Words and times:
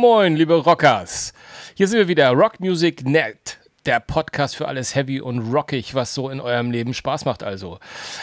Moin, 0.00 0.36
liebe 0.36 0.54
Rockers. 0.54 1.32
Hier 1.74 1.88
sind 1.88 1.98
wir 1.98 2.06
wieder, 2.06 2.30
Rock 2.30 2.60
Music 2.60 3.04
Net, 3.04 3.58
der 3.84 3.98
Podcast 3.98 4.54
für 4.54 4.68
alles 4.68 4.94
heavy 4.94 5.20
und 5.20 5.52
rockig, 5.52 5.92
was 5.92 6.14
so 6.14 6.30
in 6.30 6.40
eurem 6.40 6.70
Leben 6.70 6.94
Spaß 6.94 7.24
macht 7.24 7.42
also. 7.42 7.80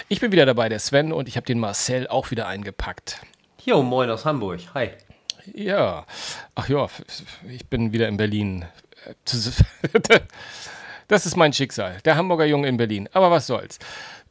Ich 0.08 0.22
bin 0.22 0.32
wieder 0.32 0.46
dabei, 0.46 0.70
der 0.70 0.80
Sven, 0.80 1.12
und 1.12 1.28
ich 1.28 1.36
habe 1.36 1.46
den 1.46 1.60
Marcel 1.60 2.08
auch 2.08 2.32
wieder 2.32 2.48
eingepackt. 2.48 3.20
Jo, 3.66 3.84
moin 3.84 4.10
aus 4.10 4.24
Hamburg. 4.24 4.62
Hi. 4.74 4.92
Ja, 5.54 6.06
ach 6.56 6.70
ja, 6.70 6.88
ich 7.50 7.68
bin 7.68 7.92
wieder 7.92 8.08
in 8.08 8.16
Berlin. 8.16 8.66
Das 11.08 11.28
ist 11.28 11.36
mein 11.38 11.54
Schicksal, 11.54 12.00
der 12.04 12.16
Hamburger 12.16 12.46
Junge 12.46 12.68
in 12.68 12.78
Berlin. 12.78 13.08
Aber 13.14 13.30
was 13.30 13.46
soll's. 13.46 13.78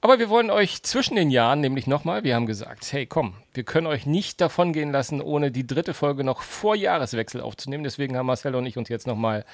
Aber 0.04 0.18
wir 0.18 0.28
wollen 0.28 0.50
euch 0.50 0.82
zwischen 0.82 1.16
den 1.16 1.30
Jahren 1.30 1.62
nämlich 1.62 1.86
nochmal, 1.86 2.24
wir 2.24 2.34
haben 2.34 2.44
gesagt, 2.44 2.92
hey 2.92 3.06
komm, 3.06 3.36
wir 3.54 3.62
können 3.62 3.86
euch 3.86 4.04
nicht 4.04 4.38
davon 4.38 4.74
gehen 4.74 4.92
lassen, 4.92 5.22
ohne 5.22 5.50
die 5.50 5.66
dritte 5.66 5.94
Folge 5.94 6.24
noch 6.24 6.42
vor 6.42 6.76
Jahreswechsel 6.76 7.40
aufzunehmen. 7.40 7.84
Deswegen 7.84 8.14
haben 8.14 8.26
Marcel 8.26 8.54
und 8.54 8.66
ich 8.66 8.76
uns 8.76 8.90
jetzt 8.90 9.06
nochmal 9.06 9.46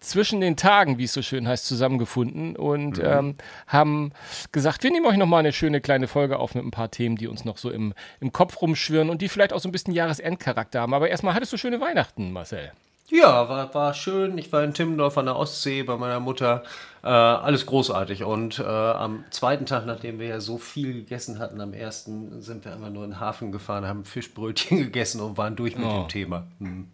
zwischen 0.00 0.40
den 0.40 0.56
Tagen, 0.56 0.96
wie 0.96 1.04
es 1.04 1.12
so 1.12 1.20
schön 1.20 1.46
heißt, 1.46 1.66
zusammengefunden 1.66 2.56
und 2.56 2.96
mhm. 2.96 3.04
ähm, 3.04 3.34
haben 3.66 4.12
gesagt, 4.52 4.84
wir 4.84 4.90
nehmen 4.90 5.04
euch 5.04 5.18
nochmal 5.18 5.40
eine 5.40 5.52
schöne 5.52 5.82
kleine 5.82 6.08
Folge 6.08 6.38
auf 6.38 6.54
mit 6.54 6.64
ein 6.64 6.70
paar 6.70 6.90
Themen, 6.90 7.16
die 7.16 7.28
uns 7.28 7.44
noch 7.44 7.58
so 7.58 7.68
im, 7.68 7.92
im 8.20 8.32
Kopf 8.32 8.62
rumschwirren 8.62 9.10
und 9.10 9.20
die 9.20 9.28
vielleicht 9.28 9.52
auch 9.52 9.60
so 9.60 9.68
ein 9.68 9.72
bisschen 9.72 9.92
Jahresendcharakter 9.92 10.80
haben. 10.80 10.94
Aber 10.94 11.10
erstmal 11.10 11.34
hattest 11.34 11.52
du 11.52 11.58
schöne 11.58 11.82
Weihnachten, 11.82 12.32
Marcel. 12.32 12.72
Ja, 13.10 13.48
war, 13.48 13.74
war 13.74 13.94
schön. 13.94 14.38
Ich 14.38 14.50
war 14.52 14.64
in 14.64 14.72
Timmendorf 14.72 15.18
an 15.18 15.26
der 15.26 15.36
Ostsee 15.36 15.82
bei 15.82 15.96
meiner 15.96 16.20
Mutter. 16.20 16.62
Äh, 17.02 17.08
alles 17.08 17.66
großartig. 17.66 18.24
Und 18.24 18.58
äh, 18.58 18.64
am 18.64 19.24
zweiten 19.30 19.66
Tag, 19.66 19.84
nachdem 19.84 20.18
wir 20.18 20.26
ja 20.26 20.40
so 20.40 20.56
viel 20.56 20.94
gegessen 20.94 21.38
hatten, 21.38 21.60
am 21.60 21.74
ersten 21.74 22.40
sind 22.40 22.64
wir 22.64 22.72
einfach 22.72 22.90
nur 22.90 23.04
in 23.04 23.10
den 23.10 23.20
Hafen 23.20 23.52
gefahren, 23.52 23.86
haben 23.86 24.04
Fischbrötchen 24.04 24.78
gegessen 24.84 25.20
und 25.20 25.36
waren 25.36 25.54
durch 25.54 25.76
mit 25.76 25.86
oh. 25.86 26.00
dem 26.00 26.08
Thema. 26.08 26.46
Hm. 26.60 26.88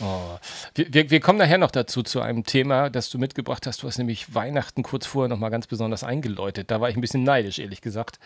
Oh. 0.00 0.38
Wir, 0.74 0.92
wir, 0.92 1.10
wir, 1.10 1.20
kommen 1.20 1.38
nachher 1.38 1.56
noch 1.56 1.70
dazu, 1.70 2.02
zu 2.02 2.20
einem 2.20 2.44
Thema, 2.44 2.90
das 2.90 3.08
du 3.08 3.18
mitgebracht 3.18 3.66
hast. 3.66 3.82
Du 3.82 3.86
hast 3.86 3.96
nämlich 3.96 4.34
Weihnachten 4.34 4.82
kurz 4.82 5.06
vorher 5.06 5.28
nochmal 5.28 5.50
ganz 5.50 5.66
besonders 5.66 6.04
eingeläutet. 6.04 6.70
Da 6.70 6.80
war 6.80 6.90
ich 6.90 6.96
ein 6.96 7.00
bisschen 7.00 7.24
neidisch, 7.24 7.58
ehrlich 7.58 7.80
gesagt. 7.80 8.18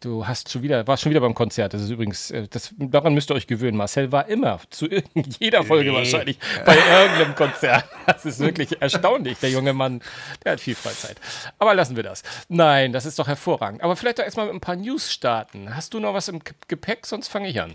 Du 0.00 0.26
hast 0.26 0.50
schon 0.50 0.62
wieder, 0.62 0.86
warst 0.88 1.04
schon 1.04 1.10
wieder 1.10 1.20
beim 1.20 1.34
Konzert. 1.34 1.72
Das 1.72 1.82
ist 1.82 1.90
übrigens, 1.90 2.32
äh, 2.32 2.48
das, 2.48 2.74
daran 2.78 3.14
müsst 3.14 3.30
ihr 3.30 3.36
euch 3.36 3.46
gewöhnen. 3.46 3.76
Marcel 3.76 4.10
war 4.10 4.26
immer, 4.28 4.58
zu 4.70 4.88
jeder 5.38 5.62
Folge 5.62 5.90
nee. 5.90 5.96
wahrscheinlich, 5.96 6.38
bei 6.64 6.76
irgendeinem 6.76 7.34
Konzert. 7.36 7.84
Das 8.06 8.24
ist 8.26 8.40
wirklich 8.40 8.82
erstaunlich. 8.82 9.38
Der 9.38 9.50
junge 9.50 9.72
Mann, 9.72 10.02
der 10.44 10.52
hat 10.52 10.60
viel 10.60 10.74
Freizeit. 10.74 11.20
Aber 11.58 11.74
lassen 11.74 11.96
wir 11.96 12.02
das. 12.02 12.22
Nein, 12.48 12.92
das 12.92 13.06
ist 13.06 13.18
doch 13.18 13.28
hervorragend. 13.28 13.82
Aber 13.82 13.96
vielleicht 13.96 14.18
doch 14.18 14.24
erstmal 14.24 14.46
mit 14.46 14.54
ein 14.54 14.60
paar 14.60 14.76
News 14.76 15.12
starten. 15.12 15.74
Hast 15.74 15.94
du 15.94 16.00
noch 16.00 16.12
was 16.12 16.28
im 16.28 16.40
Gepäck? 16.68 17.06
Sonst 17.06 17.28
fange 17.28 17.48
ich 17.48 17.60
an. 17.60 17.74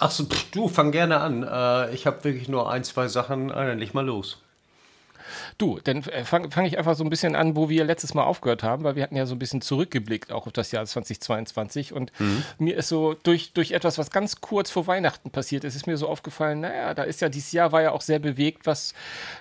Ach 0.00 0.10
so, 0.10 0.24
pff, 0.24 0.50
du, 0.50 0.68
fang 0.68 0.92
gerne 0.92 1.20
an. 1.20 1.42
Äh, 1.42 1.94
ich 1.94 2.06
habe 2.06 2.24
wirklich 2.24 2.48
nur 2.48 2.70
ein, 2.70 2.84
zwei 2.84 3.08
Sachen. 3.08 3.50
Äh, 3.50 3.74
leg 3.74 3.94
mal 3.94 4.04
los. 4.04 4.38
Du, 5.58 5.80
dann 5.82 6.02
äh, 6.04 6.24
fange 6.24 6.50
fang 6.50 6.64
ich 6.66 6.78
einfach 6.78 6.94
so 6.94 7.04
ein 7.04 7.10
bisschen 7.10 7.34
an, 7.34 7.56
wo 7.56 7.68
wir 7.68 7.84
letztes 7.84 8.14
Mal 8.14 8.24
aufgehört 8.24 8.62
haben, 8.62 8.84
weil 8.84 8.96
wir 8.96 9.02
hatten 9.02 9.16
ja 9.16 9.26
so 9.26 9.34
ein 9.34 9.38
bisschen 9.38 9.60
zurückgeblickt 9.60 10.32
auch 10.32 10.46
auf 10.46 10.52
das 10.52 10.70
Jahr 10.72 10.84
2022 10.84 11.92
und 11.92 12.12
mhm. 12.18 12.42
mir 12.58 12.76
ist 12.76 12.88
so 12.88 13.14
durch, 13.22 13.52
durch 13.52 13.72
etwas, 13.72 13.98
was 13.98 14.10
ganz 14.10 14.40
kurz 14.40 14.70
vor 14.70 14.86
Weihnachten 14.86 15.30
passiert 15.30 15.64
ist, 15.64 15.74
ist 15.74 15.86
mir 15.86 15.96
so 15.96 16.08
aufgefallen, 16.08 16.60
naja, 16.60 16.94
da 16.94 17.02
ist 17.02 17.20
ja 17.20 17.28
dieses 17.28 17.52
Jahr 17.52 17.72
war 17.72 17.82
ja 17.82 17.92
auch 17.92 18.02
sehr 18.02 18.18
bewegt, 18.18 18.66
was 18.66 18.94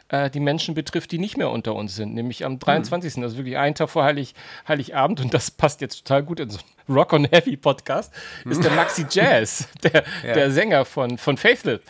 äh, 0.09 0.29
die 0.29 0.39
Menschen 0.39 0.73
betrifft, 0.73 1.11
die 1.11 1.19
nicht 1.19 1.37
mehr 1.37 1.49
unter 1.49 1.75
uns 1.75 1.95
sind, 1.95 2.13
nämlich 2.13 2.45
am 2.45 2.59
23. 2.59 3.17
Mhm. 3.17 3.23
Also 3.23 3.37
wirklich 3.37 3.57
einen 3.57 3.75
Tag 3.75 3.89
vor 3.89 4.03
Heilig, 4.03 4.35
Heiligabend 4.67 5.21
und 5.21 5.33
das 5.33 5.51
passt 5.51 5.81
jetzt 5.81 6.05
total 6.05 6.23
gut 6.23 6.39
in 6.39 6.49
so 6.49 6.59
einen 6.59 6.74
Rock 6.87 7.13
on 7.13 7.25
Heavy 7.25 7.57
Podcast, 7.57 8.13
ist 8.45 8.63
der 8.63 8.71
Maxi 8.75 9.05
Jazz, 9.09 9.67
der, 9.83 10.03
ja. 10.25 10.33
der 10.33 10.51
Sänger 10.51 10.85
von, 10.85 11.17
von 11.17 11.37
Faithless 11.37 11.81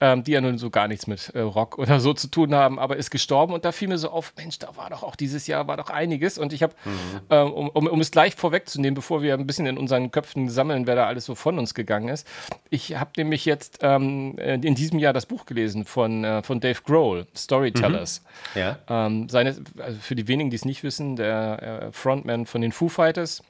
ähm, 0.00 0.24
die 0.24 0.32
ja 0.32 0.40
nun 0.40 0.58
so 0.58 0.70
gar 0.70 0.88
nichts 0.88 1.06
mit 1.06 1.30
äh, 1.34 1.40
Rock 1.40 1.78
oder 1.78 2.00
so 2.00 2.14
zu 2.14 2.28
tun 2.28 2.54
haben, 2.54 2.78
aber 2.78 2.96
ist 2.96 3.10
gestorben 3.10 3.52
und 3.52 3.64
da 3.64 3.72
fiel 3.72 3.88
mir 3.88 3.98
so 3.98 4.10
auf, 4.10 4.32
Mensch, 4.36 4.58
da 4.58 4.76
war 4.76 4.90
doch 4.90 5.02
auch 5.02 5.16
dieses 5.16 5.46
Jahr 5.46 5.66
war 5.66 5.76
doch 5.76 5.90
einiges 5.90 6.38
und 6.38 6.52
ich 6.52 6.62
habe, 6.62 6.74
mhm. 6.84 7.20
ähm, 7.30 7.52
um, 7.52 7.68
um, 7.70 7.86
um, 7.86 8.00
es 8.00 8.10
gleich 8.10 8.34
vorwegzunehmen, 8.34 8.94
bevor 8.94 9.22
wir 9.22 9.34
ein 9.34 9.46
bisschen 9.46 9.66
in 9.66 9.78
unseren 9.78 10.10
Köpfen 10.10 10.48
sammeln, 10.48 10.86
wer 10.86 10.94
da 10.94 11.06
alles 11.06 11.24
so 11.24 11.34
von 11.34 11.58
uns 11.58 11.74
gegangen 11.74 12.08
ist, 12.08 12.26
ich 12.70 12.96
habe 12.96 13.10
nämlich 13.16 13.44
jetzt 13.44 13.78
ähm, 13.82 14.36
in 14.38 14.74
diesem 14.74 14.98
Jahr 14.98 15.12
das 15.12 15.26
Buch 15.26 15.46
gelesen 15.46 15.84
von, 15.84 16.24
äh, 16.24 16.42
von 16.42 16.60
Dave 16.60 16.80
Grohl, 16.84 17.26
Storytellers. 17.34 18.22
Mhm. 18.54 18.60
Ja. 18.60 18.78
Ähm, 18.88 19.28
seine, 19.28 19.56
also 19.78 19.98
für 20.00 20.14
die 20.14 20.28
wenigen, 20.28 20.50
die 20.50 20.56
es 20.56 20.64
nicht 20.64 20.82
wissen, 20.82 21.16
der 21.16 21.62
äh, 21.88 21.92
Frontman 21.92 22.46
von 22.46 22.60
den 22.60 22.72
Foo 22.72 22.88
Fighters, 22.88 23.42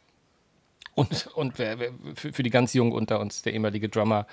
und, 0.98 1.28
und 1.28 1.56
für, 1.56 2.32
für, 2.32 2.42
die 2.42 2.50
ganz 2.50 2.74
Jungen 2.74 2.92
unter 2.92 3.20
uns, 3.20 3.42
der 3.42 3.52
ehemalige 3.52 3.88
Drummer 3.88 4.26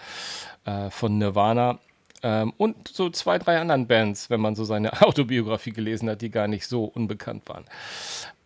äh, 0.65 0.89
von 0.89 1.19
Nirvana. 1.19 1.79
Ähm, 2.23 2.53
und 2.57 2.87
so 2.87 3.11
zwei, 3.11 3.37
drei 3.37 3.59
anderen 3.59 3.85
Bands, 3.85 4.31
wenn 4.31 4.41
man 4.41 4.55
so 4.55 4.63
seine 4.63 4.99
Autobiografie 5.03 5.71
gelesen 5.71 6.09
hat, 6.09 6.21
die 6.21 6.31
gar 6.31 6.47
nicht 6.47 6.65
so 6.65 6.85
unbekannt 6.85 7.47
waren. 7.47 7.65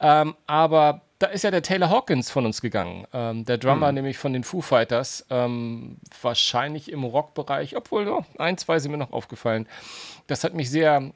Ähm, 0.02 0.35
aber 0.47 1.02
da 1.19 1.28
ist 1.28 1.44
ja 1.44 1.52
der 1.52 1.62
Taylor 1.62 1.90
Hawkins 1.90 2.31
von 2.31 2.46
uns 2.46 2.62
gegangen. 2.62 3.06
Ähm, 3.13 3.44
der 3.44 3.57
Drummer, 3.57 3.90
mhm. 3.90 3.96
nämlich 3.96 4.18
von 4.18 4.31
den 4.31 4.46
Foo 4.46 4.62
Fighters. 4.62 5.25
Ähm, 5.30 5.97
wahrscheinlich 6.22 6.90
im 6.90 7.03
Rockbereich, 7.03 7.75
obwohl 7.75 8.07
oh, 8.07 8.24
ein, 8.38 8.57
zwei 8.57 8.80
sind 8.80 8.91
mir 8.91 8.97
noch 8.97 9.12
aufgefallen. 9.12 9.68
Das 10.28 10.46
hat 10.46 10.53
mich 10.53 10.69
sehr, 10.69 11.12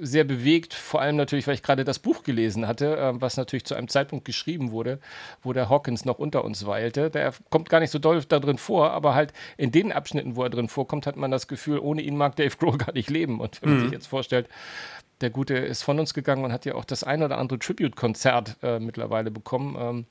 sehr 0.00 0.24
bewegt, 0.24 0.72
vor 0.72 1.02
allem 1.02 1.16
natürlich, 1.16 1.46
weil 1.46 1.54
ich 1.54 1.62
gerade 1.62 1.84
das 1.84 1.98
Buch 1.98 2.22
gelesen 2.22 2.66
hatte, 2.66 2.96
äh, 2.96 3.20
was 3.20 3.36
natürlich 3.36 3.66
zu 3.66 3.74
einem 3.74 3.88
Zeitpunkt 3.88 4.24
geschrieben 4.24 4.70
wurde, 4.70 5.00
wo 5.42 5.52
der 5.52 5.68
Hawkins 5.68 6.06
noch 6.06 6.18
unter 6.18 6.42
uns 6.42 6.64
weilte. 6.64 7.10
Der 7.10 7.34
kommt 7.50 7.68
gar 7.68 7.80
nicht 7.80 7.90
so 7.90 7.98
doll 7.98 8.22
da 8.26 8.40
drin 8.40 8.56
vor, 8.56 8.92
aber 8.92 9.14
halt 9.14 9.34
in 9.58 9.70
den 9.70 9.92
Abschnitten, 9.92 10.36
wo 10.36 10.44
er 10.44 10.50
drin 10.50 10.68
vorkommt, 10.68 11.06
hat 11.06 11.16
man 11.16 11.30
das 11.30 11.46
Gefühl, 11.46 11.78
ohne 11.78 12.00
ihn 12.00 12.16
mag 12.16 12.36
Dave 12.36 12.56
Grohl 12.56 12.78
gar 12.78 12.94
nicht 12.94 13.10
leben. 13.10 13.40
Und 13.40 13.60
wenn 13.60 13.68
man 13.68 13.78
mhm. 13.80 13.84
sich 13.84 13.92
jetzt 13.92 14.06
vorstellt, 14.06 14.48
der 15.20 15.30
Gute 15.30 15.54
ist 15.54 15.82
von 15.82 15.98
uns 15.98 16.14
gegangen 16.14 16.44
und 16.44 16.52
hat 16.52 16.64
ja 16.66 16.74
auch 16.74 16.84
das 16.84 17.04
ein 17.04 17.22
oder 17.22 17.38
andere 17.38 17.58
Tribute-Konzert 17.58 18.56
äh, 18.62 18.78
mittlerweile 18.78 19.30
bekommen. 19.30 19.76
Ähm, 19.78 20.06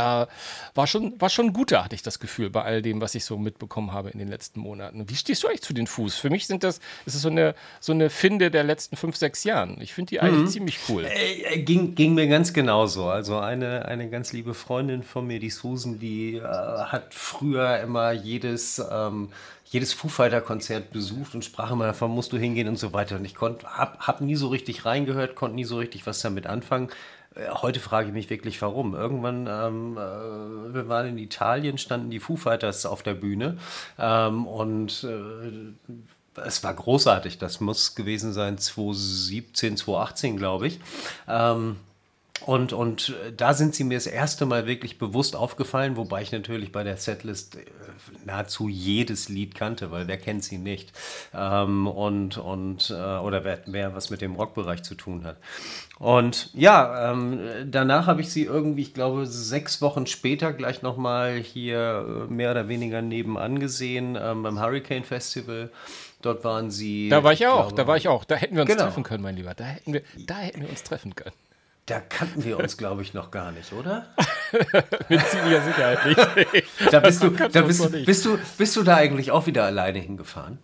äh, 0.00 0.26
war, 0.74 0.86
schon, 0.86 1.20
war 1.20 1.28
schon 1.28 1.52
guter, 1.52 1.84
hatte 1.84 1.94
ich 1.94 2.02
das 2.02 2.18
Gefühl, 2.20 2.48
bei 2.48 2.62
all 2.62 2.80
dem, 2.80 3.00
was 3.00 3.14
ich 3.14 3.24
so 3.24 3.36
mitbekommen 3.36 3.92
habe 3.92 4.10
in 4.10 4.18
den 4.18 4.28
letzten 4.28 4.60
Monaten. 4.60 5.08
Wie 5.08 5.14
stehst 5.14 5.42
du 5.42 5.48
eigentlich 5.48 5.62
zu 5.62 5.74
den 5.74 5.86
Fuß? 5.86 6.16
Für 6.16 6.30
mich 6.30 6.46
sind 6.46 6.64
das, 6.64 6.80
ist 7.04 7.14
es 7.14 7.22
so 7.22 7.28
eine, 7.28 7.54
so 7.80 7.92
eine 7.92 8.08
Finde 8.08 8.50
der 8.50 8.64
letzten 8.64 8.96
fünf, 8.96 9.16
sechs 9.16 9.44
Jahren. 9.44 9.78
Ich 9.80 9.92
finde 9.92 10.10
die 10.10 10.20
eigentlich 10.20 10.46
mhm. 10.46 10.48
ziemlich 10.48 10.78
cool. 10.88 11.04
Äh, 11.04 11.42
äh, 11.42 11.62
ging, 11.62 11.94
ging 11.94 12.14
mir 12.14 12.28
ganz 12.28 12.52
genauso. 12.54 13.08
Also 13.08 13.38
eine, 13.38 13.84
eine 13.84 14.08
ganz 14.08 14.32
liebe 14.32 14.54
Freundin 14.54 15.02
von 15.02 15.26
mir, 15.26 15.38
die 15.38 15.50
Susan, 15.50 15.98
die 15.98 16.36
äh, 16.36 16.42
hat 16.42 17.12
früher 17.12 17.80
immer 17.80 18.12
jedes 18.12 18.82
ähm, 18.90 19.30
jedes 19.70 19.92
Foo 19.92 20.08
Fighter 20.08 20.40
Konzert 20.40 20.90
besucht 20.90 21.34
und 21.34 21.44
sprach 21.44 21.70
immer 21.70 21.86
davon, 21.86 22.10
musst 22.10 22.32
du 22.32 22.36
hingehen 22.38 22.66
und 22.66 22.78
so 22.78 22.92
weiter. 22.92 23.16
Und 23.16 23.24
ich 23.24 23.36
konnte, 23.36 23.66
hab, 23.66 24.00
hab 24.00 24.20
nie 24.20 24.34
so 24.34 24.48
richtig 24.48 24.84
reingehört, 24.84 25.36
konnte 25.36 25.54
nie 25.54 25.64
so 25.64 25.78
richtig 25.78 26.06
was 26.06 26.20
damit 26.20 26.48
anfangen. 26.48 26.88
Äh, 27.36 27.50
heute 27.50 27.78
frage 27.78 28.08
ich 28.08 28.12
mich 28.12 28.30
wirklich, 28.30 28.60
warum. 28.62 28.96
Irgendwann, 28.96 29.46
ähm, 29.46 29.96
äh, 29.96 30.74
wir 30.74 30.88
waren 30.88 31.06
in 31.06 31.18
Italien, 31.18 31.78
standen 31.78 32.10
die 32.10 32.18
Foo 32.18 32.34
Fighters 32.36 32.84
auf 32.84 33.04
der 33.04 33.14
Bühne 33.14 33.58
ähm, 33.96 34.44
und 34.48 35.04
äh, 35.04 36.40
es 36.44 36.64
war 36.64 36.74
großartig. 36.74 37.38
Das 37.38 37.60
muss 37.60 37.94
gewesen 37.94 38.32
sein 38.32 38.58
2017, 38.58 39.76
2018, 39.76 40.36
glaube 40.36 40.66
ich. 40.66 40.80
Ähm, 41.28 41.76
und, 42.46 42.72
und 42.72 43.10
äh, 43.10 43.32
da 43.32 43.54
sind 43.54 43.74
sie 43.74 43.84
mir 43.84 43.96
das 43.96 44.06
erste 44.06 44.46
Mal 44.46 44.66
wirklich 44.66 44.98
bewusst 44.98 45.36
aufgefallen, 45.36 45.96
wobei 45.96 46.22
ich 46.22 46.32
natürlich 46.32 46.72
bei 46.72 46.84
der 46.84 46.96
Setlist 46.96 47.56
äh, 47.56 47.60
nahezu 48.24 48.68
jedes 48.68 49.28
Lied 49.28 49.54
kannte, 49.54 49.90
weil 49.90 50.08
wer 50.08 50.16
kennt 50.16 50.44
sie 50.44 50.58
nicht? 50.58 50.92
Ähm, 51.34 51.86
und, 51.86 52.38
und, 52.38 52.90
äh, 52.90 52.94
oder 52.94 53.44
wer, 53.44 53.60
wer 53.66 53.94
was 53.94 54.10
mit 54.10 54.20
dem 54.20 54.34
Rockbereich 54.34 54.82
zu 54.82 54.94
tun 54.94 55.24
hat. 55.24 55.36
Und 55.98 56.50
ja, 56.54 57.12
ähm, 57.12 57.40
danach 57.66 58.06
habe 58.06 58.22
ich 58.22 58.32
sie 58.32 58.44
irgendwie, 58.44 58.82
ich 58.82 58.94
glaube, 58.94 59.26
sechs 59.26 59.82
Wochen 59.82 60.06
später 60.06 60.52
gleich 60.52 60.82
nochmal 60.82 61.36
hier 61.36 62.26
äh, 62.28 62.32
mehr 62.32 62.52
oder 62.52 62.68
weniger 62.68 63.02
nebenan 63.02 63.60
gesehen 63.60 64.16
ähm, 64.20 64.42
beim 64.42 64.60
Hurricane 64.60 65.04
Festival. 65.04 65.70
Dort 66.22 66.44
waren 66.44 66.70
sie. 66.70 67.08
Da 67.08 67.24
war 67.24 67.32
ich 67.32 67.46
auch, 67.46 67.68
glaube, 67.68 67.74
da 67.76 67.86
war 67.86 67.96
ich 67.96 68.08
auch. 68.08 68.24
Da 68.24 68.36
hätten 68.36 68.54
wir 68.54 68.62
uns 68.62 68.70
genau. 68.70 68.84
treffen 68.84 69.02
können, 69.02 69.22
mein 69.22 69.36
Lieber. 69.36 69.54
Da 69.54 69.64
hätten 69.64 69.92
wir, 69.92 70.02
da 70.26 70.36
hätten 70.36 70.60
wir 70.62 70.68
uns 70.68 70.82
treffen 70.82 71.14
können. 71.14 71.34
Da 71.90 71.98
kannten 71.98 72.44
wir 72.44 72.56
uns, 72.56 72.76
glaube 72.76 73.02
ich, 73.02 73.14
noch 73.14 73.32
gar 73.32 73.50
nicht, 73.50 73.72
oder? 73.72 74.06
Mit 75.08 75.26
ziemlicher 75.26 75.60
Sicherheit 75.62 76.06
nicht. 76.06 76.68
da 76.92 77.00
bist 77.00 77.20
du, 77.20 77.30
da 77.30 77.62
bist, 77.62 78.06
bist, 78.06 78.24
du, 78.24 78.38
bist 78.56 78.76
du 78.76 78.84
da 78.84 78.94
eigentlich 78.94 79.32
auch 79.32 79.46
wieder 79.46 79.64
alleine 79.64 79.98
hingefahren? 79.98 80.58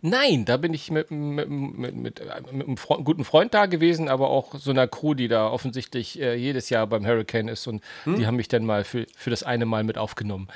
Nein, 0.00 0.44
da 0.44 0.56
bin 0.56 0.74
ich 0.74 0.90
mit, 0.90 1.12
mit, 1.12 1.48
mit, 1.48 1.78
mit, 1.78 1.94
mit 1.94 2.20
einem 2.20 2.76
Freund, 2.76 3.04
guten 3.04 3.24
Freund 3.24 3.54
da 3.54 3.66
gewesen, 3.66 4.08
aber 4.08 4.28
auch 4.30 4.56
so 4.56 4.72
einer 4.72 4.88
Crew, 4.88 5.14
die 5.14 5.28
da 5.28 5.48
offensichtlich 5.48 6.20
äh, 6.20 6.34
jedes 6.34 6.68
Jahr 6.68 6.88
beim 6.88 7.06
Hurricane 7.06 7.46
ist 7.46 7.68
und 7.68 7.80
hm? 8.02 8.16
die 8.16 8.26
haben 8.26 8.36
mich 8.36 8.48
dann 8.48 8.64
mal 8.64 8.82
für, 8.82 9.06
für 9.16 9.30
das 9.30 9.44
eine 9.44 9.66
Mal 9.66 9.84
mit 9.84 9.98
aufgenommen. 9.98 10.48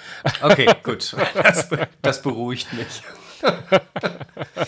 Okay, 0.43 0.67
gut. 0.83 1.15
Das, 1.35 1.71
das 2.03 2.23
beruhigt 2.23 2.73
mich. 2.73 3.03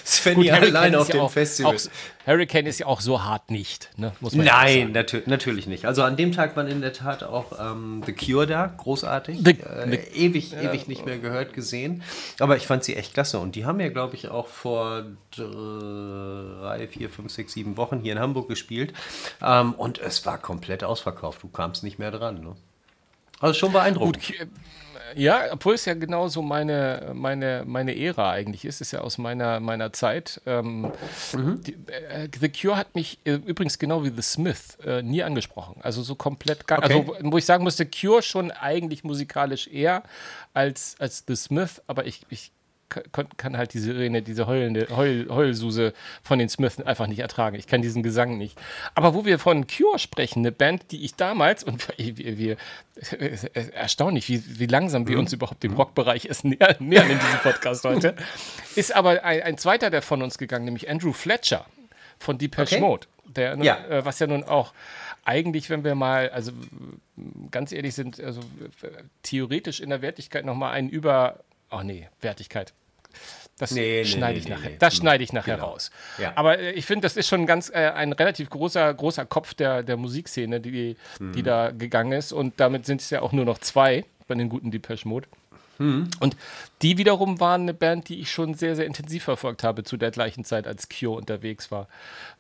Svenny 0.05 0.49
Gut, 0.49 0.53
allein 0.53 0.95
auf 0.95 1.09
dem 1.09 1.21
auch, 1.21 1.31
Festival. 1.31 1.77
Auch, 1.77 1.81
Hurricane 2.27 2.67
ist 2.67 2.81
ja 2.81 2.87
auch 2.87 3.01
so 3.01 3.23
hart 3.23 3.51
nicht, 3.51 3.91
ne? 3.97 4.13
Nein, 4.33 4.93
natür 4.93 5.23
natürlich 5.27 5.67
nicht. 5.67 5.85
Also 5.85 6.03
an 6.03 6.17
dem 6.17 6.33
Tag 6.33 6.57
waren 6.57 6.69
in 6.69 6.81
der 6.81 6.93
Tat 6.93 7.23
auch 7.23 7.53
ähm, 7.59 8.03
The 8.05 8.13
Cure 8.13 8.47
da, 8.47 8.67
großartig. 8.67 9.41
The, 9.45 9.51
äh, 9.51 9.91
the, 9.91 9.97
ewig, 10.19 10.53
ja, 10.53 10.63
ewig 10.63 10.89
nicht 10.89 11.05
mehr 11.05 11.19
gehört, 11.19 11.53
gesehen. 11.53 12.03
Aber 12.39 12.57
ich 12.57 12.67
fand 12.67 12.85
sie 12.85 12.97
echt 12.97 13.15
klasse. 13.15 13.39
Und 13.39 13.55
die 13.57 13.65
haben 13.65 13.81
ja, 13.81 13.89
glaube 13.89 14.15
ich, 14.15 14.29
auch 14.29 14.49
vor 14.49 15.05
drei, 15.31 16.89
vier, 16.89 17.11
fünf, 17.11 17.31
sechs, 17.33 17.53
sieben 17.53 17.77
Wochen 17.77 18.01
hier 18.01 18.13
in 18.13 18.19
Hamburg 18.19 18.49
gespielt. 18.49 18.93
Ähm, 19.43 19.75
und 19.75 19.99
es 19.99 20.25
war 20.27 20.39
komplett 20.39 20.85
ausverkauft. 20.85 21.43
Du 21.43 21.49
kamst 21.49 21.83
nicht 21.83 21.99
mehr 21.99 22.11
dran. 22.11 22.41
Ne? 22.41 22.57
Also 23.45 23.59
schon 23.59 23.73
beeindruckend. 23.73 24.27
Gut, 24.27 24.49
ja, 25.17 25.53
obwohl 25.53 25.75
es 25.75 25.85
ja 25.85 25.95
genauso 25.95 26.43
meine, 26.43 27.13
meine, 27.15 27.63
meine 27.67 27.97
Ära 27.97 28.31
eigentlich 28.31 28.65
ist, 28.65 28.81
ist 28.81 28.93
ja 28.93 29.01
aus 29.01 29.19
meiner, 29.19 29.61
meiner 29.61 29.93
Zeit. 29.93 30.41
Ähm, 30.47 30.93
mhm. 31.33 31.61
die, 31.63 31.75
äh, 31.87 32.29
The 32.41 32.49
Cure 32.49 32.77
hat 32.77 32.95
mich 32.95 33.19
äh, 33.25 33.33
übrigens 33.33 33.79
genau 33.79 34.03
wie 34.03 34.11
The 34.11 34.23
Smith 34.23 34.79
äh, 34.85 35.03
nie 35.03 35.23
angesprochen. 35.23 35.77
Also 35.83 36.03
so 36.03 36.15
komplett 36.15 36.67
gar 36.67 36.79
okay. 36.79 37.07
Also, 37.07 37.17
wo 37.33 37.39
ich 37.39 37.45
sagen 37.45 37.65
musste, 37.65 37.87
Cure 37.87 38.23
schon 38.23 38.51
eigentlich 38.51 39.05
musikalisch 39.05 39.69
eher 39.69 40.03
als, 40.55 40.97
als 40.99 41.25
The 41.27 41.37
Smith, 41.37 41.83
aber 41.87 42.07
ich, 42.07 42.23
ich 42.31 42.51
kann, 42.89 43.29
kann 43.37 43.57
halt 43.57 43.75
diese 43.75 43.87
Sirene, 43.87 44.23
diese 44.23 44.47
heulende 44.47 44.89
Heul, 44.91 45.27
Heulsuse 45.29 45.93
von 46.23 46.39
den 46.39 46.49
Smiths 46.49 46.81
einfach 46.81 47.07
nicht 47.07 47.19
ertragen. 47.19 47.57
Ich 47.57 47.67
kann 47.67 47.83
diesen 47.83 48.03
Gesang 48.03 48.39
nicht. 48.39 48.59
Aber 48.95 49.15
wo 49.15 49.25
wir 49.25 49.39
von 49.39 49.67
Cure 49.67 49.99
sprechen, 49.99 50.41
eine 50.41 50.53
Band, 50.53 50.91
die 50.91 51.05
ich 51.05 51.15
damals, 51.15 51.65
und 51.65 51.89
wir, 51.99 52.39
wir 52.39 52.57
erstaunlich, 53.73 54.29
wie, 54.29 54.43
wie 54.59 54.67
langsam 54.67 55.09
wir 55.09 55.17
mhm. 55.17 55.23
uns 55.23 55.33
überhaupt 55.33 55.63
dem 55.63 55.75
Rockbereich 55.75 56.27
es 56.27 56.45
nähern, 56.45 56.77
in 56.81 56.91
diesem 56.91 57.41
Podcast 57.43 57.85
heute, 57.85 58.15
ist 58.77 58.95
aber 58.95 59.25
ein, 59.25 59.43
ein 59.43 59.59
zweiter, 59.59 59.91
der 59.91 60.03
von 60.03 60.23
uns 60.23 60.39
gegangen, 60.39 60.65
nämlich 60.65 60.89
Andrew 60.89 61.13
Fletcher 61.13 61.67
von 62.19 62.39
Depeche 62.39 62.77
okay. 62.77 62.81
Mode. 62.81 63.07
Der, 63.27 63.57
ja. 63.59 63.85
Äh, 63.87 64.05
was 64.05 64.19
ja 64.19 64.27
nun 64.27 64.45
auch 64.45 64.73
eigentlich, 65.25 65.71
wenn 65.71 65.85
wir 65.85 65.95
mal, 65.95 66.31
also 66.31 66.53
ganz 67.51 67.73
ehrlich 67.73 67.95
sind, 67.95 68.21
also 68.21 68.41
theoretisch 69.23 69.81
in 69.81 69.91
der 69.91 70.03
Wertigkeit 70.03 70.45
nochmal 70.45 70.73
einen 70.73 70.89
über, 70.89 71.41
oh 71.71 71.83
nee, 71.83 72.09
Wertigkeit, 72.21 72.73
das 73.59 73.71
nee, 73.71 74.05
schneide 74.05 74.35
nee, 74.35 74.39
ich, 74.39 74.45
nee, 74.49 74.55
nachher, 74.55 74.71
das 74.79 74.97
schneide 74.97 75.23
ich 75.23 75.33
nachher 75.33 75.57
genau. 75.57 75.69
raus. 75.69 75.91
Ja. 76.19 76.33
Aber 76.35 76.59
äh, 76.59 76.73
ich 76.73 76.87
finde, 76.87 77.03
das 77.03 77.17
ist 77.17 77.29
schon 77.29 77.47
ganz 77.47 77.71
äh, 77.71 77.91
ein 77.95 78.13
relativ 78.13 78.51
großer, 78.51 78.93
großer 78.93 79.27
Kopf 79.27 79.55
der, 79.55 79.83
der 79.85 79.97
Musikszene, 79.97 80.61
die, 80.61 80.97
mhm. 81.21 81.33
die 81.33 81.43
da 81.43 81.71
gegangen 81.71 82.13
ist. 82.13 82.33
Und 82.33 82.59
damit 82.59 82.85
sind 82.85 83.01
es 83.01 83.11
ja 83.11 83.23
auch 83.23 83.33
nur 83.33 83.45
noch 83.45 83.59
zwei 83.59 84.05
bei 84.27 84.35
den 84.35 84.49
guten 84.49 84.71
Depeche 84.73 85.07
Mode. 85.07 85.29
Mhm. 85.79 86.09
Und 86.21 86.37
die 86.83 86.99
wiederum 86.99 87.41
waren 87.41 87.63
eine 87.63 87.75
Band, 87.75 88.09
die 88.09 88.21
ich 88.21 88.31
schon 88.31 88.55
sehr, 88.55 88.77
sehr 88.77 88.87
intensiv 88.87 89.25
verfolgt 89.25 89.65
habe 89.65 89.85
zu 89.85 89.97
der 89.97 90.11
gleichen 90.11 90.45
Zeit, 90.45 90.67
als 90.67 90.89
Cure 90.89 91.17
unterwegs 91.17 91.71
war. 91.71 91.89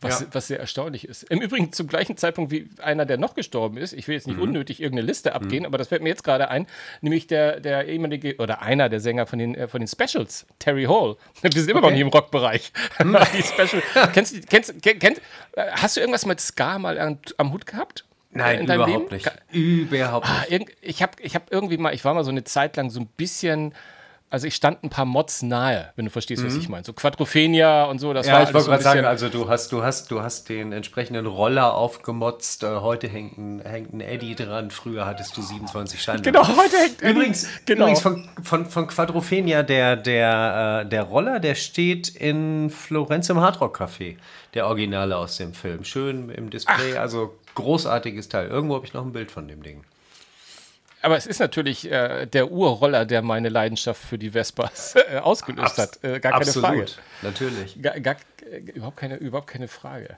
Was, 0.00 0.20
ja. 0.20 0.26
was 0.32 0.48
sehr 0.48 0.60
erstaunlich 0.60 1.08
ist. 1.08 1.24
Im 1.24 1.40
Übrigen 1.40 1.72
zum 1.72 1.88
gleichen 1.88 2.16
Zeitpunkt 2.16 2.50
wie 2.50 2.68
einer, 2.82 3.06
der 3.06 3.16
noch 3.16 3.34
gestorben 3.34 3.76
ist. 3.76 3.92
Ich 3.92 4.06
will 4.08 4.14
jetzt 4.14 4.26
nicht 4.26 4.36
mhm. 4.36 4.42
unnötig 4.42 4.80
irgendeine 4.80 5.06
Liste 5.06 5.34
abgehen, 5.34 5.60
mhm. 5.60 5.66
aber 5.66 5.78
das 5.78 5.88
fällt 5.88 6.02
mir 6.02 6.08
jetzt 6.10 6.24
gerade 6.24 6.48
ein. 6.48 6.66
Nämlich 7.00 7.26
der, 7.26 7.60
der 7.60 7.86
ehemalige 7.86 8.36
oder 8.36 8.62
einer 8.62 8.88
der 8.88 9.00
Sänger 9.00 9.26
von 9.26 9.38
den, 9.38 9.54
äh, 9.54 9.68
von 9.68 9.80
den 9.80 9.88
Specials, 9.88 10.46
Terry 10.58 10.84
Hall. 10.84 11.16
Wir 11.42 11.50
sind 11.52 11.70
immer 11.70 11.78
okay. 11.78 11.86
noch 11.86 11.92
nicht 11.92 12.02
im 12.02 12.08
Rockbereich. 12.08 12.72
Mhm. 13.02 13.16
die 13.36 13.42
Special. 13.42 13.82
kennst, 14.12 14.48
kennst, 14.48 14.74
kennst, 14.82 15.20
äh, 15.52 15.70
hast 15.70 15.96
du 15.96 16.00
irgendwas 16.00 16.26
mit 16.26 16.40
Ska 16.40 16.78
mal 16.78 16.98
am, 16.98 17.18
am 17.38 17.52
Hut 17.52 17.66
gehabt? 17.66 18.04
Nein, 18.34 18.64
überhaupt 18.64 18.88
Leben? 18.88 19.14
nicht. 19.14 19.32
Überhaupt 19.52 20.26
ah, 20.28 20.44
nicht. 20.50 20.76
ich 20.80 21.02
habe 21.02 21.12
ich 21.20 21.34
hab 21.34 21.52
irgendwie 21.52 21.78
mal, 21.78 21.94
ich 21.94 22.04
war 22.04 22.14
mal 22.14 22.24
so 22.24 22.30
eine 22.30 22.44
Zeit 22.44 22.76
lang 22.76 22.90
so 22.90 23.00
ein 23.00 23.06
bisschen 23.06 23.74
also 24.34 24.48
ich 24.48 24.56
stand 24.56 24.82
ein 24.82 24.90
paar 24.90 25.04
Mods 25.04 25.42
nahe, 25.42 25.92
wenn 25.94 26.06
du 26.06 26.10
verstehst, 26.10 26.42
mhm. 26.42 26.48
was 26.48 26.56
ich 26.56 26.68
meine. 26.68 26.84
So 26.84 26.92
Quadrophenia 26.92 27.84
und 27.84 28.00
so, 28.00 28.12
das 28.12 28.26
ja, 28.26 28.32
war 28.32 28.42
ich 28.42 28.48
wollte 28.48 28.64
so 28.64 28.70
gerade 28.72 28.82
sagen, 28.82 29.04
also 29.04 29.28
du 29.28 29.48
hast, 29.48 29.70
du 29.70 29.84
hast, 29.84 30.10
du 30.10 30.22
hast 30.22 30.48
den 30.48 30.72
entsprechenden 30.72 31.26
Roller 31.26 31.72
aufgemotzt. 31.74 32.64
Äh, 32.64 32.80
heute 32.80 33.06
hängt 33.06 33.38
ein, 33.38 33.62
hängt 33.64 33.92
ein 33.94 34.00
Eddy 34.00 34.34
dran. 34.34 34.72
Früher 34.72 35.06
hattest 35.06 35.36
du 35.36 35.42
27 35.42 36.02
Scheine. 36.02 36.22
Genau, 36.22 36.44
heute 36.44 36.76
hängt 36.78 37.00
Übrigens, 37.00 37.46
genau. 37.64 37.82
übrigens 37.84 38.00
von, 38.00 38.28
von, 38.42 38.66
von 38.66 38.88
Quadrophenia, 38.88 39.62
der, 39.62 39.94
der, 39.94 40.82
äh, 40.82 40.88
der 40.88 41.04
Roller, 41.04 41.38
der 41.38 41.54
steht 41.54 42.08
in 42.08 42.70
Florenz 42.70 43.28
im 43.28 43.40
Hardrock 43.40 43.80
Café. 43.80 44.16
Der 44.54 44.66
Originale 44.66 45.16
aus 45.16 45.36
dem 45.36 45.54
Film. 45.54 45.84
Schön 45.84 46.28
im 46.30 46.50
Display, 46.50 46.96
Ach. 46.96 47.02
also 47.02 47.36
großartiges 47.54 48.28
Teil. 48.28 48.48
Irgendwo 48.48 48.74
habe 48.74 48.84
ich 48.84 48.94
noch 48.94 49.04
ein 49.04 49.12
Bild 49.12 49.30
von 49.30 49.46
dem 49.46 49.62
Ding 49.62 49.84
aber 51.04 51.16
es 51.18 51.26
ist 51.26 51.38
natürlich 51.38 51.90
äh, 51.90 52.26
der 52.26 52.50
Urroller, 52.50 53.04
der 53.04 53.20
meine 53.20 53.50
Leidenschaft 53.50 54.02
für 54.02 54.18
die 54.18 54.30
Vespas 54.30 54.94
äh, 55.10 55.18
ausgelöst 55.18 55.78
Abs 55.78 55.96
hat. 55.96 56.04
Äh, 56.04 56.18
gar 56.18 56.32
keine 56.32 56.46
absolut, 56.46 56.68
Frage. 56.68 56.86
Natürlich. 57.22 57.82
Gar, 57.82 58.00
gar, 58.00 58.16
äh, 58.50 58.58
überhaupt, 58.58 58.96
keine, 58.96 59.16
überhaupt 59.16 59.48
keine 59.48 59.68
Frage. 59.68 60.16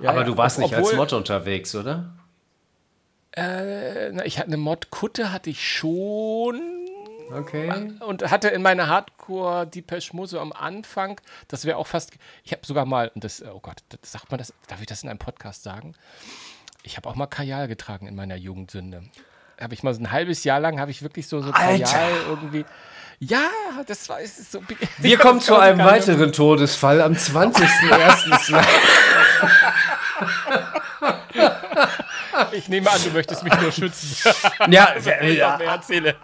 Ja, 0.00 0.10
aber 0.10 0.20
ja, 0.20 0.26
du 0.26 0.36
warst 0.36 0.58
ob, 0.58 0.64
nicht 0.64 0.74
obwohl, 0.74 0.90
als 0.90 0.96
Mod 0.96 1.12
unterwegs, 1.12 1.74
oder? 1.76 2.14
Äh, 3.32 4.10
na, 4.10 4.24
ich 4.24 4.38
hatte 4.38 4.48
eine 4.48 4.56
Mod-Kutte, 4.56 5.30
hatte 5.32 5.50
ich 5.50 5.66
schon. 5.66 6.60
Okay. 7.32 7.92
Und 8.00 8.28
hatte 8.30 8.48
in 8.48 8.60
meiner 8.60 8.88
Hardcore 8.88 9.68
Depeche 9.68 10.14
Mode 10.14 10.40
am 10.40 10.52
Anfang, 10.52 11.20
das 11.46 11.64
wäre 11.64 11.78
auch 11.78 11.86
fast, 11.86 12.12
ich 12.42 12.52
habe 12.52 12.66
sogar 12.66 12.86
mal, 12.86 13.10
und 13.14 13.22
das, 13.22 13.42
oh 13.42 13.60
Gott, 13.60 13.78
das, 13.88 14.12
sagt 14.12 14.30
man 14.32 14.38
das, 14.38 14.52
darf 14.66 14.80
ich 14.80 14.86
das 14.86 15.04
in 15.04 15.08
einem 15.08 15.20
Podcast 15.20 15.62
sagen? 15.62 15.94
Ich 16.82 16.96
habe 16.96 17.08
auch 17.08 17.14
mal 17.14 17.26
Kajal 17.26 17.68
getragen 17.68 18.08
in 18.08 18.16
meiner 18.16 18.36
Jugendsünde 18.36 19.04
habe 19.60 19.74
ich 19.74 19.82
mal 19.82 19.94
so 19.94 20.00
ein 20.00 20.10
halbes 20.10 20.44
Jahr 20.44 20.60
lang, 20.60 20.80
habe 20.80 20.90
ich 20.90 21.02
wirklich 21.02 21.26
so, 21.28 21.40
so 21.40 21.50
Kajal 21.52 22.10
irgendwie. 22.28 22.64
Ja, 23.20 23.48
das 23.86 24.08
war 24.08 24.20
ist 24.20 24.50
so. 24.52 24.62
Wir 24.98 25.18
kommen 25.24 25.40
zu 25.40 25.56
einem 25.56 25.78
weiteren 25.78 26.32
Todesfall 26.32 27.00
am 27.00 27.12
20.01. 27.12 28.64
ich 32.52 32.68
nehme 32.68 32.90
an, 32.90 33.00
du 33.02 33.10
möchtest 33.10 33.42
mich 33.42 33.60
nur 33.60 33.72
schützen. 33.72 34.16
ja, 34.70 34.94
ja, 35.04 35.22
ja. 35.24 35.58
erzähle. 35.60 36.16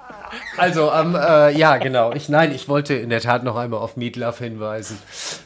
Also, 0.56 0.93
ähm, 0.93 1.15
äh, 1.15 1.56
ja, 1.56 1.79
genau. 1.79 2.12
Ich, 2.12 2.29
nein, 2.29 2.53
ich 2.53 2.69
wollte 2.69 2.94
in 2.94 3.11
der 3.11 3.21
Tat 3.21 3.44
noch 3.44 3.56
einmal 3.56 3.81
auf 3.81 3.97
Meat 3.97 4.17
Love 4.17 4.44
hinweisen, 4.44 4.99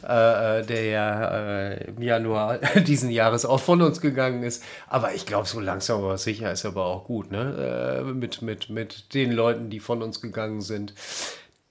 äh, 0.07 0.59
äh 0.59 0.65
der 0.65 0.85
ja 0.85 1.69
äh, 1.69 1.87
im 1.87 2.01
Januar 2.01 2.57
diesen 2.75 3.09
Jahres 3.09 3.45
auch 3.45 3.59
von 3.59 3.81
uns 3.81 4.01
gegangen 4.01 4.43
ist. 4.43 4.63
Aber 4.87 5.13
ich 5.13 5.25
glaube, 5.25 5.47
so 5.47 5.59
langsam 5.59 6.03
aber 6.03 6.17
sicher 6.17 6.51
ist 6.51 6.65
aber 6.65 6.85
auch 6.85 7.05
gut, 7.05 7.31
ne? 7.31 8.03
Äh, 8.05 8.11
mit, 8.11 8.41
mit, 8.41 8.69
mit 8.69 9.13
den 9.13 9.31
Leuten, 9.31 9.69
die 9.69 9.79
von 9.79 10.01
uns 10.01 10.21
gegangen 10.21 10.61
sind. 10.61 10.93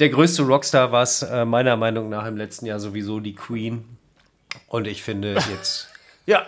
Der 0.00 0.08
größte 0.08 0.42
Rockstar 0.42 0.90
war 0.90 1.02
es 1.02 1.22
äh, 1.22 1.44
meiner 1.44 1.76
Meinung 1.76 2.08
nach 2.08 2.26
im 2.26 2.36
letzten 2.36 2.66
Jahr 2.66 2.80
sowieso 2.80 3.20
die 3.20 3.34
Queen. 3.34 3.96
Und 4.68 4.86
ich 4.86 5.02
finde 5.02 5.34
jetzt. 5.34 5.88
ja. 6.26 6.46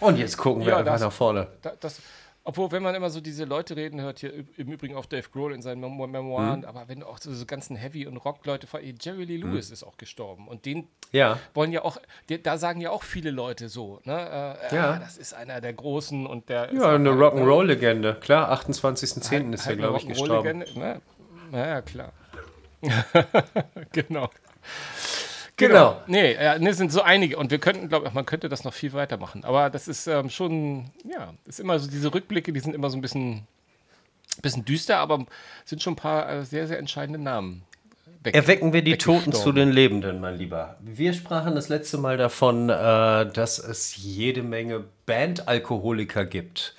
Und 0.00 0.16
jetzt 0.16 0.36
gucken 0.36 0.64
wir 0.64 0.72
ja, 0.72 0.78
einfach 0.78 1.00
nach 1.00 1.12
vorne. 1.12 1.48
Das, 1.62 1.74
das 1.80 2.00
obwohl, 2.48 2.72
wenn 2.72 2.82
man 2.82 2.94
immer 2.94 3.10
so 3.10 3.20
diese 3.20 3.44
Leute 3.44 3.76
reden 3.76 4.00
hört, 4.00 4.20
hier 4.20 4.32
im 4.32 4.72
Übrigen 4.72 4.96
auf 4.96 5.06
Dave 5.06 5.28
Grohl 5.30 5.52
in 5.52 5.60
seinen 5.60 5.80
Memoiren, 5.80 6.60
mhm. 6.60 6.64
aber 6.64 6.88
wenn 6.88 7.00
du 7.00 7.06
auch 7.06 7.18
so, 7.18 7.30
so 7.34 7.44
ganzen 7.44 7.76
Heavy- 7.76 8.06
und 8.06 8.16
Rock-Leute, 8.16 8.66
Jerry 8.98 9.24
Lee 9.24 9.36
mhm. 9.36 9.52
Lewis 9.52 9.68
mhm. 9.68 9.74
ist 9.74 9.82
auch 9.82 9.98
gestorben 9.98 10.48
und 10.48 10.64
den 10.64 10.88
ja. 11.12 11.38
wollen 11.52 11.72
ja 11.72 11.84
auch, 11.84 11.98
die, 12.30 12.42
da 12.42 12.56
sagen 12.56 12.80
ja 12.80 12.88
auch 12.88 13.02
viele 13.02 13.32
Leute 13.32 13.68
so, 13.68 14.00
ne? 14.04 14.56
Äh, 14.70 14.74
ja. 14.74 14.92
Ah, 14.92 14.98
das 14.98 15.18
ist 15.18 15.34
einer 15.34 15.60
der 15.60 15.74
Großen 15.74 16.26
und 16.26 16.48
der. 16.48 16.72
Ja, 16.72 16.94
eine 16.94 17.10
Rock'n'Roll-Legende, 17.10 18.14
klar, 18.14 18.50
28.10. 18.50 19.30
Halt, 19.30 19.54
ist 19.54 19.66
er, 19.66 19.66
halt 19.66 19.78
glaube 19.80 19.98
ich, 19.98 20.08
gestorben. 20.08 20.64
Ne? 20.74 21.02
Naja, 21.50 21.82
klar. 21.82 22.14
genau. 23.92 24.30
Genau. 25.58 25.90
genau. 25.90 26.02
Nee, 26.06 26.58
nee, 26.58 26.72
sind 26.72 26.92
so 26.92 27.02
einige. 27.02 27.36
Und 27.36 27.50
wir 27.50 27.58
könnten, 27.58 27.88
glaube 27.88 28.06
ich, 28.08 28.14
man 28.14 28.24
könnte 28.24 28.48
das 28.48 28.64
noch 28.64 28.72
viel 28.72 28.92
weitermachen. 28.92 29.44
Aber 29.44 29.70
das 29.70 29.88
ist 29.88 30.06
ähm, 30.06 30.30
schon, 30.30 30.90
ja, 31.04 31.34
ist 31.46 31.60
immer 31.60 31.78
so, 31.78 31.90
diese 31.90 32.14
Rückblicke, 32.14 32.52
die 32.52 32.60
sind 32.60 32.74
immer 32.74 32.90
so 32.90 32.96
ein 32.96 33.00
bisschen, 33.00 33.46
bisschen 34.40 34.64
düster, 34.64 34.98
aber 34.98 35.26
sind 35.64 35.82
schon 35.82 35.94
ein 35.94 35.96
paar 35.96 36.30
äh, 36.30 36.44
sehr, 36.44 36.66
sehr 36.66 36.78
entscheidende 36.78 37.18
Namen. 37.18 37.62
Weg, 38.22 38.34
Erwecken 38.34 38.72
wir 38.72 38.82
die 38.82 38.98
Toten 38.98 39.32
zu 39.32 39.52
den 39.52 39.70
Lebenden, 39.70 40.20
mein 40.20 40.36
Lieber. 40.36 40.76
Wir 40.80 41.12
sprachen 41.12 41.54
das 41.54 41.68
letzte 41.68 41.98
Mal 41.98 42.16
davon, 42.16 42.68
äh, 42.68 42.72
dass 42.72 43.58
es 43.60 43.96
jede 43.96 44.42
Menge 44.42 44.84
Bandalkoholiker 45.06 46.26
gibt. 46.26 46.74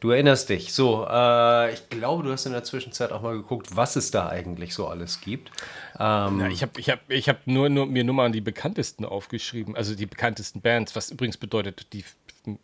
Du 0.00 0.10
erinnerst 0.10 0.50
dich. 0.50 0.74
So, 0.74 1.06
äh, 1.08 1.72
ich 1.72 1.88
glaube, 1.88 2.22
du 2.22 2.30
hast 2.30 2.44
in 2.44 2.52
der 2.52 2.62
Zwischenzeit 2.62 3.10
auch 3.10 3.22
mal 3.22 3.34
geguckt, 3.34 3.74
was 3.74 3.96
es 3.96 4.10
da 4.10 4.28
eigentlich 4.28 4.74
so 4.74 4.86
alles 4.86 5.20
gibt. 5.22 5.50
Ähm, 5.98 6.40
ja, 6.40 6.48
ich 6.48 6.62
habe 6.62 6.78
ich 6.78 6.90
hab, 6.90 7.00
ich 7.08 7.28
hab 7.28 7.46
nur, 7.46 7.70
nur, 7.70 7.86
mir 7.86 8.04
nur 8.04 8.14
mal 8.14 8.30
die 8.30 8.40
bekanntesten 8.40 9.06
aufgeschrieben, 9.06 9.74
also 9.74 9.94
die 9.94 10.06
bekanntesten 10.06 10.60
Bands, 10.60 10.94
was 10.94 11.10
übrigens 11.10 11.38
bedeutet, 11.38 11.92
die 11.92 12.04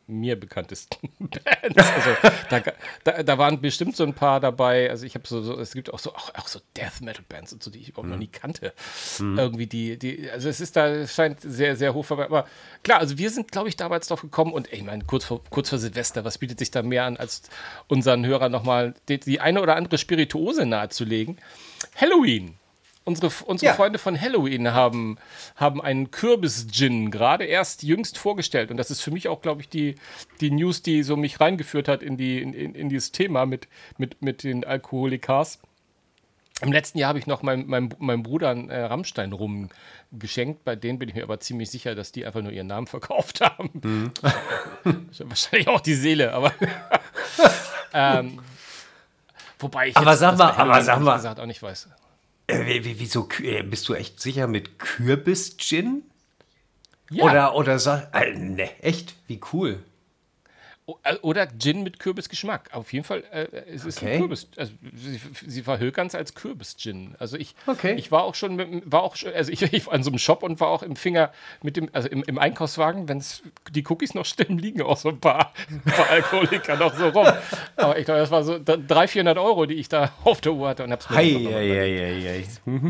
mir 0.07 0.39
bekanntesten 0.39 1.09
Bands. 1.19 1.77
Also 1.77 2.11
da, 2.51 2.63
da, 3.05 3.23
da, 3.23 3.39
waren 3.39 3.61
bestimmt 3.61 3.97
so 3.97 4.05
ein 4.05 4.15
paar 4.15 4.41
dabei. 4.41 4.91
Also 4.91 5.07
ich 5.07 5.15
habe 5.15 5.27
so, 5.27 5.43
so, 5.43 5.59
es 5.59 5.73
gibt 5.73 5.93
auch 5.93 5.99
so 5.99 6.13
auch, 6.15 6.35
auch 6.35 6.49
so 6.49 6.61
Death 6.77 7.01
Metal 7.01 7.25
Bands 7.29 7.53
und 7.53 7.63
so, 7.63 7.71
die 7.71 7.79
ich 7.79 7.91
überhaupt 7.91 8.07
mhm. 8.07 8.13
noch 8.13 8.19
nie 8.19 8.29
kannte. 8.29 8.73
Mhm. 9.21 9.39
Irgendwie 9.39 9.67
die, 9.67 9.99
die, 9.99 10.31
also 10.31 10.49
es 10.49 10.61
ist 10.61 10.77
da, 10.77 10.89
es 10.89 11.15
scheint 11.15 11.41
sehr, 11.41 11.77
sehr 11.77 11.95
hoch 11.95 12.05
vorbei. 12.05 12.25
Aber 12.25 12.47
klar, 12.83 12.99
also 12.99 13.19
wir 13.19 13.31
sind, 13.31 13.53
glaube 13.53 13.69
ich, 13.69 13.77
damals 13.77 14.09
drauf 14.09 14.23
gekommen 14.23 14.53
und 14.53 14.73
ey, 14.73 14.79
ich 14.79 14.85
meine, 14.85 15.05
kurz 15.05 15.25
vor, 15.25 15.43
kurz 15.51 15.69
vor 15.69 15.79
Silvester, 15.79 16.25
was 16.25 16.39
bietet 16.39 16.59
sich 16.59 16.71
da 16.71 16.83
mehr 16.83 17.05
an, 17.05 17.17
als 17.17 17.43
unseren 17.87 18.27
Hörern 18.27 18.51
nochmal 18.51 18.95
die, 19.09 19.21
die 19.21 19.41
eine 19.41 19.63
oder 19.63 19.77
andere 19.77 19.99
Spirituose 19.99 20.67
nahezulegen? 20.67 21.39
Halloween. 21.95 22.57
Unsere, 23.09 23.33
unsere 23.47 23.71
Ja. 23.71 23.75
Freunde 23.75 23.99
von 23.99 24.21
Halloween 24.21 24.73
haben, 24.75 25.17
haben 25.57 25.81
einen 25.81 26.11
Kürbis-Gin 26.11 27.11
gerade 27.11 27.45
erst 27.45 27.83
jüngst 27.83 28.19
vorgestellt. 28.19 28.71
Und 28.71 28.77
das 28.77 28.91
ist 28.91 29.01
für 29.01 29.11
mich 29.11 29.29
auch, 29.29 29.41
glaube 29.41 29.63
ich, 29.63 29.71
die, 29.71 29.95
die 30.43 30.51
News, 30.51 30.83
die 30.83 31.03
so 31.03 31.17
mich 31.17 31.41
reingeführt 31.41 31.89
hat 31.89 32.03
in, 32.03 32.19
die, 32.19 32.43
in, 32.43 32.53
in, 32.53 32.75
in 32.75 32.89
dieses 32.91 33.11
Thema 33.11 33.47
mit, 33.47 33.67
mit, 33.97 34.21
mit 34.21 34.43
den 34.43 34.63
Alkoholikars. 34.65 35.59
Im 36.61 36.71
letzten 36.71 36.99
Jahr 36.99 37.09
habe 37.09 37.19
ich 37.19 37.27
noch 37.27 37.43
meinem, 37.43 37.67
meinem, 37.67 37.89
meinem 37.99 38.23
Bruder 38.23 38.51
einen 38.51 38.69
äh, 38.69 38.81
Rammstein 38.81 39.33
rum 39.33 39.71
geschenkt. 40.13 40.65
Bei 40.65 40.77
denen 40.77 40.99
bin 40.99 41.09
ich 41.09 41.15
mir 41.15 41.23
aber 41.23 41.41
ziemlich 41.41 41.71
sicher, 41.71 41.95
dass 41.95 42.13
die 42.13 42.27
einfach 42.27 42.43
nur 42.43 42.53
ihren 42.53 42.67
Namen 42.67 42.87
verkauft 42.97 43.41
haben. 43.41 43.71
Mhm. 43.83 44.13
Wahrscheinlich 45.19 45.69
auch 45.69 45.81
die 45.81 45.95
Seele, 45.95 46.35
aber. 46.35 46.53
ähm, 47.95 48.41
wobei 49.59 49.89
ich 49.89 49.97
Aber 49.97 50.11
jetzt 50.11 50.21
sag 50.21 50.37
mal, 50.37 50.51
aber 50.51 50.83
sag 50.83 51.01
mal. 51.01 51.17
gesagt 51.17 51.41
auch 51.41 51.47
nicht 51.47 51.63
weiß. 51.63 51.89
Äh, 52.49 52.65
wie- 52.67 52.85
wie- 52.85 52.99
wieso, 53.01 53.29
äh, 53.43 53.63
bist 53.63 53.89
du 53.89 53.95
echt 53.95 54.21
sicher 54.21 54.47
mit 54.49 54.79
Kürbis-Gin? 54.79 56.03
Ja. 57.11 57.25
Oder, 57.25 57.55
oder 57.55 57.79
sag, 57.79 58.13
äh, 58.15 58.35
ne, 58.35 58.69
echt, 58.83 59.15
wie 59.29 59.41
cool. 59.53 59.79
Äh, 61.03 61.17
Oder 61.23 61.47
Gin 61.59 61.83
mit 61.83 61.99
Kürbisgeschmack. 61.99 62.71
Auf 62.73 62.93
jeden 62.93 63.05
Fall, 63.05 63.23
äh, 63.31 63.47
es 63.75 63.85
ist 63.85 63.99
Okay. 64.03 64.15
ein 64.15 64.21
Kürbis. 64.21 64.49
Also, 64.57 64.73
sie, 64.95 65.21
sie 65.47 65.63
verhökern 65.63 66.07
es 66.07 66.15
als 66.15 66.35
Kürbis-Gin. 66.35 67.15
Also 67.19 67.37
ich, 67.37 67.55
Okay. 67.67 67.95
ich 67.95 68.11
war 68.11 68.23
auch 68.25 68.35
schon, 68.35 68.57
mit, 68.57 68.91
war 68.91 69.03
auch 69.03 69.17
schon, 69.17 69.33
also 69.35 69.53
ich, 69.53 69.61
ich 69.73 69.87
war 69.87 69.95
an 69.95 70.03
so 70.03 70.11
einem 70.11 70.19
Shop 70.19 70.43
und 70.43 70.59
war 70.61 70.69
auch 70.69 70.83
im 70.83 70.97
Finger 70.97 71.31
mit 71.63 71.77
dem, 71.77 71.89
also 71.93 72.09
im, 72.09 72.23
im 72.25 72.39
Einkaufswagen, 72.39 73.09
wenn 73.09 73.23
die 73.73 73.85
Cookies 73.87 74.15
noch 74.15 74.25
stimmen, 74.25 74.59
liegen 74.59 74.81
auch 74.83 74.97
so 74.97 75.11
ein 75.11 75.21
paar, 75.21 75.53
ein 75.71 75.83
paar 75.83 76.09
Alkoholiker 76.11 76.77
noch 76.77 76.95
so 76.97 77.09
rum. 77.09 77.27
Aber 77.77 77.99
ich 77.99 78.05
glaube, 78.07 78.21
das 78.21 78.31
war 78.31 78.43
so 78.43 78.59
da- 78.59 78.77
300, 78.77 79.11
400 79.11 79.39
Euro, 79.39 79.67
die 79.67 79.75
ich 79.75 79.89
da 79.89 80.13
auf 80.25 80.41
der 80.41 80.53
Uhr 80.55 80.69
hatte 80.69 80.85
und 80.85 80.93
hab's 80.93 81.11
mir 81.11 81.17
Hei, 81.17 81.25
hei, 81.35 81.69
hei, 82.25 82.45
hei. 82.67 82.89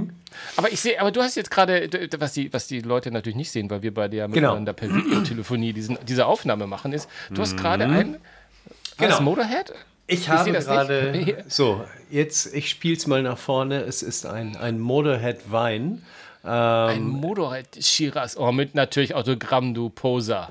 Aber 0.56 0.70
ich 0.72 0.80
sehe, 0.80 1.00
aber 1.00 1.10
du 1.10 1.22
hast 1.22 1.34
jetzt 1.36 1.50
gerade, 1.50 1.88
was 2.18 2.32
die, 2.32 2.52
was 2.52 2.66
die 2.66 2.80
Leute 2.80 3.10
natürlich 3.10 3.36
nicht 3.36 3.50
sehen, 3.50 3.68
weil 3.70 3.82
wir 3.82 3.92
bei 3.94 4.08
der 4.08 4.26
Genau. 4.28 4.48
miteinander 4.48 4.72
per 4.72 4.88
Videotelefonie 4.94 5.72
diesen, 5.72 5.98
diese 6.06 6.26
Aufnahme 6.26 6.66
machen, 6.66 6.92
ist, 6.92 7.08
du 7.30 7.42
hast 7.42 7.56
gerade 7.56 7.84
ein 7.84 8.18
war 8.98 9.08
Genau. 9.08 9.20
Motorhead? 9.20 9.72
Ich 10.06 10.28
habe 10.28 10.50
das 10.52 10.66
gerade, 10.66 11.44
so, 11.48 11.84
jetzt, 12.10 12.52
ich 12.54 12.68
spiele 12.70 12.96
es 12.96 13.06
mal 13.06 13.22
nach 13.22 13.38
vorne. 13.38 13.80
Es 13.82 14.02
ist 14.02 14.26
ein, 14.26 14.56
ein 14.56 14.80
Motorhead 14.80 15.52
Wein. 15.52 16.02
Ein 16.42 17.02
Motorhead 17.02 17.66
Shiraz. 17.84 18.36
Oh, 18.36 18.50
mit 18.52 18.74
natürlich 18.74 19.14
Autogramm, 19.14 19.74
du 19.74 19.90
Poser. 19.90 20.50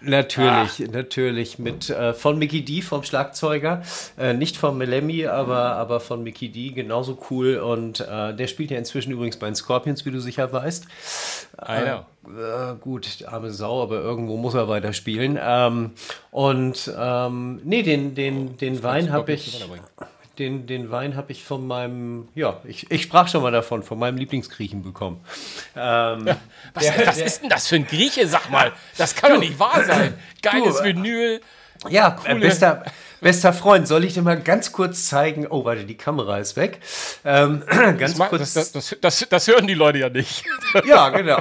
Natürlich, 0.00 0.90
natürlich 0.90 1.58
mit 1.58 1.90
äh, 1.90 2.14
von 2.14 2.38
Mickey 2.38 2.64
D 2.64 2.82
vom 2.82 3.02
Schlagzeuger, 3.02 3.82
äh, 4.18 4.32
nicht 4.32 4.56
von 4.56 4.78
Melemi, 4.78 5.26
aber, 5.26 5.76
aber 5.76 6.00
von 6.00 6.22
Mickey 6.22 6.48
D, 6.48 6.70
genauso 6.70 7.18
cool 7.30 7.56
und 7.56 8.00
äh, 8.00 8.34
der 8.34 8.46
spielt 8.46 8.70
ja 8.70 8.78
inzwischen 8.78 9.12
übrigens 9.12 9.36
bei 9.36 9.46
den 9.46 9.56
Scorpions, 9.56 10.06
wie 10.06 10.10
du 10.10 10.20
sicher 10.20 10.52
weißt. 10.52 10.86
I 11.66 11.82
know. 11.82 12.06
Äh, 12.28 12.76
gut, 12.80 13.24
arme 13.26 13.50
Sau, 13.50 13.82
aber 13.82 13.96
irgendwo 13.96 14.36
muss 14.36 14.54
er 14.54 14.68
weiterspielen. 14.68 15.38
Ähm, 15.40 15.92
und 16.30 16.92
ähm, 16.96 17.60
nee, 17.64 17.82
den, 17.82 18.14
den, 18.14 18.56
den 18.56 18.82
Wein 18.82 19.10
habe 19.12 19.32
ich. 19.32 19.64
Den, 20.38 20.66
den 20.66 20.90
Wein 20.90 21.16
habe 21.16 21.32
ich 21.32 21.42
von 21.44 21.66
meinem, 21.66 22.28
ja, 22.34 22.60
ich, 22.64 22.90
ich 22.90 23.02
sprach 23.02 23.28
schon 23.28 23.42
mal 23.42 23.50
davon, 23.52 23.82
von 23.82 23.98
meinem 23.98 24.16
Lieblingsgriechen 24.16 24.82
bekommen. 24.82 25.20
Ähm, 25.76 26.28
Was, 26.74 27.06
was 27.06 27.18
ist 27.18 27.42
denn 27.42 27.48
das 27.50 27.66
für 27.66 27.76
ein 27.76 27.86
Grieche, 27.86 28.26
sag 28.28 28.50
mal? 28.50 28.72
Das 28.96 29.14
kann 29.14 29.32
doch 29.32 29.40
nicht 29.40 29.58
wahr 29.58 29.84
sein. 29.84 30.14
Geiles 30.42 30.76
Du, 30.76 30.82
äh, 30.82 30.84
Vinyl. 30.94 31.40
Ja, 31.88 32.16
äh, 32.24 32.34
bester, 32.34 32.84
bester 33.20 33.52
Freund, 33.52 33.86
soll 33.86 34.04
ich 34.04 34.14
dir 34.14 34.22
mal 34.22 34.40
ganz 34.40 34.72
kurz 34.72 35.06
zeigen? 35.06 35.46
Oh, 35.48 35.64
warte, 35.64 35.84
die 35.84 35.96
Kamera 35.96 36.38
ist 36.38 36.56
weg. 36.56 36.80
Ähm, 37.24 37.62
ganz 37.98 38.16
Das, 38.16 38.28
kurz. 38.28 38.52
das, 38.54 38.72
das, 38.72 38.96
das, 39.00 39.26
das 39.28 39.46
hören 39.48 39.66
die 39.66 39.74
Leute 39.74 39.98
ja 39.98 40.08
nicht. 40.08 40.44
ja, 40.86 41.08
genau. 41.10 41.40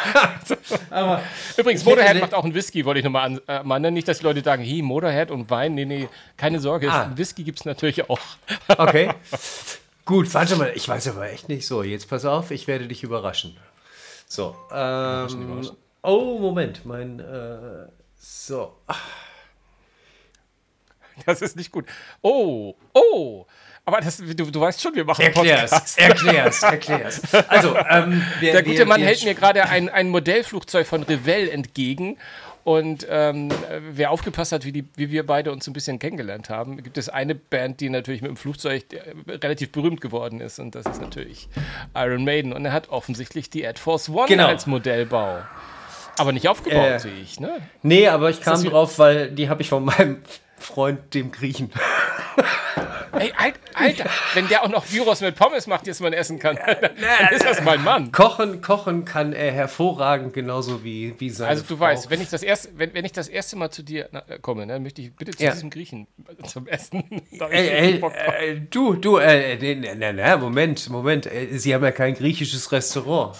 Übrigens, 1.56 1.82
Ich 1.82 1.86
hätte 1.86 1.90
Motorhead 1.96 2.14
ne- 2.14 2.20
macht 2.20 2.34
auch 2.34 2.44
einen 2.44 2.54
Whisky, 2.54 2.84
wollte 2.84 3.00
ich 3.00 3.04
nochmal 3.04 3.26
an, 3.26 3.40
äh, 3.46 3.62
nennen. 3.78 3.94
Nicht, 3.94 4.08
dass 4.08 4.18
die 4.18 4.24
Leute 4.24 4.42
sagen, 4.42 4.62
hi, 4.64 4.82
Motorhead 4.82 5.30
und 5.30 5.50
Wein. 5.50 5.74
Nee, 5.74 5.84
nee, 5.84 6.08
keine 6.36 6.60
Sorge. 6.60 6.90
Ah. 6.90 7.10
Whisky 7.14 7.44
gibt 7.44 7.60
es 7.60 7.64
natürlich 7.64 8.08
auch. 8.08 8.20
Okay. 8.68 9.12
Gut, 10.04 10.32
warte 10.34 10.56
mal, 10.56 10.72
ich 10.74 10.88
weiß 10.88 11.08
aber 11.08 11.30
echt 11.30 11.48
nicht 11.48 11.66
so. 11.66 11.82
Jetzt 11.82 12.08
pass 12.08 12.24
auf, 12.24 12.50
ich 12.50 12.66
werde 12.66 12.88
dich 12.88 13.02
überraschen. 13.02 13.56
So. 14.26 14.56
Ähm, 14.72 15.70
oh, 16.02 16.38
Moment, 16.38 16.84
mein. 16.84 17.20
Äh, 17.20 17.88
so. 18.18 18.76
Das 21.26 21.42
ist 21.42 21.56
nicht 21.56 21.70
gut. 21.70 21.86
Oh, 22.22 22.74
oh. 22.92 23.46
Aber 23.92 24.00
das, 24.00 24.18
du, 24.18 24.34
du 24.34 24.60
weißt 24.60 24.80
schon, 24.80 24.94
wir 24.94 25.04
machen 25.04 25.22
Erklär's, 25.24 25.70
Podcast. 25.70 25.98
erklär's, 25.98 26.62
erklär's. 26.62 27.22
Also, 27.48 27.76
ähm, 27.90 28.22
wir, 28.38 28.52
Der 28.52 28.62
gute 28.62 28.78
wir, 28.78 28.86
Mann 28.86 29.00
wir 29.00 29.08
hält 29.08 29.24
mir 29.24 29.34
gerade 29.34 29.68
ein, 29.68 29.88
ein 29.88 30.08
Modellflugzeug 30.10 30.86
von 30.86 31.02
Revell 31.02 31.48
entgegen. 31.48 32.16
Und 32.62 33.04
ähm, 33.10 33.50
äh, 33.50 33.80
wer 33.92 34.10
aufgepasst 34.12 34.52
hat, 34.52 34.64
wie, 34.64 34.70
die, 34.70 34.84
wie 34.94 35.10
wir 35.10 35.26
beide 35.26 35.50
uns 35.50 35.66
ein 35.66 35.72
bisschen 35.72 35.98
kennengelernt 35.98 36.50
haben, 36.50 36.80
gibt 36.82 36.98
es 36.98 37.08
eine 37.08 37.34
Band, 37.34 37.80
die 37.80 37.88
natürlich 37.88 38.20
mit 38.22 38.28
dem 38.28 38.36
Flugzeug 38.36 38.84
äh, 38.92 39.00
relativ 39.38 39.72
berühmt 39.72 40.00
geworden 40.00 40.40
ist. 40.40 40.60
Und 40.60 40.74
das 40.76 40.86
ist 40.86 41.00
natürlich 41.00 41.48
Iron 41.96 42.22
Maiden. 42.22 42.52
Und 42.52 42.64
er 42.64 42.72
hat 42.72 42.90
offensichtlich 42.90 43.50
die 43.50 43.62
Air 43.62 43.74
Force 43.76 44.08
One 44.08 44.28
Genau. 44.28 44.46
als 44.46 44.66
Modellbau. 44.66 45.38
Aber 46.18 46.32
nicht 46.32 46.48
aufgebaut, 46.48 46.84
Äh, 46.86 46.98
sehe 46.98 47.14
ich. 47.20 47.40
Ne? 47.40 47.50
Nee, 47.82 48.06
aber 48.08 48.28
ich 48.30 48.40
kam 48.42 48.62
drauf, 48.62 48.98
weil 48.98 49.30
die 49.30 49.48
habe 49.48 49.62
ich 49.62 49.70
von 49.70 49.84
meinem 49.86 50.18
Freund, 50.58 51.14
dem 51.14 51.32
Griechen. 51.32 51.72
Ey, 53.12 53.32
Al- 53.36 53.52
Alter, 53.74 54.04
wenn 54.34 54.46
der 54.48 54.62
auch 54.62 54.68
noch 54.68 54.86
Gyros 54.86 55.20
mit 55.20 55.34
Pommes 55.34 55.66
macht, 55.66 55.86
jetzt 55.86 56.00
man 56.00 56.12
essen 56.12 56.38
kann, 56.38 56.56
dann 56.56 57.34
ist 57.34 57.44
das 57.44 57.60
mein 57.62 57.82
Mann. 57.82 58.12
Kochen, 58.12 58.62
kochen 58.62 59.04
kann 59.04 59.32
er 59.32 59.50
hervorragend, 59.50 60.32
genauso 60.32 60.84
wie, 60.84 61.14
wie 61.18 61.28
seine 61.28 61.50
Also 61.50 61.64
du 61.64 61.76
Frau. 61.76 61.86
weißt, 61.86 62.08
wenn 62.08 62.20
ich 62.20 62.28
das 62.30 62.42
erste, 62.44 62.68
wenn, 62.76 62.94
wenn 62.94 63.04
ich 63.04 63.12
das 63.12 63.28
erste 63.28 63.56
Mal 63.56 63.70
zu 63.70 63.82
dir 63.82 64.08
na, 64.12 64.22
äh, 64.28 64.38
komme, 64.38 64.64
dann 64.66 64.82
möchte 64.84 65.02
ich 65.02 65.14
bitte 65.14 65.32
zu 65.32 65.42
Ja. 65.42 65.50
diesem 65.50 65.70
Griechen 65.70 66.06
zum 66.46 66.68
Essen. 66.68 67.02
Ey, 67.50 67.68
ey, 67.68 67.94
äh, 68.00 68.60
du, 68.70 68.94
du, 68.94 69.16
äh, 69.16 69.56
nee, 69.56 69.74
nee, 69.74 70.12
nee, 70.12 70.36
Moment, 70.36 70.88
Moment. 70.88 71.26
äh, 71.26 71.48
Sie 71.58 71.74
haben 71.74 71.82
ja 71.84 71.90
kein 71.92 72.14
griechisches 72.14 72.70
Restaurant. 72.70 73.36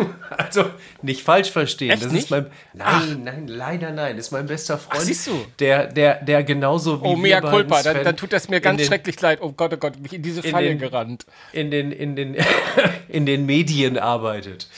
Also, 0.36 0.64
nicht 1.02 1.22
falsch 1.22 1.50
verstehen. 1.50 1.90
Echt 1.90 2.04
das 2.04 2.12
nicht? 2.12 2.24
ist 2.24 2.30
mein. 2.30 2.46
Nein, 2.74 3.22
nein, 3.24 3.48
leider 3.48 3.90
nein. 3.90 4.16
Das 4.16 4.26
ist 4.26 4.32
mein 4.32 4.46
bester 4.46 4.78
Freund. 4.78 5.02
siehst 5.02 5.26
du? 5.26 5.44
Der, 5.58 5.86
der, 5.86 6.22
der 6.22 6.44
genauso 6.44 7.02
wie 7.02 7.08
oh, 7.08 7.16
mea 7.16 7.40
culpa, 7.40 7.82
dann, 7.82 8.04
dann 8.04 8.16
tut 8.16 8.32
das 8.32 8.48
mir 8.48 8.56
in 8.56 8.62
ganz 8.62 8.78
den, 8.80 8.86
schrecklich 8.86 9.20
leid. 9.20 9.38
Oh 9.40 9.52
Gott, 9.52 9.72
oh 9.74 9.76
Gott, 9.76 9.98
mich 10.00 10.12
in 10.12 10.22
diese 10.22 10.40
in 10.40 10.50
Falle 10.50 10.68
den- 10.68 10.78
gerannt. 10.78 11.26
In 11.52 11.70
den, 11.70 11.92
in 11.92 12.16
den, 12.16 12.36
in 13.08 13.26
den 13.26 13.46
Medien 13.46 13.98
arbeitet. 13.98 14.68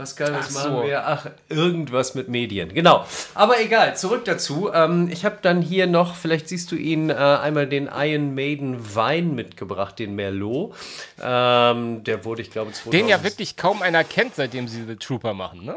Pascal, 0.00 0.34
was 0.34 0.56
Ach 0.56 0.64
machen 0.64 0.76
so. 0.78 0.82
wir? 0.84 1.06
Ach, 1.06 1.26
irgendwas 1.48 2.14
mit 2.14 2.28
Medien. 2.28 2.74
Genau. 2.74 3.04
Aber 3.34 3.60
egal, 3.60 3.96
zurück 3.96 4.24
dazu. 4.24 4.70
Ähm, 4.72 5.08
ich 5.12 5.24
habe 5.24 5.38
dann 5.42 5.62
hier 5.62 5.86
noch, 5.86 6.14
vielleicht 6.14 6.48
siehst 6.48 6.72
du 6.72 6.76
ihn, 6.76 7.10
äh, 7.10 7.14
einmal 7.14 7.66
den 7.66 7.88
Iron 7.94 8.34
Maiden 8.34 8.94
Wein 8.94 9.34
mitgebracht, 9.34 9.98
den 9.98 10.14
Merlot. 10.14 10.74
Ähm, 11.22 12.02
der 12.04 12.24
wurde, 12.24 12.42
ich 12.42 12.50
glaube, 12.50 12.72
2000. 12.72 12.94
Den 12.94 13.08
ja 13.08 13.22
wirklich 13.22 13.56
kaum 13.56 13.82
einer 13.82 14.04
kennt, 14.04 14.34
seitdem 14.34 14.68
sie 14.68 14.84
The 14.84 14.96
Trooper 14.96 15.34
machen, 15.34 15.64
ne? 15.64 15.76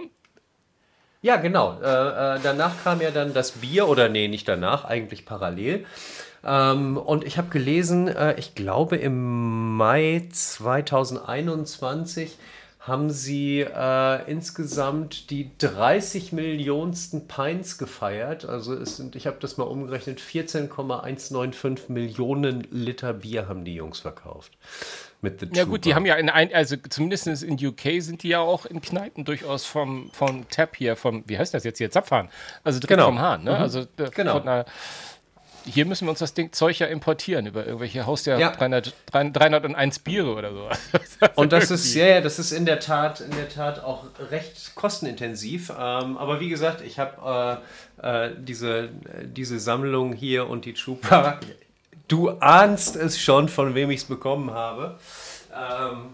Ja, 1.21 1.37
genau. 1.37 1.79
Äh, 1.81 1.85
äh, 1.85 2.39
danach 2.43 2.83
kam 2.83 3.01
ja 3.01 3.11
dann 3.11 3.33
das 3.33 3.51
Bier, 3.51 3.87
oder 3.87 4.09
nee, 4.09 4.27
nicht 4.27 4.47
danach, 4.47 4.85
eigentlich 4.85 5.25
parallel. 5.25 5.85
Ähm, 6.43 6.97
und 6.97 7.23
ich 7.23 7.37
habe 7.37 7.49
gelesen, 7.49 8.09
äh, 8.09 8.35
ich 8.37 8.55
glaube 8.55 8.97
im 8.97 9.77
Mai 9.77 10.27
2021 10.31 12.37
haben 12.85 13.09
sie 13.11 13.61
äh, 13.61 14.29
insgesamt 14.29 15.29
die 15.29 15.51
30 15.57 16.33
Millionensten 16.33 17.29
Pints 17.29 17.77
gefeiert. 17.77 18.43
Also 18.43 18.73
es 18.73 18.97
sind, 18.97 19.15
ich 19.15 19.25
habe 19.25 19.37
das 19.39 19.55
mal 19.55 19.63
umgerechnet, 19.63 20.19
14,195 20.19 21.87
Millionen 21.89 22.67
Liter 22.71 23.13
Bier 23.13 23.47
haben 23.47 23.63
die 23.63 23.75
Jungs 23.75 23.99
verkauft. 23.99 24.51
Mit 25.21 25.39
The 25.39 25.47
Ja 25.53 25.63
gut, 25.63 25.85
die 25.85 25.91
Trooper. 25.91 25.95
haben 25.95 26.05
ja 26.05 26.15
in 26.15 26.29
ein, 26.29 26.53
also 26.53 26.75
zumindest 26.89 27.25
in 27.43 27.53
UK 27.65 28.01
sind 28.01 28.23
die 28.23 28.27
ja 28.29 28.39
auch 28.41 28.65
in 28.65 28.81
Kneipen 28.81 29.23
durchaus 29.23 29.63
vom, 29.65 30.09
vom 30.11 30.49
Tab 30.49 30.75
hier, 30.75 30.97
vom, 30.97 31.23
wie 31.25 31.37
heißt 31.37 31.53
das 31.53 31.63
jetzt 31.63 31.77
hier, 31.77 31.89
Zapfhahn. 31.89 32.27
Also 32.65 32.79
direkt 32.81 32.89
Genau. 32.97 33.05
vom 33.05 33.19
Hahn, 33.19 33.45
ne? 33.45 33.57
Also 33.57 33.79
äh, 33.79 34.09
Genau. 34.13 34.33
von 34.33 34.41
einer, 34.49 34.65
hier 35.65 35.85
müssen 35.85 36.05
wir 36.05 36.09
uns 36.09 36.19
das 36.19 36.33
Ding 36.33 36.51
Zeug 36.51 36.79
ja 36.79 36.87
importieren 36.87 37.45
über 37.45 37.65
irgendwelche 37.65 38.05
Haus 38.05 38.23
der 38.23 38.37
Ja. 38.39 38.51
300, 38.51 38.93
301 39.11 39.99
Biere 39.99 40.33
oder 40.33 40.51
so. 40.51 40.69
Und 41.35 41.51
das 41.53 41.71
ist, 41.71 41.93
ja, 41.95 42.05
ja, 42.05 42.21
das 42.21 42.39
ist 42.39 42.51
in 42.51 42.65
der 42.65 42.79
Tat, 42.79 43.21
in 43.21 43.31
der 43.31 43.49
Tat 43.49 43.83
auch 43.83 44.05
recht 44.31 44.75
kostenintensiv. 44.75 45.69
Ähm, 45.69 46.17
aber 46.17 46.39
wie 46.39 46.49
gesagt, 46.49 46.81
ich 46.81 46.99
habe 46.99 47.61
äh, 48.01 48.27
äh, 48.27 48.31
diese, 48.37 48.89
diese 49.23 49.59
Sammlung 49.59 50.13
hier 50.13 50.49
und 50.49 50.65
die 50.65 50.73
Trooper. 50.73 51.39
Du 52.07 52.29
ahnst 52.29 52.95
es 52.95 53.19
schon, 53.19 53.47
von 53.49 53.75
wem 53.75 53.89
ich 53.89 54.01
es 54.01 54.05
bekommen 54.05 54.51
habe. 54.51 54.99
Ähm, 55.53 56.09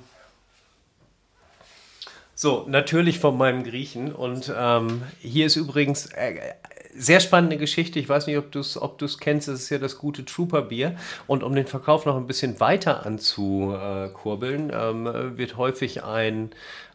so, 2.36 2.66
natürlich 2.70 3.20
von 3.20 3.38
meinem 3.38 3.66
Griechen. 3.66 4.14
Und 4.14 4.54
ähm, 4.56 5.04
hier 5.20 5.46
ist 5.46 5.58
übrigens, 5.58 6.06
äh, 6.06 6.54
sehr 7.00 7.22
spannende 7.22 7.58
Geschichte. 7.58 7.98
Ich 7.98 8.10
weiß 8.10 8.28
nicht, 8.28 8.38
ob 8.38 8.52
du 8.52 8.60
es 8.60 8.78
ob 8.78 8.98
kennst. 9.18 9.48
Das 9.48 9.62
ist 9.62 9.70
ja 9.70 9.78
das 9.78 9.98
gute 9.98 10.26
Trooper-Bier. 10.26 10.96
Und 11.28 11.44
um 11.44 11.56
den 11.56 11.66
Verkauf 11.66 12.06
noch 12.06 12.18
ein 12.18 12.28
bisschen 12.28 12.60
weiter 12.60 13.06
anzukurbeln, 13.06 14.72
ähm, 14.74 15.38
wird 15.38 15.56
häufig 15.58 16.04
ein, 16.04 16.52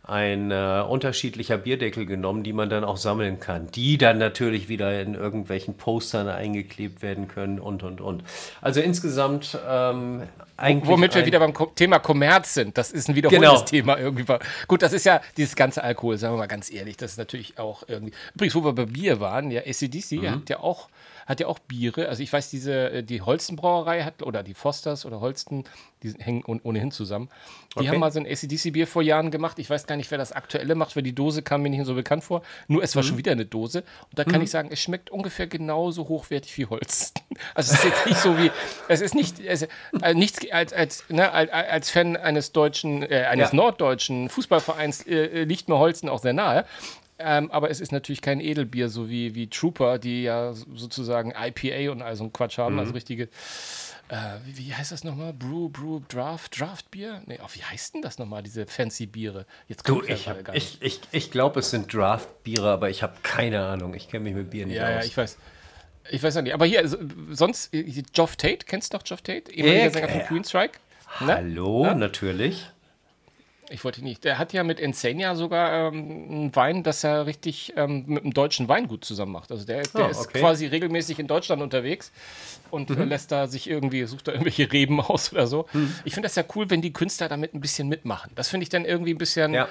ein 0.06 0.50
äh, 0.50 0.84
unterschiedlicher 0.86 1.56
Bierdeckel 1.56 2.04
genommen, 2.04 2.42
die 2.42 2.52
man 2.52 2.68
dann 2.68 2.84
auch 2.84 2.98
sammeln 2.98 3.40
kann, 3.40 3.68
die 3.68 3.96
dann 3.96 4.18
natürlich 4.18 4.68
wieder 4.68 5.00
in 5.00 5.14
irgendwelchen 5.14 5.78
Postern 5.78 6.28
eingeklebt 6.28 7.00
werden 7.00 7.26
können 7.26 7.58
und 7.58 7.82
und 7.82 8.02
und. 8.02 8.22
Also 8.60 8.80
insgesamt 8.80 9.58
ähm, 9.66 10.24
eigentlich. 10.58 10.90
Womit 10.90 11.14
wir 11.14 11.24
wieder 11.24 11.38
beim 11.38 11.54
Ko 11.54 11.72
Thema 11.74 12.00
Kommerz 12.00 12.52
sind. 12.52 12.76
Das 12.76 12.90
ist 12.90 13.08
ein 13.08 13.14
wiederholtes 13.14 13.50
genau. 13.50 13.60
Thema 13.62 13.98
irgendwie. 13.98 14.24
Gut, 14.68 14.82
das 14.82 14.92
ist 14.92 15.06
ja 15.06 15.22
dieses 15.38 15.56
ganze 15.56 15.82
Alkohol, 15.82 16.18
sagen 16.18 16.34
wir 16.34 16.38
mal 16.38 16.46
ganz 16.46 16.70
ehrlich, 16.70 16.98
das 16.98 17.12
ist 17.12 17.18
natürlich 17.18 17.58
auch 17.58 17.84
irgendwie. 17.88 18.12
Übrigens, 18.34 18.54
wo 18.54 18.64
wir 18.64 18.74
bei 18.74 18.84
Bier 18.84 19.20
waren, 19.20 19.50
ja, 19.50 19.62
ACDC 19.62 20.12
mhm. 20.12 20.30
hat 20.30 20.50
ja 20.50 20.60
auch 20.60 20.88
hat 21.26 21.40
ja 21.40 21.46
auch 21.46 21.58
Biere. 21.58 22.08
Also 22.08 22.22
ich 22.22 22.32
weiß, 22.32 22.50
diese, 22.50 22.90
äh, 22.90 23.02
die 23.02 23.22
Holstenbrauerei 23.22 24.02
hat, 24.02 24.22
oder 24.22 24.42
die 24.42 24.54
Fosters 24.54 25.06
oder 25.06 25.20
Holsten, 25.20 25.64
die 26.02 26.12
hängen 26.18 26.42
ohnehin 26.44 26.90
zusammen. 26.90 27.28
Die 27.74 27.80
okay. 27.80 27.88
haben 27.88 27.98
mal 27.98 28.12
so 28.12 28.20
ein 28.20 28.26
ACDC-Bier 28.26 28.86
vor 28.86 29.02
Jahren 29.02 29.30
gemacht. 29.30 29.58
Ich 29.58 29.68
weiß 29.70 29.86
gar 29.86 29.96
nicht, 29.96 30.10
wer 30.10 30.18
das 30.18 30.32
aktuelle 30.32 30.74
macht, 30.74 30.94
weil 30.96 31.02
die 31.02 31.14
Dose 31.14 31.42
kam 31.42 31.62
mir 31.62 31.70
nicht 31.70 31.84
so 31.86 31.94
bekannt 31.94 32.24
vor. 32.24 32.42
Nur 32.68 32.82
es 32.82 32.94
war 32.94 33.02
mhm. 33.02 33.08
schon 33.08 33.18
wieder 33.18 33.32
eine 33.32 33.46
Dose. 33.46 33.80
Und 34.10 34.18
da 34.18 34.24
kann 34.24 34.36
mhm. 34.36 34.42
ich 34.42 34.50
sagen, 34.50 34.68
es 34.70 34.80
schmeckt 34.80 35.10
ungefähr 35.10 35.46
genauso 35.46 36.08
hochwertig 36.08 36.56
wie 36.58 36.66
Holsten. 36.66 37.22
Also 37.54 37.72
es 37.72 37.78
ist 37.78 37.84
jetzt 37.84 38.06
nicht 38.06 38.20
so 38.20 38.38
wie, 38.38 38.50
es 38.86 39.00
ist 39.00 39.14
nicht, 39.14 39.40
es, 39.40 39.66
also 40.00 40.16
nichts 40.16 40.38
als, 40.52 40.72
als, 40.72 41.04
ne, 41.08 41.32
als 41.32 41.90
Fan 41.90 42.16
eines 42.16 42.52
deutschen, 42.52 43.02
äh, 43.02 43.26
eines 43.28 43.50
ja. 43.50 43.56
norddeutschen 43.56 44.28
Fußballvereins 44.28 45.06
äh, 45.06 45.14
äh, 45.14 45.44
liegt 45.44 45.68
mir 45.68 45.78
Holsten 45.78 46.08
auch 46.08 46.20
sehr 46.20 46.32
nahe. 46.32 46.64
Ähm, 47.18 47.50
aber 47.52 47.70
es 47.70 47.80
ist 47.80 47.92
natürlich 47.92 48.22
kein 48.22 48.40
Edelbier, 48.40 48.88
so 48.88 49.08
wie, 49.08 49.34
wie 49.34 49.48
Trooper, 49.48 49.98
die 49.98 50.24
ja 50.24 50.52
sozusagen 50.52 51.32
IPA 51.32 51.92
und 51.92 52.02
all 52.02 52.16
so 52.16 52.24
einen 52.24 52.32
Quatsch 52.32 52.58
haben, 52.58 52.78
also 52.78 52.90
mhm. 52.90 52.94
also 52.94 52.94
richtige. 52.94 53.28
Äh, 54.08 54.16
wie, 54.44 54.58
wie, 54.58 54.74
heißt 54.74 54.90
das 54.90 55.04
nochmal? 55.04 55.32
Brew, 55.32 55.68
Brew, 55.68 56.00
Draft, 56.08 56.58
Draft 56.58 56.90
Bier? 56.90 57.22
Nee, 57.26 57.38
oh, 57.42 57.48
wie 57.52 57.62
heißt 57.62 57.94
denn 57.94 58.02
das 58.02 58.18
nochmal, 58.18 58.42
diese 58.42 58.66
fancy 58.66 59.06
Biere? 59.06 59.46
Jetzt 59.68 59.88
du, 59.88 60.02
ich, 60.02 60.28
ich, 60.52 60.82
ich, 60.82 61.00
ich 61.12 61.30
glaube, 61.30 61.60
es 61.60 61.70
sind 61.70 61.92
Draft 61.94 62.42
Biere, 62.42 62.70
aber 62.70 62.90
ich 62.90 63.02
habe 63.02 63.14
keine 63.22 63.64
Ahnung. 63.64 63.94
Ich 63.94 64.08
kenne 64.08 64.24
mich 64.24 64.34
mit 64.34 64.50
Bier 64.50 64.66
nicht 64.66 64.76
ja, 64.76 64.84
aus. 64.84 64.90
Ja, 64.90 65.04
ich 65.04 65.16
weiß. 65.16 65.38
Ich 66.10 66.22
weiß 66.22 66.36
auch 66.36 66.42
nicht. 66.42 66.52
Aber 66.52 66.66
hier, 66.66 66.80
also, 66.80 66.98
sonst, 67.30 67.72
Geoff 68.12 68.36
Tate, 68.36 68.66
kennst 68.66 68.92
du 68.92 68.98
noch 68.98 69.04
Geoff 69.04 69.22
Tate? 69.22 69.50
Ehemaliger 69.50 69.90
Sänger 69.90 70.08
von 70.08 70.20
Queenstrike? 70.22 70.78
Ne? 71.20 71.26
Hallo, 71.28 71.84
ja? 71.84 71.94
natürlich. 71.94 72.66
Ich 73.70 73.82
wollte 73.84 74.02
nicht. 74.02 74.24
Der 74.24 74.38
hat 74.38 74.52
ja 74.52 74.62
mit 74.62 74.78
Insania 74.78 75.34
sogar 75.34 75.88
ähm, 75.88 76.26
einen 76.30 76.56
Wein, 76.56 76.82
das 76.82 77.02
er 77.02 77.26
richtig 77.26 77.72
ähm, 77.76 78.04
mit 78.06 78.22
einem 78.22 78.34
deutschen 78.34 78.68
Weingut 78.68 79.04
zusammen 79.04 79.32
macht. 79.32 79.50
Also 79.50 79.64
der, 79.64 79.82
der 79.82 80.06
oh, 80.06 80.08
ist 80.08 80.32
quasi 80.32 80.66
regelmäßig 80.66 81.18
in 81.18 81.26
Deutschland 81.26 81.62
unterwegs 81.62 82.12
und 82.70 82.90
mhm. 82.90 83.08
lässt 83.08 83.32
da 83.32 83.46
sich 83.46 83.68
irgendwie, 83.68 84.04
sucht 84.04 84.28
da 84.28 84.32
irgendwelche 84.32 84.70
Reben 84.70 85.00
aus 85.00 85.32
oder 85.32 85.46
so. 85.46 85.66
Mhm. 85.72 85.94
Ich 86.04 86.12
finde 86.12 86.26
das 86.26 86.36
ja 86.36 86.44
cool, 86.54 86.68
wenn 86.68 86.82
die 86.82 86.92
Künstler 86.92 87.28
damit 87.28 87.54
ein 87.54 87.60
bisschen 87.60 87.88
mitmachen. 87.88 88.32
Das 88.34 88.48
finde 88.48 88.64
ich 88.64 88.68
dann 88.68 88.84
irgendwie 88.84 89.14
ein 89.14 89.18
bisschen. 89.18 89.54
Ja 89.54 89.68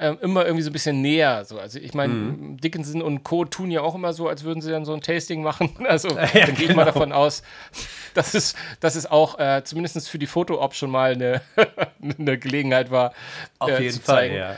ähm, 0.00 0.18
immer 0.22 0.44
irgendwie 0.44 0.62
so 0.62 0.70
ein 0.70 0.72
bisschen 0.72 1.02
näher. 1.02 1.44
So. 1.44 1.58
Also 1.58 1.78
ich 1.78 1.94
meine, 1.94 2.14
mhm. 2.14 2.56
Dickinson 2.56 3.02
und 3.02 3.22
Co. 3.22 3.44
tun 3.44 3.70
ja 3.70 3.82
auch 3.82 3.94
immer 3.94 4.12
so, 4.12 4.28
als 4.28 4.44
würden 4.44 4.62
sie 4.62 4.70
dann 4.70 4.84
so 4.84 4.94
ein 4.94 5.00
Tasting 5.00 5.42
machen. 5.42 5.70
Also 5.90 6.08
ja, 6.10 6.16
dann 6.16 6.32
gehe 6.32 6.52
ich 6.52 6.58
genau. 6.68 6.76
mal 6.76 6.84
davon 6.84 7.12
aus, 7.12 7.42
dass 8.14 8.34
es, 8.34 8.54
dass 8.78 8.94
es 8.94 9.10
auch 9.10 9.40
äh, 9.40 9.62
zumindest 9.64 10.08
für 10.08 10.20
die 10.20 10.26
Foto-Op 10.26 10.74
schon 10.74 10.90
mal 10.90 11.12
eine, 11.12 11.40
eine 12.18 12.38
Gelegenheit 12.38 12.92
war. 12.92 13.12
Auf 13.58 13.70
äh, 13.70 13.82
jeden 13.82 14.00
Fall, 14.00 14.30
ja. 14.30 14.56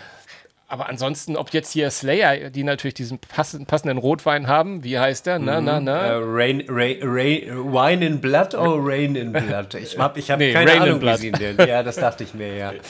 Aber 0.69 0.89
ansonsten, 0.89 1.37
ob 1.37 1.51
jetzt 1.53 1.73
hier 1.73 1.91
Slayer, 1.91 2.51
die 2.51 2.65
natürlich 2.65 2.95
diesen 2.95 3.19
passenden, 3.19 3.67
passenden 3.67 3.99
Rotwein 3.99 4.47
haben, 4.47 4.85
wie 4.85 4.99
heißt 4.99 5.27
der? 5.27 5.39
Na, 5.39 5.61
na, 5.61 5.81
na. 5.81 6.19
Uh, 6.19 6.23
rain, 6.25 6.65
rain, 6.69 6.99
rain, 7.03 7.43
Wine 7.73 8.05
in 8.05 8.21
Blood 8.21 8.55
oder 8.55 8.77
Rain 8.79 9.15
in 9.17 9.33
Blood? 9.33 9.75
Ich 9.75 9.99
habe 9.99 10.19
ich 10.19 10.31
hab 10.31 10.39
nee, 10.39 10.53
keine 10.53 10.71
Rain 10.73 10.83
Ahnung, 10.83 11.03
wie 11.03 11.17
sie 11.17 11.33
den. 11.33 11.57
Ja, 11.59 11.83
das 11.83 11.97
dachte 11.97 12.25
ich 12.25 12.35
mir, 12.35 12.57
ja. 12.57 12.73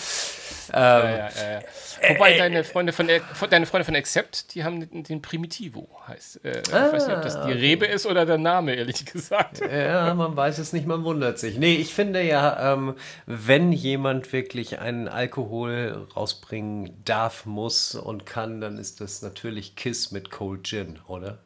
ähm, 0.75 0.81
ja, 0.81 1.29
ja, 1.29 1.53
ja. 1.53 1.61
Wobei 2.09 2.35
äh, 2.35 2.39
deine 2.39 2.65
Freunde 2.65 2.93
von, 2.93 3.07
deine 3.07 3.67
Freunde 3.67 3.85
von 3.85 3.95
Accept, 3.95 4.55
die 4.55 4.65
haben 4.65 5.03
den, 5.03 5.21
Primitivo, 5.21 5.89
heißt. 6.07 6.45
Äh, 6.45 6.63
ah, 6.73 6.87
ich 6.87 6.93
weiß 6.95 7.07
nicht, 7.07 7.17
ob 7.17 7.23
das 7.23 7.35
die 7.35 7.51
okay. 7.51 7.53
Rebe 7.53 7.87
ist 7.87 8.07
oder 8.07 8.25
der 8.25 8.39
Name, 8.39 8.75
ehrlich 8.75 9.05
gesagt. 9.13 9.61
Ja, 9.61 10.15
man 10.15 10.35
weiß 10.35 10.59
es 10.59 10.73
nicht, 10.73 10.87
man 10.87 11.05
wundert 11.05 11.39
sich. 11.39 11.59
Nee, 11.59 11.75
ich 11.75 11.93
finde 11.93 12.23
ja, 12.23 12.73
ähm, 12.73 12.95
wenn 13.27 13.73
jemand 13.73 14.33
wirklich 14.33 14.79
einen 14.79 15.09
Alkohol 15.09 16.09
rausbringen 16.17 17.03
darf, 17.05 17.45
muss 17.45 17.95
und 17.95 18.25
kann, 18.25 18.61
dann 18.61 18.79
ist 18.79 19.01
das 19.01 19.21
natürlich 19.21 19.77
Kiss 19.77 20.11
mit 20.11 20.31
Cold 20.31 20.65
Gin, 20.65 20.99
oder? 21.07 21.39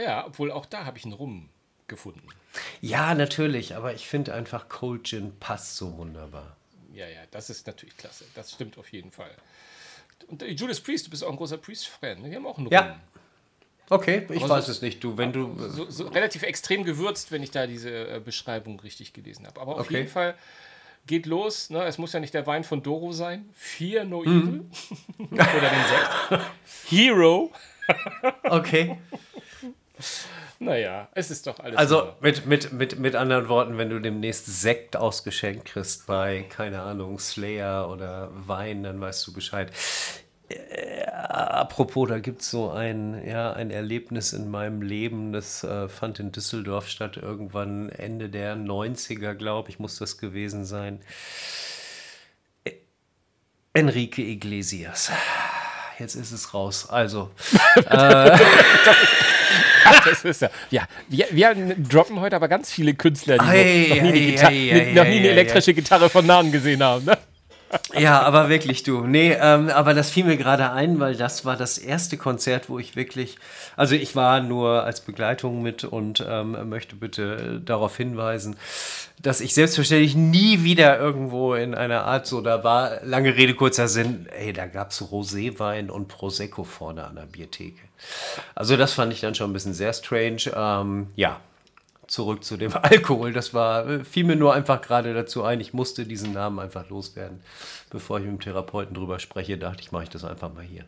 Ja, 0.00 0.24
obwohl 0.26 0.52
auch 0.52 0.66
da 0.66 0.84
habe 0.84 0.98
ich 0.98 1.04
einen 1.04 1.14
Rum 1.14 1.48
gefunden. 1.88 2.28
Ja, 2.80 3.14
natürlich, 3.14 3.74
aber 3.74 3.94
ich 3.94 4.06
finde 4.06 4.34
einfach 4.34 4.68
Cold 4.68 5.04
Gin 5.04 5.38
passt 5.38 5.76
so 5.76 5.96
wunderbar 5.96 6.55
ja, 6.96 7.06
ja, 7.06 7.20
das 7.30 7.50
ist 7.50 7.66
natürlich 7.66 7.96
klasse. 7.96 8.24
Das 8.34 8.52
stimmt 8.52 8.78
auf 8.78 8.90
jeden 8.90 9.10
Fall. 9.10 9.30
Und 10.28 10.42
äh, 10.42 10.48
Judas 10.48 10.80
Priest, 10.80 11.06
du 11.06 11.10
bist 11.10 11.22
auch 11.22 11.30
ein 11.30 11.36
großer 11.36 11.58
Priest-Fan. 11.58 12.22
Ne? 12.22 12.30
Die 12.30 12.36
haben 12.36 12.46
auch 12.46 12.56
einen 12.56 12.66
Rum. 12.66 12.72
Ja. 12.72 12.98
Okay, 13.88 14.26
ich 14.30 14.48
weiß 14.48 14.66
es 14.66 14.82
nicht. 14.82 15.04
Du, 15.04 15.16
wenn 15.16 15.32
du 15.32 15.54
so, 15.68 15.88
so, 15.88 16.08
relativ 16.08 16.42
extrem 16.42 16.82
gewürzt, 16.82 17.30
wenn 17.30 17.42
ich 17.42 17.52
da 17.52 17.68
diese 17.68 17.90
äh, 17.90 18.20
Beschreibung 18.24 18.80
richtig 18.80 19.12
gelesen 19.12 19.46
habe. 19.46 19.60
Aber 19.60 19.74
auf 19.76 19.86
okay. 19.86 19.98
jeden 19.98 20.08
Fall 20.08 20.34
geht 21.06 21.26
los. 21.26 21.70
Ne? 21.70 21.84
Es 21.84 21.96
muss 21.98 22.12
ja 22.12 22.18
nicht 22.18 22.34
der 22.34 22.46
Wein 22.48 22.64
von 22.64 22.82
Doro 22.82 23.12
sein. 23.12 23.48
Fear 23.52 24.04
No 24.04 24.24
Evil 24.24 24.32
mhm. 24.32 24.70
oder 25.30 25.70
den 25.70 25.84
Sekt. 25.88 26.44
Hero. 26.88 27.52
okay. 28.44 28.98
Naja, 30.58 31.08
es 31.12 31.30
ist 31.30 31.46
doch 31.46 31.60
alles. 31.60 31.76
Also 31.76 32.14
mit, 32.20 32.46
mit, 32.46 32.72
mit, 32.72 32.98
mit 32.98 33.14
anderen 33.14 33.48
Worten, 33.48 33.76
wenn 33.76 33.90
du 33.90 34.00
demnächst 34.00 34.46
Sekt 34.46 34.96
ausgeschenkt 34.96 35.66
kriegst 35.66 36.06
bei, 36.06 36.46
keine 36.48 36.80
Ahnung, 36.80 37.18
Slayer 37.18 37.90
oder 37.90 38.30
Wein, 38.32 38.82
dann 38.82 39.00
weißt 39.00 39.26
du 39.26 39.32
Bescheid. 39.32 39.70
Äh, 40.48 41.04
apropos, 41.06 42.08
da 42.08 42.18
gibt 42.20 42.40
es 42.40 42.50
so 42.50 42.70
ein, 42.70 43.26
ja, 43.26 43.52
ein 43.52 43.70
Erlebnis 43.70 44.32
in 44.32 44.50
meinem 44.50 44.80
Leben, 44.80 45.32
das 45.32 45.64
äh, 45.64 45.88
fand 45.88 46.20
in 46.20 46.32
Düsseldorf 46.32 46.88
statt, 46.88 47.16
irgendwann 47.16 47.90
Ende 47.90 48.28
der 48.28 48.56
90er, 48.56 49.34
glaube 49.34 49.70
ich, 49.70 49.78
muss 49.78 49.98
das 49.98 50.18
gewesen 50.18 50.64
sein. 50.64 51.00
Enrique 53.74 54.22
Iglesias. 54.22 55.10
Jetzt 55.98 56.14
ist 56.14 56.32
es 56.32 56.52
raus. 56.52 56.88
Also. 56.90 57.30
äh, 57.76 58.38
das 60.04 60.24
ist 60.24 60.42
ja. 60.42 60.50
ja 60.70 60.82
wir, 61.08 61.26
wir, 61.30 61.54
droppen 61.76 62.20
heute 62.20 62.36
aber 62.36 62.48
ganz 62.48 62.70
viele 62.70 62.94
Künstler, 62.94 63.38
die 63.38 63.44
ei, 63.44 63.86
noch, 63.88 64.02
nie, 64.02 64.38
ei, 64.38 64.44
ei, 64.44 64.88
ei, 64.88 64.92
noch 64.92 65.04
nie 65.04 65.18
eine 65.18 65.28
elektrische 65.28 65.72
Gitarre 65.72 66.10
von 66.10 66.26
Nahen 66.26 66.52
gesehen 66.52 66.82
haben. 66.82 67.04
Ne? 67.04 67.16
Ja, 67.98 68.22
aber 68.22 68.48
wirklich 68.48 68.82
du. 68.82 69.06
Nee, 69.06 69.32
ähm, 69.32 69.68
aber 69.70 69.94
das 69.94 70.10
fiel 70.10 70.24
mir 70.24 70.36
gerade 70.36 70.70
ein, 70.70 71.00
weil 71.00 71.16
das 71.16 71.44
war 71.44 71.56
das 71.56 71.78
erste 71.78 72.16
Konzert, 72.16 72.68
wo 72.68 72.78
ich 72.78 72.94
wirklich, 72.94 73.38
also 73.76 73.94
ich 73.94 74.14
war 74.14 74.40
nur 74.40 74.84
als 74.84 75.00
Begleitung 75.00 75.62
mit 75.62 75.84
und 75.84 76.24
ähm, 76.26 76.68
möchte 76.68 76.94
bitte 76.94 77.60
darauf 77.64 77.96
hinweisen, 77.96 78.56
dass 79.20 79.40
ich 79.40 79.54
selbstverständlich 79.54 80.14
nie 80.14 80.62
wieder 80.62 80.98
irgendwo 80.98 81.54
in 81.54 81.74
einer 81.74 82.04
Art 82.04 82.26
so, 82.26 82.40
da 82.40 82.62
war, 82.62 83.02
lange 83.02 83.34
Rede, 83.34 83.54
kurzer 83.54 83.88
Sinn, 83.88 84.26
ey, 84.38 84.52
da 84.52 84.66
gab 84.66 84.90
es 84.90 85.02
Roséwein 85.02 85.88
und 85.88 86.08
Prosecco 86.08 86.64
vorne 86.64 87.04
an 87.04 87.16
der 87.16 87.22
Biertheke. 87.22 87.80
Also 88.54 88.76
das 88.76 88.92
fand 88.92 89.12
ich 89.12 89.20
dann 89.20 89.34
schon 89.34 89.50
ein 89.50 89.54
bisschen 89.54 89.74
sehr 89.74 89.92
strange. 89.92 90.52
Ähm, 90.54 91.08
ja, 91.16 91.40
zurück 92.08 92.44
zu 92.44 92.56
dem 92.56 92.72
Alkohol. 92.82 93.32
Das 93.32 93.54
war, 93.54 94.04
fiel 94.04 94.24
mir 94.24 94.36
nur 94.36 94.54
einfach 94.54 94.80
gerade 94.80 95.14
dazu 95.14 95.44
ein. 95.44 95.60
Ich 95.60 95.72
musste 95.72 96.06
diesen 96.06 96.32
Namen 96.32 96.58
einfach 96.58 96.88
loswerden. 96.88 97.42
Bevor 97.90 98.18
ich 98.18 98.24
mit 98.24 98.32
dem 98.32 98.40
Therapeuten 98.40 98.94
drüber 98.94 99.18
spreche, 99.18 99.58
dachte 99.58 99.82
ich, 99.82 99.92
mache 99.92 100.04
ich 100.04 100.10
das 100.10 100.24
einfach 100.24 100.52
mal 100.52 100.64
hier. 100.64 100.84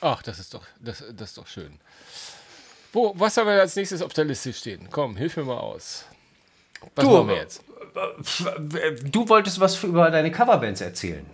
Ach, 0.00 0.22
das 0.22 0.38
ist 0.38 0.52
doch, 0.54 0.64
das, 0.80 1.04
das 1.16 1.30
ist 1.30 1.38
doch 1.38 1.46
schön. 1.46 1.78
Wo, 2.92 3.12
was 3.16 3.36
haben 3.36 3.46
wir 3.46 3.60
als 3.60 3.74
nächstes 3.74 4.02
auf 4.02 4.12
der 4.12 4.24
Liste 4.24 4.52
stehen? 4.52 4.88
Komm, 4.90 5.16
hilf 5.16 5.36
mir 5.36 5.44
mal 5.44 5.58
aus. 5.58 6.04
Was 6.94 7.04
du, 7.04 7.10
machen 7.10 7.28
wir 7.28 7.36
jetzt? 7.36 7.62
Du 9.04 9.28
wolltest 9.28 9.58
was 9.60 9.82
über 9.82 10.10
deine 10.10 10.30
Coverbands 10.30 10.80
erzählen. 10.80 11.24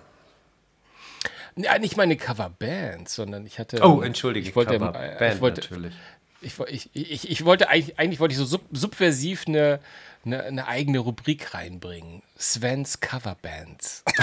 Ja, 1.57 1.79
nicht 1.79 1.97
meine 1.97 2.17
Coverbands, 2.17 3.15
sondern 3.15 3.45
ich 3.45 3.59
hatte. 3.59 3.81
Oh, 3.83 4.01
entschuldige, 4.01 4.49
ich 4.49 4.57
wollte, 4.57 4.79
Coverband 4.79 5.35
ich 5.35 5.41
wollte, 5.41 5.61
natürlich. 5.61 5.95
Ich, 6.43 6.59
ich, 6.59 6.91
ich, 6.95 7.31
ich, 7.31 7.45
wollte 7.45 7.69
eigentlich, 7.69 7.99
eigentlich 7.99 8.21
wollte 8.21 8.33
ich 8.33 8.39
so 8.39 8.45
sub, 8.45 8.63
subversiv 8.73 9.45
eine, 9.47 9.81
eine, 10.25 10.43
eine, 10.43 10.67
eigene 10.67 10.99
Rubrik 10.99 11.55
reinbringen. 11.55 12.23
Svens 12.39 13.01
Coverbands. 13.01 14.05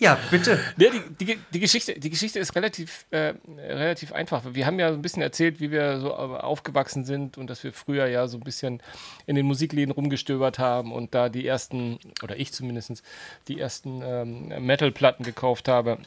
Ja, 0.00 0.16
bitte. 0.30 0.60
Ja, 0.76 0.90
die, 0.90 1.24
die, 1.24 1.38
die, 1.52 1.60
Geschichte, 1.60 1.98
die 1.98 2.10
Geschichte 2.10 2.38
ist 2.38 2.54
relativ, 2.54 3.04
äh, 3.10 3.34
relativ 3.58 4.12
einfach. 4.12 4.42
Wir 4.52 4.64
haben 4.64 4.78
ja 4.78 4.90
so 4.90 4.94
ein 4.94 5.02
bisschen 5.02 5.22
erzählt, 5.22 5.58
wie 5.58 5.72
wir 5.72 5.98
so 5.98 6.14
aufgewachsen 6.14 7.04
sind 7.04 7.36
und 7.36 7.50
dass 7.50 7.64
wir 7.64 7.72
früher 7.72 8.06
ja 8.06 8.28
so 8.28 8.38
ein 8.38 8.44
bisschen 8.44 8.80
in 9.26 9.34
den 9.34 9.44
Musikläden 9.44 9.90
rumgestöbert 9.90 10.60
haben 10.60 10.92
und 10.92 11.14
da 11.14 11.28
die 11.28 11.44
ersten, 11.44 11.98
oder 12.22 12.36
ich 12.36 12.52
zumindest, 12.52 13.02
die 13.48 13.58
ersten 13.58 14.00
ähm, 14.04 14.64
Metal-Platten 14.64 15.24
gekauft 15.24 15.66
habe. 15.66 15.98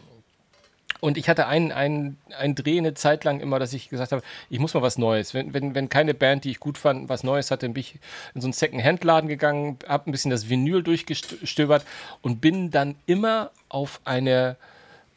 Und 1.01 1.17
ich 1.17 1.27
hatte 1.27 1.47
einen, 1.47 1.71
einen, 1.71 2.17
einen 2.37 2.55
Dreh 2.55 2.77
eine 2.77 2.93
Zeit 2.93 3.23
lang 3.23 3.41
immer, 3.41 3.59
dass 3.59 3.73
ich 3.73 3.89
gesagt 3.89 4.11
habe, 4.11 4.21
ich 4.49 4.59
muss 4.59 4.73
mal 4.73 4.83
was 4.83 4.97
Neues. 4.97 5.33
Wenn, 5.33 5.53
wenn, 5.53 5.75
wenn 5.75 5.89
keine 5.89 6.13
Band, 6.13 6.45
die 6.45 6.51
ich 6.51 6.59
gut 6.59 6.77
fand, 6.77 7.09
was 7.09 7.23
Neues 7.23 7.51
hatte, 7.51 7.67
bin 7.67 7.81
ich 7.81 7.95
in 8.35 8.41
so 8.41 8.45
einen 8.45 8.53
Second-Hand-Laden 8.53 9.27
gegangen, 9.27 9.79
habe 9.87 10.09
ein 10.09 10.11
bisschen 10.11 10.31
das 10.31 10.47
Vinyl 10.47 10.83
durchgestöbert 10.83 11.83
und 12.21 12.39
bin 12.39 12.69
dann 12.69 12.95
immer 13.07 13.49
auf 13.67 13.99
eine 14.05 14.55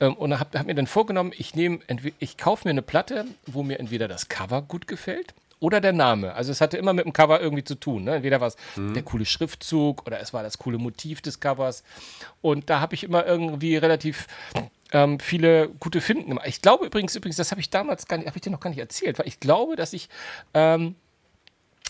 ähm, 0.00 0.14
und 0.14 0.38
habe 0.40 0.58
hab 0.58 0.66
mir 0.66 0.74
dann 0.74 0.86
vorgenommen, 0.86 1.32
ich 1.36 1.54
nehme, 1.54 1.80
ich 2.18 2.38
kaufe 2.38 2.66
mir 2.66 2.70
eine 2.70 2.82
Platte, 2.82 3.26
wo 3.46 3.62
mir 3.62 3.78
entweder 3.78 4.08
das 4.08 4.28
Cover 4.28 4.62
gut 4.62 4.88
gefällt 4.88 5.34
oder 5.60 5.80
der 5.80 5.92
Name. 5.92 6.34
Also 6.34 6.52
es 6.52 6.60
hatte 6.60 6.76
immer 6.76 6.92
mit 6.92 7.04
dem 7.04 7.12
Cover 7.12 7.40
irgendwie 7.40 7.64
zu 7.64 7.74
tun. 7.74 8.04
Ne? 8.04 8.16
Entweder 8.16 8.40
war 8.40 8.48
es 8.48 8.56
mhm. 8.76 8.94
der 8.94 9.02
coole 9.02 9.24
Schriftzug 9.24 10.06
oder 10.06 10.20
es 10.20 10.32
war 10.32 10.42
das 10.42 10.58
coole 10.58 10.78
Motiv 10.78 11.22
des 11.22 11.40
Covers. 11.40 11.84
Und 12.42 12.68
da 12.68 12.80
habe 12.80 12.94
ich 12.94 13.04
immer 13.04 13.24
irgendwie 13.24 13.76
relativ 13.76 14.26
ähm, 14.92 15.18
viele 15.20 15.68
gute 15.68 16.00
Finden 16.00 16.28
gemacht. 16.28 16.46
Ich 16.46 16.62
glaube 16.62 16.86
übrigens, 16.86 17.14
übrigens, 17.16 17.36
das 17.36 17.50
habe 17.50 17.60
ich 17.60 17.70
damals 17.70 18.06
gar 18.06 18.16
nicht, 18.16 18.26
habe 18.26 18.36
ich 18.36 18.42
dir 18.42 18.50
noch 18.50 18.60
gar 18.60 18.70
nicht 18.70 18.78
erzählt, 18.78 19.18
weil 19.18 19.28
ich 19.28 19.40
glaube, 19.40 19.76
dass 19.76 19.92
ich 19.92 20.08
ähm, 20.52 20.94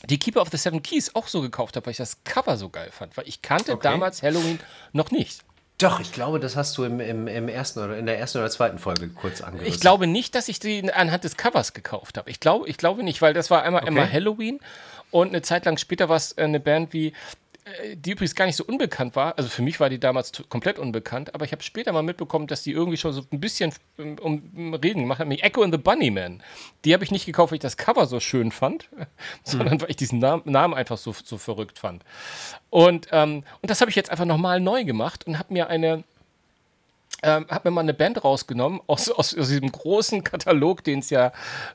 die 0.09 0.19
Keeper 0.19 0.43
of 0.43 0.49
the 0.51 0.57
Seven 0.57 0.83
Keys 0.83 1.15
auch 1.15 1.29
so 1.29 1.41
gekauft 1.41 1.77
habe, 1.77 1.87
weil 1.87 1.93
ich 1.93 1.99
das 1.99 2.23
Cover 2.25 2.57
so 2.57 2.69
geil 2.69 2.91
fand, 2.91 3.17
weil 3.17 3.29
ich 3.29 3.43
kannte 3.43 3.73
okay. 3.73 3.83
damals 3.83 4.23
Halloween 4.23 4.59
noch 4.93 5.11
nicht. 5.11 5.43
Doch, 5.79 5.99
ich 5.99 6.13
glaube, 6.13 6.39
das 6.39 6.55
hast 6.55 6.79
du 6.79 6.85
im, 6.85 7.01
im, 7.01 7.27
im, 7.27 7.49
ersten 7.49 7.81
oder 7.81 7.99
in 7.99 8.07
der 8.07 8.19
ersten 8.19 8.39
oder 8.39 8.49
zweiten 8.49 8.79
Folge 8.79 9.09
kurz 9.09 9.41
angerissen. 9.41 9.75
Ich 9.75 9.81
glaube 9.81 10.07
nicht, 10.07 10.37
dass 10.37 10.49
ich 10.49 10.61
die 10.61 10.93
anhand 10.93 11.25
des 11.25 11.37
Covers 11.37 11.73
gekauft 11.73 12.17
habe. 12.17 12.31
Ich 12.31 12.39
glaube, 12.39 12.69
ich 12.69 12.77
glaube 12.77 13.03
nicht, 13.03 13.21
weil 13.23 13.35
das 13.35 13.51
war 13.51 13.65
einmal 13.65 13.83
okay. 13.83 13.91
immer 13.91 14.11
Halloween 14.11 14.61
und 15.11 15.29
eine 15.29 15.43
Zeit 15.43 15.65
lang 15.65 15.77
später 15.77 16.09
war 16.09 16.17
es 16.17 16.39
eine 16.39 16.61
Band 16.61 16.93
wie 16.93 17.09
äh, 17.09 17.13
die 17.95 18.11
übrigens 18.11 18.35
gar 18.35 18.45
nicht 18.45 18.57
so 18.57 18.65
unbekannt 18.65 19.17
war. 19.17 19.39
Also 19.39 19.49
für 19.49 19.63
mich 19.63 19.81
war 19.81 19.89
die 19.89 19.99
damals 19.99 20.33
komplett 20.51 20.79
unbekannt, 20.79 21.35
aber 21.35 21.47
ich 21.47 21.53
habe 21.53 21.63
später 21.63 21.93
mal 21.93 22.03
mitbekommen, 22.03 22.47
dass 22.47 22.63
die 22.63 22.73
irgendwie 22.73 22.99
schon 22.99 23.13
so 23.13 23.23
ein 23.33 23.41
bisschen 23.41 23.73
um, 23.97 24.19
um 24.53 24.75
Reden 24.75 25.01
gemacht 25.01 25.21
haben. 25.21 25.31
Echo 25.31 25.63
and 25.63 25.73
the 25.73 25.79
Bunnyman. 25.79 26.43
Die 26.85 26.93
habe 26.93 27.05
ich 27.05 27.11
nicht 27.11 27.25
gekauft, 27.25 27.53
weil 27.53 27.57
ich 27.57 27.63
das 27.63 27.79
Cover 27.79 28.07
so 28.07 28.21
schön 28.21 28.53
fand, 28.53 28.91
mhm. 28.93 29.07
sondern 29.45 29.81
weil 29.81 29.91
ich 29.91 29.97
diesen 29.97 30.19
Namen, 30.19 30.43
Namen 30.45 30.75
einfach 30.75 30.99
so, 30.99 31.15
so 31.25 31.39
verrückt 31.39 31.79
fand. 31.79 32.05
Und, 32.69 33.09
ähm, 33.13 33.45
und 33.63 33.71
das 33.71 33.81
habe 33.81 33.91
ich 33.91 33.97
jetzt 33.97 34.11
einfach 34.11 34.27
nochmal 34.27 34.61
neu 34.61 34.85
gemacht 34.85 35.27
und 35.27 35.39
habe 35.39 35.53
mir 35.53 35.69
eine 35.69 36.05
ähm, 37.25 37.47
habe 37.49 37.71
mir 37.71 37.75
mal 37.75 37.81
eine 37.81 37.95
Band 37.95 38.23
rausgenommen 38.23 38.81
aus, 38.87 39.11
aus, 39.11 39.37
aus 39.37 39.49
diesem 39.49 39.73
großen 39.73 40.23
Katalog, 40.23 40.85
den 40.85 40.99
es 40.99 41.11
ja 41.11 41.33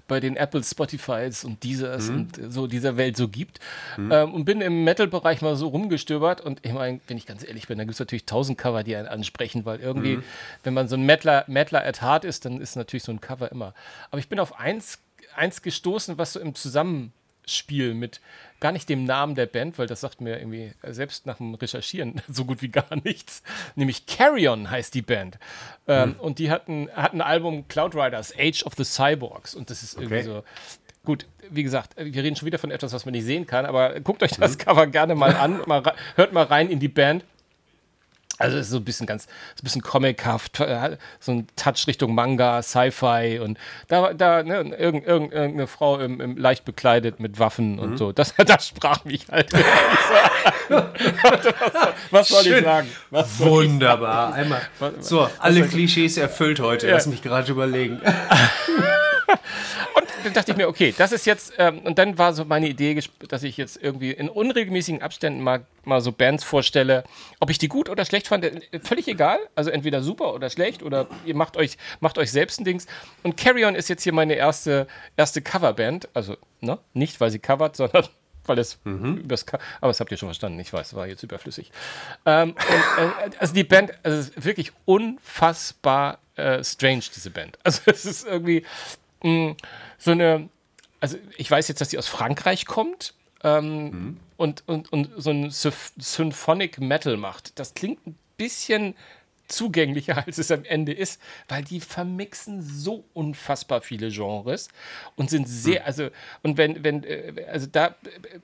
bei 0.08 0.20
den 0.20 0.38
Apple 0.38 0.64
Spotifys 0.64 1.44
und 1.44 1.64
Deezers 1.64 2.10
mhm. 2.10 2.16
und 2.16 2.54
so 2.54 2.68
dieser 2.68 2.98
Welt 2.98 3.18
so 3.18 3.28
gibt. 3.28 3.60
Mhm. 3.98 4.12
Ähm, 4.12 4.34
und 4.34 4.46
bin 4.46 4.62
im 4.62 4.84
Metal-Bereich 4.84 5.42
mal 5.42 5.56
so 5.56 5.68
rumgestöbert. 5.68 6.42
Und 6.42 6.64
ich 6.64 6.72
meine, 6.72 7.00
wenn 7.08 7.18
ich 7.18 7.26
ganz 7.26 7.44
ehrlich 7.44 7.68
bin, 7.68 7.80
da 7.80 7.84
gibt 7.84 7.96
es 7.96 8.00
natürlich 8.00 8.26
tausend 8.26 8.58
Cover, 8.58 8.84
die 8.84 8.96
einen 8.96 9.08
ansprechen, 9.08 9.66
weil 9.66 9.80
irgendwie, 9.80 10.18
mhm. 10.18 10.24
wenn 10.64 10.74
man 10.74 10.88
so 10.88 10.96
ein 10.96 11.04
Metaler, 11.04 11.46
Metaler 11.48 11.86
at 11.86 12.02
Heart 12.02 12.26
ist, 12.26 12.46
dann 12.46 12.62
ist 12.62 12.76
natürlich 12.76 13.04
so 13.04 13.12
ein 13.12 13.20
Cover 13.20 13.52
immer. 13.52 13.74
Aber 14.12 14.20
ich 14.20 14.30
bin 14.30 14.40
auf 14.40 14.60
eins, 14.60 15.00
eins 15.36 15.64
gestoßen, 15.64 16.18
was 16.20 16.34
so 16.34 16.40
im 16.40 16.54
Zusammenspiel 16.54 17.96
mit 17.96 18.22
gar 18.60 18.72
nicht 18.72 18.90
dem 18.90 19.06
Namen 19.06 19.36
der 19.36 19.46
Band, 19.46 19.78
weil 19.78 19.88
das 19.88 20.02
sagt 20.02 20.22
mir 20.22 20.38
irgendwie 20.38 20.74
selbst 20.84 21.26
nach 21.26 21.38
dem 21.38 21.54
Recherchieren 21.54 22.22
so 22.30 22.46
gut 22.46 22.62
wie 22.62 22.70
gar 22.70 22.96
nichts. 23.04 23.44
Nämlich 23.76 24.06
Carrion 24.06 24.70
heißt 24.70 24.94
die 24.94 25.02
Band. 25.02 25.38
Ähm, 25.88 26.16
hm. 26.16 26.20
Und 26.20 26.40
die 26.40 26.52
hatten, 26.52 26.90
hatten 26.94 27.22
ein 27.22 27.28
Album 27.28 27.68
Cloud 27.68 27.96
Riders, 27.96 28.34
Age 28.38 28.64
of 28.64 28.74
the 28.76 28.84
Cyborgs. 28.84 29.56
Und 29.56 29.70
das 29.70 29.84
ist 29.84 29.96
okay. 29.96 30.06
irgendwie 30.06 30.24
so. 30.24 30.44
Gut, 31.06 31.26
wie 31.50 31.64
gesagt, 31.64 31.96
wir 31.98 32.24
reden 32.24 32.36
schon 32.36 32.46
wieder 32.46 32.60
von 32.60 32.72
etwas, 32.72 32.94
was 32.94 33.06
man 33.06 33.14
nicht 33.14 33.24
sehen 33.24 33.48
kann, 33.48 33.66
aber 33.66 34.00
guckt 34.02 34.22
euch 34.22 34.32
das 34.32 34.54
mhm. 34.54 34.58
Cover 34.60 34.88
gerne 34.88 35.16
mal 35.16 35.36
an, 35.36 35.62
mal, 35.66 35.82
hört 36.16 36.34
mal 36.34 36.44
rein 36.44 36.70
in 36.70 36.80
die 36.80 36.90
Band. 36.90 37.24
Also 38.40 38.58
es 38.58 38.68
ist 38.68 38.72
so 38.72 38.78
ein 38.78 38.86
bisschen 38.86 39.06
ganz, 39.06 39.26
so 39.26 39.30
ein 39.62 39.64
bisschen 39.64 39.82
comichaft, 39.82 40.62
äh, 40.62 40.98
so 41.20 41.34
ein 41.34 41.48
Touch 41.58 41.86
Richtung 41.88 42.16
Manga, 42.16 42.64
Sci-Fi 42.64 43.40
und 43.44 43.60
da, 43.90 44.14
da 44.14 44.44
ne, 44.44 44.56
irgend, 44.56 45.06
irgend, 45.06 45.34
irgendeine 45.34 45.68
Frau 45.68 46.00
im, 46.00 46.22
im, 46.22 46.38
leicht 46.38 46.64
bekleidet 46.64 47.20
mit 47.20 47.38
Waffen 47.38 47.74
mhm. 47.74 47.80
und 47.80 47.98
so. 47.98 48.14
Das, 48.20 48.34
das 48.36 48.68
sprach 48.68 49.06
mich 49.06 49.28
halt. 49.32 49.54
was, 52.12 52.28
soll 52.28 52.48
ich 52.48 52.64
sagen? 52.64 52.90
Soll 53.12 53.50
Wunderbar. 53.50 54.32
Ich 54.32 54.36
Einmal. 54.36 54.62
So, 55.00 55.30
alle 55.40 55.66
Klischees 55.68 56.18
erfüllt 56.18 56.60
heute. 56.60 56.88
Ja. 56.88 56.96
Lass 56.96 57.06
mich 57.06 57.22
gerade 57.22 57.50
überlegen. 57.50 58.02
dann 60.24 60.34
dachte 60.34 60.52
ich 60.52 60.58
mir, 60.58 60.68
okay, 60.68 60.94
das 60.98 61.12
ist 61.12 61.26
jetzt, 61.26 61.54
ähm, 61.58 61.80
und 61.80 61.98
dann 61.98 62.18
war 62.18 62.34
so 62.34 62.46
meine 62.46 62.68
Idee, 62.68 63.00
dass 63.28 63.44
ich 63.44 63.58
jetzt 63.58 63.82
irgendwie 63.82 64.12
in 64.12 64.30
unregelmäßigen 64.30 65.02
Abständen 65.02 65.42
mal, 65.42 65.66
mal 65.84 66.02
so 66.02 66.12
Bands 66.12 66.44
vorstelle. 66.44 67.04
Ob 67.40 67.50
ich 67.50 67.58
die 67.58 67.68
gut 67.68 67.90
oder 67.90 68.06
schlecht 68.06 68.28
fand, 68.28 68.46
äh, 68.46 68.80
völlig 68.84 69.08
egal. 69.08 69.40
Also 69.56 69.70
entweder 69.72 70.02
super 70.02 70.34
oder 70.34 70.50
schlecht 70.50 70.84
oder 70.84 71.08
ihr 71.26 71.36
macht 71.36 71.58
euch, 71.58 71.78
macht 72.00 72.18
euch 72.18 72.32
selbst 72.32 72.60
ein 72.60 72.66
Dings. 72.66 72.88
Und 73.24 73.38
Carry 73.38 73.66
On 73.66 73.76
ist 73.76 73.90
jetzt 73.90 74.04
hier 74.04 74.14
meine 74.14 74.36
erste, 74.36 74.88
erste 75.18 75.42
Coverband. 75.42 76.10
Also, 76.14 76.38
ne? 76.62 76.80
Nicht, 76.94 77.20
weil 77.20 77.32
sie 77.32 77.40
covert, 77.40 77.76
sondern 77.76 78.08
weil 78.50 78.60
es 78.60 78.80
mhm. 78.84 79.18
übers 79.18 79.46
Ka 79.46 79.60
aber 79.80 79.92
das 79.92 80.00
habt 80.00 80.12
ihr 80.12 80.18
schon 80.18 80.28
verstanden, 80.28 80.60
ich 80.60 80.74
weiß, 80.74 80.96
war 80.96 81.08
jetzt 81.08 81.24
überflüssig. 81.24 81.72
Ähm, 82.26 82.50
und, 82.50 83.34
äh, 83.34 83.38
also 83.38 83.54
die 83.54 83.64
Band, 83.64 83.94
also 84.04 84.32
wirklich 84.36 84.74
unfassbar 84.86 86.18
äh, 86.36 86.64
strange, 86.64 87.04
diese 87.16 87.30
Band. 87.30 87.58
Also 87.64 87.82
es 87.86 88.06
ist 88.06 88.26
irgendwie, 88.26 88.66
mh, 89.24 89.56
so 89.98 90.12
eine, 90.12 90.50
also 91.00 91.18
ich 91.38 91.50
weiß 91.50 91.68
jetzt, 91.68 91.82
dass 91.82 91.90
die 91.90 91.98
aus 91.98 92.08
Frankreich 92.08 92.66
kommt 92.66 93.14
ähm, 93.44 93.84
mhm. 93.84 94.20
und, 94.38 94.64
und, 94.68 94.92
und 94.92 95.12
so 95.18 95.30
ein 95.32 95.50
Symphonic 95.52 96.80
Metal 96.80 97.18
macht. 97.18 97.58
Das 97.60 97.74
klingt 97.74 98.06
ein 98.06 98.18
bisschen 98.38 98.96
zugänglicher, 99.48 100.18
als 100.26 100.38
es 100.38 100.52
am 100.52 100.64
Ende 100.64 100.94
ist, 100.94 101.22
weil 101.48 101.64
die 101.64 101.82
vermixen 101.82 102.62
so 102.62 103.04
unfassbar 103.14 103.82
viele 103.82 104.10
Genres 104.10 104.70
und 105.16 105.30
sind 105.30 105.48
sehr, 105.48 105.82
mhm. 105.82 105.86
also, 105.86 106.10
und 106.44 106.58
wenn, 106.58 106.84
wenn, 106.84 107.04
äh, 107.04 107.46
also 107.52 107.68
da 107.68 107.96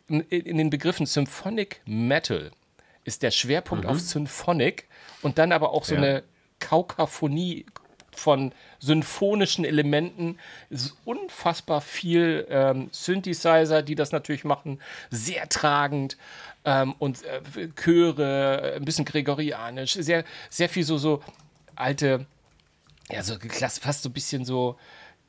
in 0.07 0.57
den 0.57 0.69
Begriffen 0.69 1.05
Symphonic 1.05 1.81
Metal 1.85 2.51
ist 3.03 3.23
der 3.23 3.31
Schwerpunkt 3.31 3.85
mhm. 3.85 3.91
auf 3.91 3.99
Symphonic 3.99 4.87
und 5.21 5.37
dann 5.37 5.51
aber 5.51 5.71
auch 5.71 5.85
so 5.85 5.95
ja. 5.95 6.01
eine 6.01 6.23
Kaukaphonie 6.59 7.65
von 8.19 8.51
symphonischen 8.79 9.65
Elementen. 9.65 10.37
Es 10.69 10.85
ist 10.85 10.97
unfassbar 11.05 11.81
viel 11.81 12.45
ähm, 12.49 12.89
Synthesizer, 12.91 13.81
die 13.81 13.95
das 13.95 14.11
natürlich 14.11 14.43
machen, 14.43 14.79
sehr 15.09 15.47
tragend. 15.49 16.17
Ähm, 16.65 16.95
und 16.97 17.23
äh, 17.23 17.69
Chöre, 17.75 18.73
ein 18.75 18.85
bisschen 18.85 19.05
gregorianisch, 19.05 19.93
sehr, 19.93 20.23
sehr 20.49 20.69
viel 20.69 20.83
so, 20.83 20.97
so 20.97 21.21
alte, 21.75 22.25
ja, 23.11 23.21
so 23.21 23.35
fast 23.81 24.03
so 24.03 24.09
ein 24.09 24.13
bisschen 24.13 24.45
so, 24.45 24.77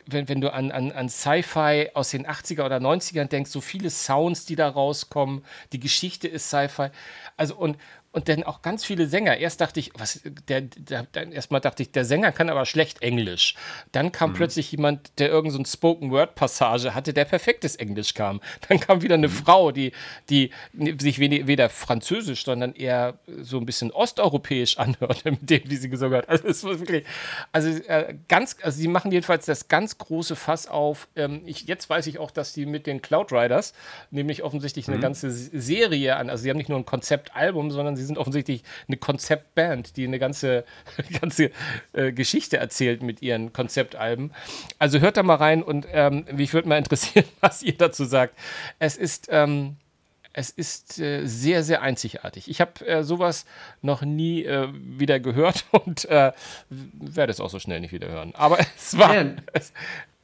wenn, 0.06 0.28
wenn 0.28 0.40
du 0.40 0.52
an, 0.52 0.70
an, 0.70 0.92
an 0.92 1.08
Sci-Fi 1.08 1.90
aus 1.94 2.10
den 2.10 2.26
80er 2.26 2.64
oder 2.64 2.76
90ern 2.76 3.26
denkst, 3.26 3.50
so 3.50 3.60
viele 3.60 3.90
Sounds, 3.90 4.46
die 4.46 4.56
da 4.56 4.68
rauskommen, 4.68 5.44
die 5.72 5.80
Geschichte 5.80 6.28
ist 6.28 6.48
Sci-Fi. 6.48 6.88
Also 7.36 7.56
und, 7.56 7.76
und 8.16 8.30
dann 8.30 8.44
auch 8.44 8.62
ganz 8.62 8.82
viele 8.82 9.08
Sänger. 9.08 9.36
Erst 9.36 9.60
dachte 9.60 9.78
ich, 9.78 9.92
was, 9.98 10.22
der, 10.48 10.62
der, 10.62 11.02
der 11.02 11.32
erstmal 11.32 11.60
dachte 11.60 11.82
ich, 11.82 11.92
der 11.92 12.06
Sänger 12.06 12.32
kann 12.32 12.48
aber 12.48 12.64
schlecht 12.64 13.02
Englisch. 13.02 13.56
Dann 13.92 14.10
kam 14.10 14.30
mhm. 14.30 14.36
plötzlich 14.36 14.72
jemand, 14.72 15.18
der 15.18 15.28
irgendein 15.28 15.66
so 15.66 15.70
Spoken-Word-Passage 15.70 16.94
hatte, 16.94 17.12
der 17.12 17.26
perfektes 17.26 17.76
Englisch 17.76 18.14
kam. 18.14 18.40
Dann 18.70 18.80
kam 18.80 19.02
wieder 19.02 19.16
eine 19.16 19.28
mhm. 19.28 19.32
Frau, 19.32 19.70
die, 19.70 19.92
die 20.30 20.50
sich 20.98 21.20
weder 21.20 21.68
Französisch, 21.68 22.46
sondern 22.46 22.72
eher 22.72 23.18
so 23.42 23.58
ein 23.58 23.66
bisschen 23.66 23.90
osteuropäisch 23.90 24.78
anhörte, 24.78 25.32
mit 25.32 25.50
dem, 25.50 25.64
wie 25.66 25.76
sie 25.76 25.90
gesungen 25.90 26.16
hat. 26.16 26.28
Also 26.30 26.48
es 26.48 26.64
war 26.64 26.80
wirklich, 26.80 27.04
also 27.52 27.68
äh, 27.68 28.14
ganz, 28.28 28.56
also 28.62 28.78
sie 28.78 28.88
machen 28.88 29.12
jedenfalls 29.12 29.44
das 29.44 29.68
ganz 29.68 29.98
große 29.98 30.36
Fass 30.36 30.68
auf. 30.68 31.08
Ähm, 31.16 31.42
ich, 31.44 31.66
jetzt 31.68 31.90
weiß 31.90 32.06
ich 32.06 32.18
auch, 32.18 32.30
dass 32.30 32.54
die 32.54 32.64
mit 32.64 32.86
den 32.86 33.02
Cloud 33.02 33.30
Riders 33.30 33.74
nämlich 34.10 34.42
offensichtlich 34.42 34.86
mhm. 34.86 34.94
eine 34.94 35.02
ganze 35.02 35.30
Serie 35.30 36.16
an, 36.16 36.30
also 36.30 36.42
sie 36.44 36.48
haben 36.48 36.56
nicht 36.56 36.70
nur 36.70 36.78
ein 36.78 36.86
Konzeptalbum, 36.86 37.70
sondern 37.70 37.94
sie 37.94 38.05
sind 38.06 38.18
offensichtlich 38.18 38.62
eine 38.88 38.96
Konzeptband, 38.96 39.96
die 39.96 40.04
eine 40.04 40.18
ganze, 40.18 40.64
ganze 41.20 41.50
äh, 41.92 42.12
Geschichte 42.12 42.56
erzählt 42.56 43.02
mit 43.02 43.22
ihren 43.22 43.52
Konzeptalben. 43.52 44.32
Also 44.78 45.00
hört 45.00 45.16
da 45.16 45.22
mal 45.22 45.36
rein 45.36 45.62
und 45.62 45.86
ähm, 45.92 46.26
mich 46.32 46.54
würde 46.54 46.68
mal 46.68 46.78
interessieren, 46.78 47.26
was 47.40 47.62
ihr 47.62 47.76
dazu 47.76 48.04
sagt. 48.04 48.34
Es 48.78 48.96
ist. 48.96 49.28
Ähm, 49.30 49.76
es 50.38 50.50
ist 50.50 50.98
äh, 50.98 51.24
sehr, 51.24 51.62
sehr 51.62 51.80
einzigartig. 51.80 52.50
Ich 52.50 52.60
habe 52.60 52.86
äh, 52.86 53.02
sowas 53.02 53.46
noch 53.80 54.02
nie 54.02 54.44
äh, 54.44 54.68
wieder 54.70 55.18
gehört 55.18 55.64
und 55.70 56.04
äh, 56.04 56.32
werde 56.68 57.32
es 57.32 57.40
auch 57.40 57.48
so 57.48 57.58
schnell 57.58 57.80
nicht 57.80 57.92
wieder 57.92 58.08
hören. 58.08 58.34
Aber 58.34 58.58
es 58.76 58.98
war, 58.98 59.14
es, 59.54 59.72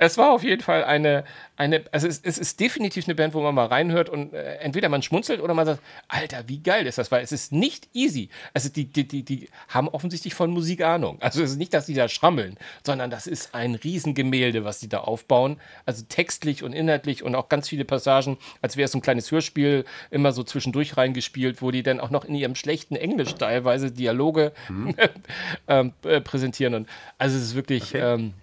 es 0.06 0.18
war 0.18 0.32
auf 0.32 0.42
jeden 0.42 0.62
Fall 0.62 0.84
eine, 0.84 1.24
eine 1.56 1.84
also 1.92 2.08
es, 2.08 2.20
es, 2.22 2.38
ist 2.38 2.58
definitiv 2.58 3.06
eine 3.06 3.14
Band, 3.14 3.34
wo 3.34 3.40
man 3.40 3.54
mal 3.54 3.66
reinhört 3.66 4.08
und 4.08 4.32
äh, 4.34 4.56
entweder 4.56 4.88
man 4.88 5.02
schmunzelt 5.02 5.40
oder 5.40 5.54
man 5.54 5.66
sagt, 5.66 5.80
Alter, 6.08 6.48
wie 6.48 6.58
geil 6.58 6.86
ist 6.86 6.98
das, 6.98 7.12
weil 7.12 7.22
es 7.22 7.30
ist 7.30 7.52
nicht 7.52 7.88
easy. 7.92 8.28
Also 8.52 8.68
die, 8.68 8.86
die, 8.86 9.06
die, 9.06 9.22
die 9.22 9.48
haben 9.68 9.88
offensichtlich 9.88 10.34
von 10.34 10.50
Musik 10.50 10.82
Ahnung. 10.82 11.18
Also 11.20 11.42
es 11.42 11.52
ist 11.52 11.56
nicht, 11.56 11.72
dass 11.72 11.86
die 11.86 11.94
da 11.94 12.08
schrammeln, 12.08 12.56
sondern 12.84 13.10
das 13.10 13.26
ist 13.26 13.54
ein 13.54 13.76
Riesengemälde, 13.76 14.64
was 14.64 14.80
die 14.80 14.88
da 14.88 14.98
aufbauen. 14.98 15.58
Also 15.86 16.04
textlich 16.08 16.64
und 16.64 16.72
inhaltlich 16.72 17.22
und 17.22 17.34
auch 17.34 17.48
ganz 17.48 17.68
viele 17.68 17.84
Passagen, 17.84 18.38
als 18.60 18.76
wäre 18.76 18.86
es 18.86 18.92
so 18.92 18.98
ein 18.98 19.02
kleines 19.02 19.30
Hörspiel, 19.30 19.84
immer 20.10 20.32
so 20.32 20.42
zwischendurch 20.42 20.96
reingespielt, 20.96 21.62
wo 21.62 21.70
die 21.70 21.82
dann 21.84 22.00
auch 22.00 22.10
noch 22.10 22.24
in 22.24 22.34
ihrem 22.34 22.56
schlechten 22.56 22.96
Englisch 22.96 23.34
teilweise 23.34 23.92
Dialoge 23.92 24.52
mhm. 24.68 24.96
ähm, 25.68 25.92
äh, 26.02 26.20
präsentieren. 26.20 26.74
Und 26.74 26.88
also 27.18 27.36
es 27.36 27.44
ist 27.44 27.54
wirklich. 27.54 27.94
Okay. 27.94 28.14
Ähm, 28.14 28.34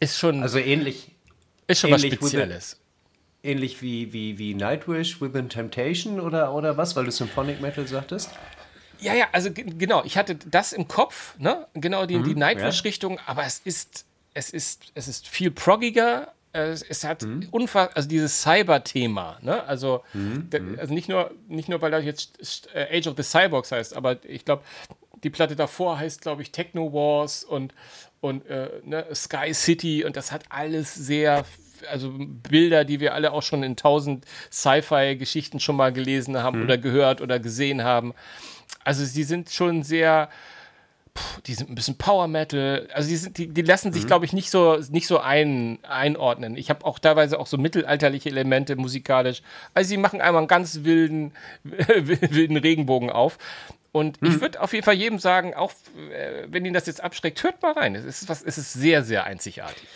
ist 0.00 0.18
schon. 0.18 0.42
Also 0.42 0.58
ähnlich. 0.58 1.12
Ist 1.66 1.80
schon 1.80 1.90
ähnlich 1.90 2.12
was 2.12 2.30
Spezielles. 2.30 2.80
Within, 3.42 3.50
ähnlich 3.56 3.82
wie, 3.82 4.12
wie, 4.12 4.38
wie 4.38 4.54
Nightwish 4.54 5.20
Within 5.20 5.48
Temptation 5.48 6.20
oder, 6.20 6.54
oder 6.54 6.76
was, 6.76 6.96
weil 6.96 7.04
du 7.04 7.10
Symphonic 7.10 7.60
Metal 7.60 7.86
sagtest? 7.86 8.30
Ja, 9.00 9.14
ja, 9.14 9.26
also 9.32 9.50
genau, 9.52 10.02
ich 10.04 10.16
hatte 10.16 10.34
das 10.34 10.72
im 10.72 10.88
Kopf, 10.88 11.38
ne? 11.38 11.66
Genau 11.74 12.06
die, 12.06 12.16
mhm, 12.16 12.24
die 12.24 12.34
Nightwish-Richtung, 12.34 13.16
ja. 13.16 13.22
aber 13.26 13.44
es 13.44 13.60
ist, 13.64 14.06
es 14.34 14.50
ist, 14.50 14.82
es 14.94 15.06
ist 15.06 15.28
viel 15.28 15.50
proggiger. 15.50 16.32
Es, 16.52 16.82
es 16.82 17.04
hat 17.04 17.22
mhm. 17.22 17.46
unfassbar, 17.50 17.96
also 17.96 18.08
dieses 18.08 18.42
Cyber-Thema, 18.42 19.38
ne? 19.42 19.62
Also, 19.64 20.02
mhm, 20.14 20.48
mhm. 20.52 20.78
also 20.80 20.94
nicht 20.94 21.08
nur, 21.08 21.30
nicht 21.46 21.68
nur, 21.68 21.80
weil 21.80 21.90
da 21.92 21.98
jetzt 21.98 22.68
äh, 22.74 22.98
Age 22.98 23.06
of 23.06 23.16
the 23.16 23.22
Cyborgs 23.22 23.70
heißt, 23.70 23.94
aber 23.94 24.24
ich 24.24 24.44
glaube, 24.44 24.64
die 25.22 25.30
Platte 25.30 25.56
davor 25.56 25.98
heißt, 25.98 26.20
glaube 26.20 26.42
ich, 26.42 26.52
Techno 26.52 26.92
Wars 26.92 27.44
und, 27.44 27.74
und 28.20 28.46
äh, 28.46 28.70
ne, 28.84 29.06
Sky 29.14 29.52
City 29.54 30.04
und 30.04 30.16
das 30.16 30.32
hat 30.32 30.44
alles 30.48 30.94
sehr, 30.94 31.44
also 31.90 32.12
Bilder, 32.16 32.84
die 32.84 33.00
wir 33.00 33.14
alle 33.14 33.32
auch 33.32 33.42
schon 33.42 33.62
in 33.62 33.76
tausend 33.76 34.24
Sci-Fi-Geschichten 34.52 35.60
schon 35.60 35.76
mal 35.76 35.92
gelesen 35.92 36.42
haben 36.42 36.58
mhm. 36.58 36.64
oder 36.64 36.78
gehört 36.78 37.20
oder 37.20 37.38
gesehen 37.38 37.82
haben. 37.82 38.14
Also 38.84 39.04
sie 39.04 39.24
sind 39.24 39.50
schon 39.50 39.82
sehr, 39.82 40.28
die 41.46 41.54
sind 41.54 41.70
ein 41.70 41.74
bisschen 41.74 41.98
Power 41.98 42.28
Metal. 42.28 42.88
Also 42.92 43.08
die, 43.08 43.16
sind, 43.16 43.38
die, 43.38 43.48
die 43.48 43.62
lassen 43.62 43.92
sich, 43.92 44.04
mhm. 44.04 44.06
glaube 44.08 44.24
ich, 44.24 44.32
nicht 44.32 44.50
so, 44.50 44.78
nicht 44.90 45.06
so 45.06 45.18
ein, 45.18 45.78
einordnen. 45.82 46.56
Ich 46.56 46.70
habe 46.70 46.84
auch 46.84 46.98
teilweise 46.98 47.38
auch 47.38 47.46
so 47.46 47.58
mittelalterliche 47.58 48.30
Elemente 48.30 48.76
musikalisch. 48.76 49.42
Also 49.74 49.88
sie 49.88 49.96
machen 49.96 50.20
einmal 50.20 50.40
einen 50.40 50.48
ganz 50.48 50.84
wilden, 50.84 51.32
wilden 51.64 52.56
Regenbogen 52.56 53.10
auf. 53.10 53.38
Und 53.98 54.20
hm. 54.20 54.28
ich 54.28 54.40
würde 54.40 54.60
auf 54.60 54.72
jeden 54.72 54.84
Fall 54.84 54.94
jedem 54.94 55.18
sagen, 55.18 55.54
auch 55.54 55.72
äh, 56.12 56.46
wenn 56.48 56.64
ihn 56.64 56.72
das 56.72 56.86
jetzt 56.86 57.02
abschreckt, 57.02 57.42
hört 57.42 57.60
mal 57.62 57.72
rein. 57.72 57.94
Es 57.94 58.04
ist, 58.04 58.28
was, 58.28 58.42
es 58.42 58.56
ist 58.58 58.72
sehr, 58.72 59.02
sehr 59.02 59.24
einzigartig. 59.24 59.88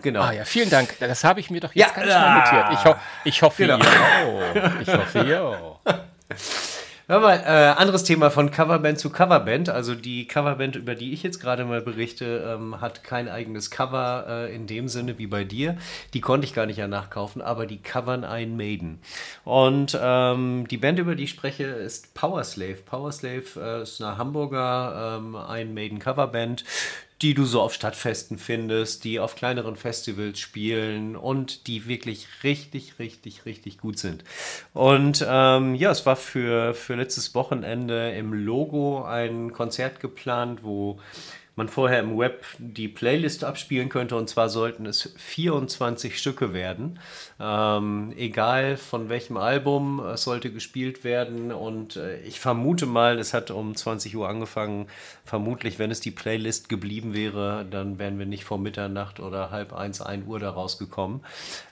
Genau. 0.03 0.21
Ah 0.21 0.31
ja, 0.31 0.45
vielen 0.45 0.69
Dank. 0.69 0.95
Das 0.99 1.23
habe 1.23 1.39
ich 1.39 1.49
mir 1.49 1.59
doch 1.59 1.73
jetzt 1.73 1.95
ja, 1.95 2.03
ganz 2.03 2.11
schnell 2.11 2.35
notiert. 2.35 2.65
Ich, 2.73 2.85
ho 2.85 2.93
ich 3.25 3.41
hoffe, 3.41 3.63
genau. 3.63 3.79
ihr 3.79 3.85
auch. 3.85 3.89
Ich 4.81 4.93
hoffe, 4.93 5.23
ihr 5.23 5.41
auch. 5.41 5.79
Hör 7.05 7.19
mal, 7.19 7.35
äh, 7.45 7.81
anderes 7.81 8.05
Thema 8.05 8.31
von 8.31 8.49
Coverband 8.49 8.97
zu 8.97 9.09
Coverband. 9.09 9.67
Also 9.67 9.93
die 9.93 10.25
Coverband, 10.25 10.77
über 10.77 10.95
die 10.95 11.11
ich 11.11 11.21
jetzt 11.21 11.41
gerade 11.41 11.65
mal 11.65 11.81
berichte, 11.81 12.55
ähm, 12.55 12.79
hat 12.79 13.03
kein 13.03 13.27
eigenes 13.27 13.69
Cover 13.69 14.25
äh, 14.29 14.55
in 14.55 14.67
dem 14.67 14.87
Sinne 14.87 15.17
wie 15.17 15.27
bei 15.27 15.43
dir. 15.43 15.75
Die 16.13 16.21
konnte 16.21 16.47
ich 16.47 16.53
gar 16.53 16.65
nicht 16.65 16.77
ja 16.77 16.87
nachkaufen, 16.87 17.41
aber 17.41 17.65
die 17.65 17.81
covern 17.81 18.23
ein 18.23 18.55
Maiden. 18.55 18.99
Und 19.43 19.99
ähm, 20.01 20.65
die 20.69 20.77
Band, 20.77 20.97
über 20.97 21.15
die 21.15 21.25
ich 21.25 21.31
spreche, 21.31 21.65
ist 21.65 22.13
Powerslave. 22.13 22.77
Powerslave 22.85 23.43
äh, 23.57 23.81
ist 23.81 24.01
eine 24.01 24.17
Hamburger 24.17 25.17
ähm, 25.17 25.35
ein 25.35 25.73
Maiden 25.73 25.99
Coverband 25.99 26.63
die 27.23 27.33
du 27.33 27.45
so 27.45 27.61
auf 27.61 27.73
Stadtfesten 27.73 28.37
findest, 28.37 29.05
die 29.05 29.19
auf 29.19 29.35
kleineren 29.35 29.77
Festivals 29.77 30.39
spielen 30.39 31.15
und 31.15 31.67
die 31.67 31.87
wirklich 31.87 32.27
richtig, 32.43 32.99
richtig, 32.99 33.45
richtig 33.45 33.77
gut 33.77 33.97
sind. 33.97 34.25
Und 34.73 35.25
ähm, 35.27 35.73
ja, 35.73 35.89
es 35.89 36.05
war 36.05 36.17
für, 36.17 36.73
für 36.73 36.95
letztes 36.95 37.33
Wochenende 37.33 38.11
im 38.11 38.33
Logo 38.33 39.05
ein 39.05 39.53
Konzert 39.53 40.01
geplant, 40.01 40.63
wo 40.63 40.99
man 41.55 41.69
vorher 41.69 41.99
im 41.99 42.17
Web 42.17 42.45
die 42.57 42.87
Playlist 42.87 43.43
abspielen 43.43 43.87
könnte. 43.87 44.17
Und 44.17 44.29
zwar 44.29 44.49
sollten 44.49 44.85
es 44.85 45.13
24 45.15 46.17
Stücke 46.17 46.53
werden. 46.53 46.99
Ähm, 47.45 48.13
egal 48.15 48.77
von 48.77 49.09
welchem 49.09 49.35
Album, 49.35 49.99
es 49.99 50.23
sollte 50.23 50.49
gespielt 50.49 51.03
werden. 51.03 51.51
Und 51.51 51.97
äh, 51.97 52.21
ich 52.21 52.39
vermute 52.39 52.85
mal, 52.85 53.19
es 53.19 53.33
hat 53.33 53.51
um 53.51 53.75
20 53.75 54.15
Uhr 54.15 54.29
angefangen. 54.29 54.87
Vermutlich, 55.25 55.77
wenn 55.77 55.91
es 55.91 55.99
die 55.99 56.11
Playlist 56.11 56.69
geblieben 56.69 57.13
wäre, 57.13 57.65
dann 57.69 57.99
wären 57.99 58.17
wir 58.17 58.25
nicht 58.25 58.45
vor 58.45 58.59
Mitternacht 58.59 59.19
oder 59.19 59.51
halb 59.51 59.73
eins, 59.73 60.01
ein 60.01 60.25
Uhr 60.25 60.39
da 60.39 60.51
rausgekommen. 60.51 61.19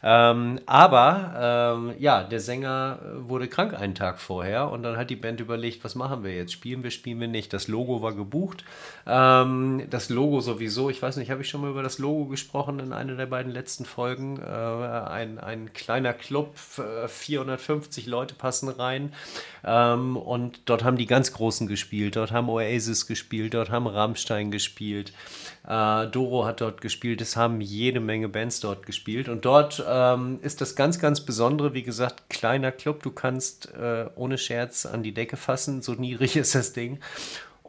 Ähm, 0.04 0.60
aber 0.66 1.78
ähm, 1.78 1.94
ja, 2.00 2.24
der 2.24 2.42
Sänger 2.42 3.00
wurde 3.20 3.48
krank 3.48 3.74
einen 3.74 3.96
Tag 3.96 4.20
vorher 4.20 4.70
und 4.72 4.84
dann 4.84 4.98
hat 4.98 5.10
die 5.10 5.16
Band 5.16 5.40
überlegt, 5.40 5.86
was 5.86 5.96
machen 5.96 6.26
wir 6.26 6.36
jetzt? 6.36 6.52
Spielen 6.52 6.84
wir, 6.84 6.92
spielen 6.92 7.22
wir 7.22 7.30
nicht? 7.30 7.54
Das 7.54 7.70
Logo 7.70 8.02
war 8.02 8.14
gebucht. 8.14 8.66
Ähm, 9.08 9.84
das 9.90 10.10
Logo 10.10 10.42
sowieso, 10.42 10.90
ich 10.90 11.02
weiß 11.02 11.16
nicht, 11.16 11.32
habe 11.32 11.42
ich 11.42 11.50
schon 11.50 11.62
mal 11.62 11.70
über 11.70 11.84
das 11.84 11.98
Logo 11.98 12.26
gesprochen 12.26 12.80
in 12.80 12.92
einer 12.92 13.16
der 13.16 13.26
beiden 13.28 13.54
letzten 13.54 13.86
Folgen? 13.86 14.38
Äh, 14.38 14.44
ein, 14.44 15.40
ein 15.40 15.61
kleiner 15.74 16.14
Club, 16.14 16.58
450 16.58 18.06
Leute 18.08 18.36
passen 18.36 18.70
rein. 18.70 19.14
Ähm, 19.64 20.18
und 20.18 20.62
dort 20.66 20.84
haben 20.84 20.98
die 20.98 21.06
ganz 21.06 21.34
Großen 21.34 21.68
gespielt. 21.68 22.16
Dort 22.16 22.32
haben 22.32 22.50
Oasis 22.50 23.08
gespielt, 23.08 23.54
dort 23.54 23.70
haben 23.70 23.88
Rammstein 23.88 24.52
gespielt. 24.52 25.14
Äh, 25.68 26.08
Doro 26.08 26.46
hat 26.46 26.62
dort 26.62 26.82
gespielt. 26.82 27.22
Es 27.22 27.36
haben 27.36 27.62
jede 27.62 28.00
Menge 28.00 28.30
Bands 28.30 28.60
dort 28.60 28.86
gespielt. 28.86 29.30
Und 29.30 29.46
dort 29.46 29.84
ähm, 29.88 30.40
ist 30.42 30.62
das 30.62 30.76
ganz, 30.76 31.00
ganz 31.00 31.22
Besondere, 31.22 31.74
wie 31.74 31.84
gesagt, 31.84 32.30
kleiner 32.30 32.72
Club. 32.72 33.04
Du 33.04 33.12
kannst 33.12 33.74
äh, 33.74 34.06
ohne 34.16 34.38
Scherz 34.38 34.86
an 34.86 35.04
die 35.04 35.14
Decke 35.14 35.38
fassen. 35.38 35.82
So 35.82 35.94
niedrig 35.94 36.36
ist 36.36 36.56
das 36.56 36.74
Ding 36.74 37.00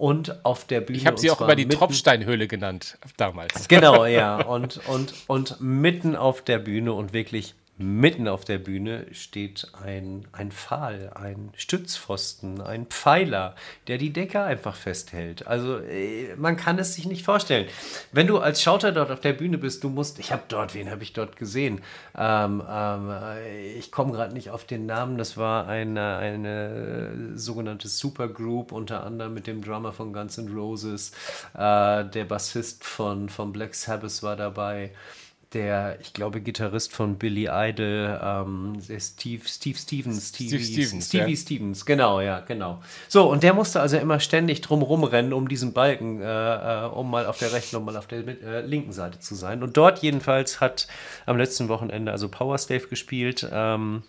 und 0.02 0.44
auf 0.44 0.66
der 0.66 0.81
Bühne. 0.81 0.98
Ich 0.98 1.07
habe 1.07 1.16
sie 1.16 1.31
auch 1.31 1.40
über 1.40 1.55
die 1.55 1.68
Tropfsteinhöhle 1.68 2.48
genannt 2.48 2.98
damals. 3.16 3.68
Genau, 3.68 4.05
ja. 4.05 4.42
Und, 4.52 4.81
und, 4.88 5.14
und 5.28 5.61
mitten 5.61 6.16
auf 6.16 6.42
der 6.42 6.59
Bühne 6.59 6.92
und 6.92 7.12
wirklich 7.12 7.55
Mitten 7.83 8.29
auf 8.29 8.45
der 8.45 8.59
Bühne 8.59 9.07
steht 9.12 9.71
ein, 9.85 10.27
ein 10.33 10.53
Pfahl, 10.53 11.12
ein 11.14 11.51
Stützpfosten, 11.57 12.61
ein 12.61 12.87
Pfeiler, 12.87 13.55
der 13.88 13.99
die 13.99 14.12
Decke 14.12 14.42
einfach 14.42 14.75
festhält. 14.77 15.47
Also 15.47 15.79
äh, 15.79 16.35
man 16.37 16.57
kann 16.57 16.79
es 16.79 16.95
sich 16.95 17.07
nicht 17.07 17.25
vorstellen. 17.25 17.68
Wenn 18.12 18.27
du 18.27 18.38
als 18.38 18.62
Schauter 18.62 18.92
dort 18.92 19.11
auf 19.11 19.21
der 19.21 19.33
Bühne 19.33 19.59
bist, 19.59 19.85
du 19.85 19.88
musst, 19.88 20.18
ich 20.18 20.33
habe 20.33 20.42
dort, 20.49 20.75
wen 20.75 20.90
habe 20.90 21.03
ich 21.03 21.12
dort 21.12 21.37
gesehen? 21.37 21.83
Ähm, 22.16 22.62
ähm, 22.68 23.11
ich 23.77 23.90
komme 23.92 24.12
gerade 24.12 24.33
nicht 24.33 24.51
auf 24.51 24.64
den 24.64 24.87
Namen, 24.87 25.18
das 25.18 25.37
war 25.37 25.66
eine, 25.66 26.16
eine 26.16 27.33
sogenannte 27.35 27.88
Supergroup, 27.88 28.73
unter 28.73 29.05
anderem 29.05 29.35
mit 29.35 29.47
dem 29.47 29.62
Drummer 29.62 29.92
von 29.92 30.12
Guns 30.12 30.38
N' 30.38 30.53
Roses, 30.55 31.12
äh, 31.55 32.05
der 32.05 32.25
Bassist 32.25 32.85
von, 32.85 33.29
von 33.29 33.53
Black 33.53 33.75
Sabbath 33.75 34.23
war 34.23 34.37
dabei 34.37 34.92
der, 35.55 35.99
ich 36.01 36.12
glaube, 36.12 36.41
Gitarrist 36.41 36.93
von 36.93 37.17
Billy 37.17 37.49
Idol, 37.51 38.19
ähm, 38.23 38.79
Steve, 38.81 39.43
Steve 39.47 39.79
Stevens, 39.79 40.29
Steve, 40.31 40.59
Steve 40.59 40.65
Stevens, 40.65 41.07
Stevie 41.07 41.31
ja. 41.31 41.37
Stevens, 41.37 41.87
genau, 41.87 42.21
ja, 42.21 42.41
genau. 42.41 42.83
So, 43.09 43.31
und 43.31 43.43
der 43.43 43.55
musste 43.55 43.81
also 43.81 43.97
immer 43.97 44.21
ständig 44.21 44.61
drum 44.61 44.83
rumrennen, 44.83 45.33
um 45.33 45.49
diesen 45.49 45.73
Balken, 45.73 46.21
äh, 46.21 46.25
äh 46.25 46.87
um 46.87 47.11
mal 47.11 47.27
auf 47.27 47.38
der 47.38 47.53
rechten 47.53 47.77
und 47.77 47.85
mal 47.85 47.97
auf 47.97 48.07
der 48.07 48.27
äh, 48.27 48.61
linken 48.62 48.93
Seite 48.93 49.19
zu 49.19 49.35
sein. 49.35 49.62
Und 49.62 49.77
dort 49.77 50.01
jedenfalls 50.01 50.61
hat 50.61 50.87
am 51.27 51.37
letzten 51.37 51.69
Wochenende 51.69 52.12
also 52.12 52.29
Power 52.29 52.59
Stave 52.59 52.88
gespielt. 52.88 53.49
Ähm, 53.53 54.03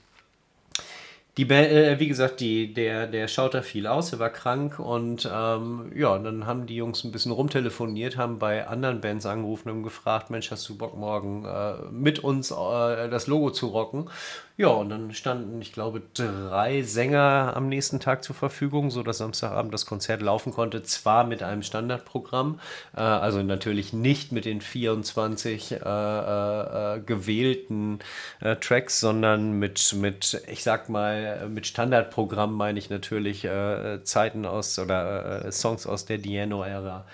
die 1.37 1.49
äh, 1.49 1.99
wie 1.99 2.07
gesagt, 2.07 2.41
die, 2.41 2.73
der, 2.73 3.07
der 3.07 3.27
Schauter 3.27 3.63
fiel 3.63 3.87
aus, 3.87 4.13
er 4.13 4.19
war 4.19 4.29
krank 4.29 4.77
und 4.77 5.27
ähm, 5.31 5.91
ja, 5.95 6.17
dann 6.19 6.45
haben 6.45 6.67
die 6.67 6.75
Jungs 6.75 7.03
ein 7.03 7.11
bisschen 7.11 7.31
rumtelefoniert, 7.31 8.17
haben 8.17 8.37
bei 8.37 8.67
anderen 8.67 9.01
Bands 9.01 9.25
angerufen 9.25 9.71
und 9.71 9.81
gefragt, 9.81 10.29
Mensch, 10.29 10.51
hast 10.51 10.69
du 10.69 10.77
Bock 10.77 10.95
morgen 10.95 11.45
äh, 11.45 11.73
mit 11.91 12.19
uns 12.19 12.51
äh, 12.51 13.09
das 13.09 13.25
Logo 13.25 13.49
zu 13.49 13.67
rocken? 13.67 14.09
Ja, 14.55 14.67
und 14.67 14.89
dann 14.89 15.11
standen, 15.15 15.59
ich 15.63 15.73
glaube, 15.73 16.03
drei 16.13 16.83
Sänger 16.83 17.53
am 17.55 17.69
nächsten 17.69 17.99
Tag 17.99 18.23
zur 18.23 18.35
Verfügung, 18.35 18.91
sodass 18.91 19.17
Samstagabend 19.17 19.73
das 19.73 19.87
Konzert 19.87 20.21
laufen 20.21 20.53
konnte. 20.53 20.83
Zwar 20.83 21.23
mit 21.23 21.41
einem 21.41 21.63
Standardprogramm, 21.63 22.59
äh, 22.95 22.99
also 22.99 23.41
natürlich 23.41 23.93
nicht 23.93 24.31
mit 24.31 24.45
den 24.45 24.61
24 24.61 25.71
äh, 25.71 25.75
äh, 25.77 26.99
gewählten 26.99 27.97
äh, 28.41 28.55
Tracks, 28.57 28.99
sondern 28.99 29.57
mit, 29.57 29.91
mit, 29.93 30.39
ich 30.47 30.61
sag 30.61 30.87
mal, 30.87 31.49
mit 31.49 31.65
Standardprogramm 31.65 32.53
meine 32.53 32.77
ich 32.77 32.91
natürlich 32.91 33.45
äh, 33.45 34.03
Zeiten 34.03 34.45
aus 34.45 34.77
oder 34.77 35.45
äh, 35.45 35.51
Songs 35.51 35.87
aus 35.87 36.05
der 36.05 36.19
Diano-Ära. 36.19 37.05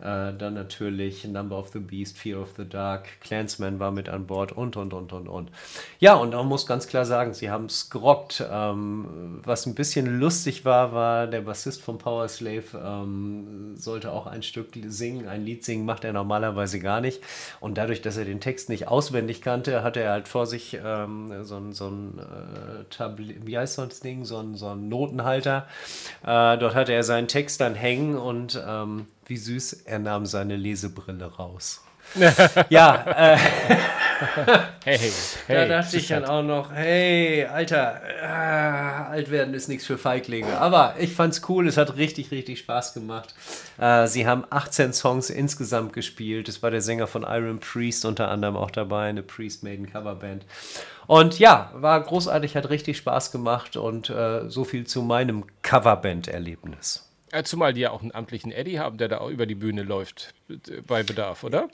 Äh, 0.00 0.32
dann 0.34 0.54
natürlich 0.54 1.26
Number 1.26 1.58
of 1.58 1.70
the 1.70 1.80
Beast, 1.80 2.18
Fear 2.18 2.40
of 2.40 2.50
the 2.56 2.68
Dark, 2.68 3.20
Clansman 3.20 3.80
war 3.80 3.90
mit 3.90 4.08
an 4.08 4.26
Bord 4.26 4.52
und, 4.52 4.76
und, 4.76 4.94
und, 4.94 5.12
und, 5.12 5.28
und. 5.28 5.50
Ja, 5.98 6.14
und 6.14 6.30
man 6.30 6.46
muss 6.46 6.66
ganz 6.66 6.86
klar 6.86 7.04
sagen, 7.04 7.34
sie 7.34 7.50
haben 7.50 7.66
es 7.66 7.90
gerockt. 7.90 8.44
Ähm, 8.48 9.40
was 9.44 9.66
ein 9.66 9.74
bisschen 9.74 10.20
lustig 10.20 10.64
war, 10.64 10.92
war 10.92 11.26
der 11.26 11.40
Bassist 11.40 11.82
von 11.82 11.98
Power 11.98 12.28
Slave 12.28 12.64
ähm, 12.74 13.74
sollte 13.76 14.12
auch 14.12 14.26
ein 14.26 14.42
Stück 14.42 14.68
singen, 14.86 15.28
ein 15.28 15.44
Lied 15.44 15.64
singen, 15.64 15.84
macht 15.84 16.04
er 16.04 16.12
normalerweise 16.12 16.78
gar 16.78 17.00
nicht. 17.00 17.20
Und 17.58 17.76
dadurch, 17.76 18.00
dass 18.00 18.16
er 18.16 18.24
den 18.24 18.40
Text 18.40 18.68
nicht 18.68 18.88
auswendig 18.88 19.42
kannte, 19.42 19.82
hatte 19.82 20.00
er 20.00 20.12
halt 20.12 20.28
vor 20.28 20.46
sich 20.46 20.78
ähm, 20.82 21.44
so 21.44 21.56
ein, 21.56 21.72
so 21.72 21.88
ein 21.88 22.18
äh, 22.18 22.84
Tablet, 22.90 23.46
wie 23.46 23.58
heißt 23.58 23.78
das 23.78 24.00
Ding, 24.00 24.24
so 24.24 24.38
ein, 24.38 24.54
so 24.54 24.68
ein 24.68 24.88
Notenhalter. 24.88 25.66
Äh, 26.22 26.56
dort 26.58 26.74
hatte 26.74 26.92
er 26.92 27.02
seinen 27.02 27.28
Text 27.28 27.60
dann 27.60 27.74
hängen 27.74 28.16
und 28.16 28.62
ähm, 28.64 29.06
wie 29.28 29.36
süß, 29.36 29.84
er 29.84 29.98
nahm 29.98 30.26
seine 30.26 30.56
Lesebrille 30.56 31.24
raus. 31.24 31.82
ja, 32.70 33.04
äh, 33.06 33.36
hey, 34.84 34.98
hey, 35.46 35.56
da 35.56 35.66
dachte 35.66 35.98
ich 35.98 36.08
dann 36.08 36.24
auch 36.24 36.42
noch, 36.42 36.72
hey, 36.72 37.44
Alter, 37.44 38.00
äh, 38.22 38.24
alt 38.24 39.30
werden 39.30 39.54
ist 39.54 39.68
nichts 39.68 39.86
für 39.86 39.98
Feiglinge. 39.98 40.58
Aber 40.58 40.94
ich 40.98 41.14
fand's 41.14 41.42
cool, 41.48 41.68
es 41.68 41.76
hat 41.76 41.96
richtig, 41.96 42.30
richtig 42.30 42.60
Spaß 42.60 42.94
gemacht. 42.94 43.34
Äh, 43.78 44.06
sie 44.06 44.26
haben 44.26 44.44
18 44.48 44.92
Songs 44.92 45.30
insgesamt 45.30 45.92
gespielt. 45.92 46.48
Es 46.48 46.62
war 46.62 46.70
der 46.70 46.80
Sänger 46.80 47.06
von 47.06 47.22
Iron 47.22 47.60
Priest 47.60 48.04
unter 48.04 48.30
anderem 48.30 48.56
auch 48.56 48.70
dabei, 48.70 49.08
eine 49.08 49.22
Priest 49.22 49.62
Maiden 49.62 49.90
Coverband. 49.90 50.44
Und 51.06 51.38
ja, 51.38 51.70
war 51.74 52.02
großartig, 52.02 52.56
hat 52.56 52.70
richtig 52.70 52.96
Spaß 52.98 53.32
gemacht 53.32 53.76
und 53.76 54.10
äh, 54.10 54.48
so 54.48 54.64
viel 54.64 54.86
zu 54.86 55.02
meinem 55.02 55.44
Coverband-Erlebnis. 55.62 57.07
Zumal 57.44 57.72
die 57.74 57.80
ja 57.82 57.90
auch 57.90 58.02
einen 58.02 58.14
amtlichen 58.14 58.52
Eddie 58.52 58.78
haben, 58.78 58.98
der 58.98 59.08
da 59.08 59.18
auch 59.18 59.28
über 59.30 59.46
die 59.46 59.54
Bühne 59.54 59.82
läuft 59.82 60.34
bei 60.86 61.02
Bedarf, 61.02 61.44
oder? 61.44 61.68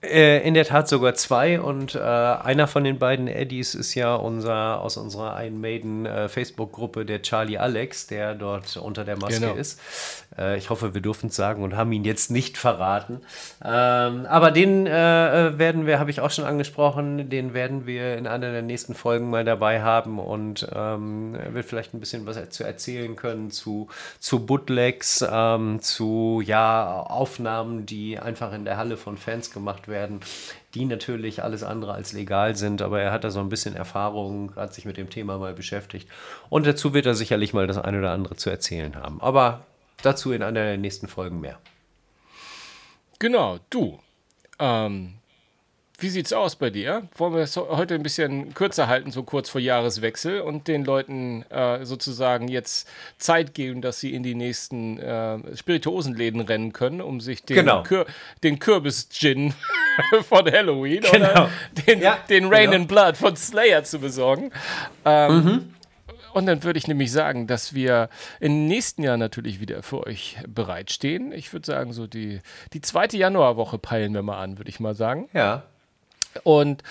Äh, 0.00 0.46
in 0.46 0.54
der 0.54 0.64
Tat 0.64 0.88
sogar 0.88 1.14
zwei 1.14 1.60
und 1.60 1.96
äh, 1.96 1.98
einer 1.98 2.68
von 2.68 2.84
den 2.84 3.00
beiden 3.00 3.26
Eddies 3.26 3.74
ist 3.74 3.96
ja 3.96 4.14
unser 4.14 4.80
aus 4.80 4.96
unserer 4.96 5.42
Iron 5.42 5.60
Maiden 5.60 6.06
äh, 6.06 6.28
Facebook-Gruppe 6.28 7.04
der 7.04 7.20
Charlie 7.22 7.58
Alex, 7.58 8.06
der 8.06 8.36
dort 8.36 8.76
unter 8.76 9.04
der 9.04 9.16
Maske 9.16 9.40
genau. 9.40 9.54
ist. 9.54 9.80
Äh, 10.38 10.56
ich 10.56 10.70
hoffe, 10.70 10.94
wir 10.94 11.00
dürfen 11.00 11.30
es 11.30 11.36
sagen 11.36 11.64
und 11.64 11.76
haben 11.76 11.90
ihn 11.90 12.04
jetzt 12.04 12.30
nicht 12.30 12.58
verraten. 12.58 13.22
Ähm, 13.64 14.24
aber 14.26 14.52
den 14.52 14.86
äh, 14.86 15.58
werden 15.58 15.86
wir, 15.86 15.98
habe 15.98 16.12
ich 16.12 16.20
auch 16.20 16.30
schon 16.30 16.44
angesprochen, 16.44 17.28
den 17.28 17.52
werden 17.52 17.84
wir 17.86 18.16
in 18.16 18.28
einer 18.28 18.52
der 18.52 18.62
nächsten 18.62 18.94
Folgen 18.94 19.30
mal 19.30 19.44
dabei 19.44 19.82
haben 19.82 20.20
und 20.20 20.68
ähm, 20.72 21.36
wird 21.50 21.66
vielleicht 21.66 21.92
ein 21.94 21.98
bisschen 21.98 22.24
was 22.24 22.38
zu 22.50 22.62
erzählen 22.62 23.16
können 23.16 23.50
zu, 23.50 23.88
zu 24.20 24.46
Bootlegs, 24.46 25.24
ähm, 25.28 25.82
zu 25.82 26.40
ja, 26.44 27.02
Aufnahmen, 27.02 27.84
die 27.84 28.16
einfach 28.20 28.52
in 28.52 28.64
der 28.64 28.76
Halle 28.76 28.96
von 28.96 29.16
Fans 29.16 29.50
gemacht 29.50 29.87
werden 29.88 30.20
die 30.74 30.84
natürlich 30.84 31.42
alles 31.42 31.62
andere 31.62 31.94
als 31.94 32.12
legal 32.12 32.56
sind, 32.56 32.82
aber 32.82 33.00
er 33.00 33.12
hat 33.12 33.24
da 33.24 33.30
so 33.30 33.40
ein 33.40 33.48
bisschen 33.48 33.74
Erfahrung, 33.74 34.54
hat 34.56 34.74
sich 34.74 34.84
mit 34.84 34.96
dem 34.96 35.10
Thema 35.10 35.38
mal 35.38 35.54
beschäftigt 35.54 36.08
und 36.48 36.66
dazu 36.66 36.94
wird 36.94 37.06
er 37.06 37.14
sicherlich 37.14 37.52
mal 37.52 37.66
das 37.66 37.78
eine 37.78 37.98
oder 37.98 38.12
andere 38.12 38.36
zu 38.36 38.50
erzählen 38.50 38.96
haben. 38.96 39.20
Aber 39.20 39.66
Dazu 40.02 40.32
in 40.32 40.42
einer 40.42 40.62
der 40.62 40.76
nächsten 40.76 41.08
Folgen 41.08 41.40
mehr. 41.40 41.58
Genau, 43.18 43.58
du. 43.70 43.98
Ähm, 44.60 45.17
wie 46.00 46.08
sieht's 46.10 46.32
aus 46.32 46.54
bei 46.54 46.70
dir? 46.70 47.08
Wollen 47.16 47.34
wir 47.34 47.40
es 47.40 47.56
heute 47.56 47.96
ein 47.96 48.04
bisschen 48.04 48.54
kürzer 48.54 48.86
halten, 48.86 49.10
so 49.10 49.24
kurz 49.24 49.50
vor 49.50 49.60
Jahreswechsel 49.60 50.40
und 50.40 50.68
den 50.68 50.84
Leuten 50.84 51.42
äh, 51.50 51.84
sozusagen 51.84 52.46
jetzt 52.46 52.88
Zeit 53.18 53.52
geben, 53.52 53.82
dass 53.82 53.98
sie 53.98 54.14
in 54.14 54.22
die 54.22 54.36
nächsten 54.36 54.98
äh, 54.98 55.56
Spirituosenläden 55.56 56.40
rennen 56.40 56.72
können, 56.72 57.00
um 57.00 57.20
sich 57.20 57.42
den, 57.42 57.56
genau. 57.56 57.82
Kür 57.82 58.06
den 58.44 58.60
Kürbis-Gin 58.60 59.54
von 60.28 60.50
Halloween 60.50 61.00
genau. 61.00 61.30
oder 61.30 61.50
den, 61.86 62.00
ja, 62.00 62.18
den 62.28 62.46
Rain 62.46 62.70
genau. 62.70 62.76
in 62.76 62.86
Blood 62.86 63.16
von 63.16 63.34
Slayer 63.34 63.82
zu 63.82 63.98
besorgen. 63.98 64.52
Ähm, 65.04 65.34
mhm. 65.34 65.74
Und 66.32 66.46
dann 66.46 66.62
würde 66.62 66.78
ich 66.78 66.86
nämlich 66.86 67.10
sagen, 67.10 67.48
dass 67.48 67.74
wir 67.74 68.08
im 68.38 68.68
nächsten 68.68 69.02
Jahr 69.02 69.16
natürlich 69.16 69.58
wieder 69.58 69.82
für 69.82 70.06
euch 70.06 70.36
bereitstehen. 70.46 71.32
Ich 71.32 71.52
würde 71.52 71.66
sagen, 71.66 71.92
so 71.92 72.06
die, 72.06 72.40
die 72.72 72.80
zweite 72.80 73.16
Januarwoche 73.16 73.78
peilen 73.78 74.14
wir 74.14 74.22
mal 74.22 74.40
an, 74.40 74.58
würde 74.58 74.68
ich 74.68 74.78
mal 74.78 74.94
sagen. 74.94 75.28
Ja. 75.32 75.64
Und 76.44 76.82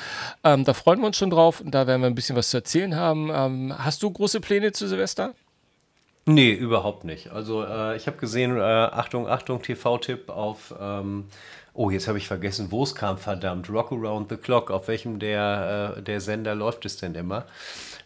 ähm, 0.44 0.66
da 0.66 0.74
freuen 0.74 1.00
wir 1.00 1.08
uns 1.08 1.18
schon 1.18 1.30
drauf 1.30 1.62
und 1.62 1.72
da 1.72 1.88
werden 1.88 2.02
wir 2.02 2.08
ein 2.08 2.16
bisschen 2.16 2.36
was 2.36 2.50
zu 2.50 2.58
erzählen 2.58 2.96
haben. 2.96 3.30
Ähm, 3.34 3.74
hast 3.78 4.04
du 4.04 4.12
große 4.12 4.42
Pläne 4.42 4.72
zu 4.72 4.88
Silvester? 4.88 5.34
Nee, 6.26 6.52
überhaupt 6.52 7.06
nicht. 7.06 7.32
Also 7.32 7.64
äh, 7.64 7.96
ich 7.96 8.06
habe 8.06 8.18
gesehen, 8.18 8.58
äh, 8.58 8.62
Achtung, 8.62 9.30
Achtung, 9.30 9.62
TV-Tipp 9.62 10.30
auf, 10.30 10.76
ähm, 10.80 11.26
oh, 11.74 11.90
jetzt 11.90 12.10
habe 12.10 12.18
ich 12.18 12.28
vergessen, 12.28 12.68
wo 12.70 12.84
es 12.84 12.96
kam, 12.96 13.18
verdammt, 13.18 13.70
Rock 13.70 13.94
Around 13.94 14.30
the 14.30 14.36
Clock, 14.36 14.70
auf 14.70 14.90
welchem 14.90 15.20
der, 15.20 15.96
äh, 15.98 16.02
der 16.02 16.20
Sender 16.20 16.54
läuft 16.54 16.86
es 16.86 16.98
denn 16.98 17.16
immer? 17.16 17.46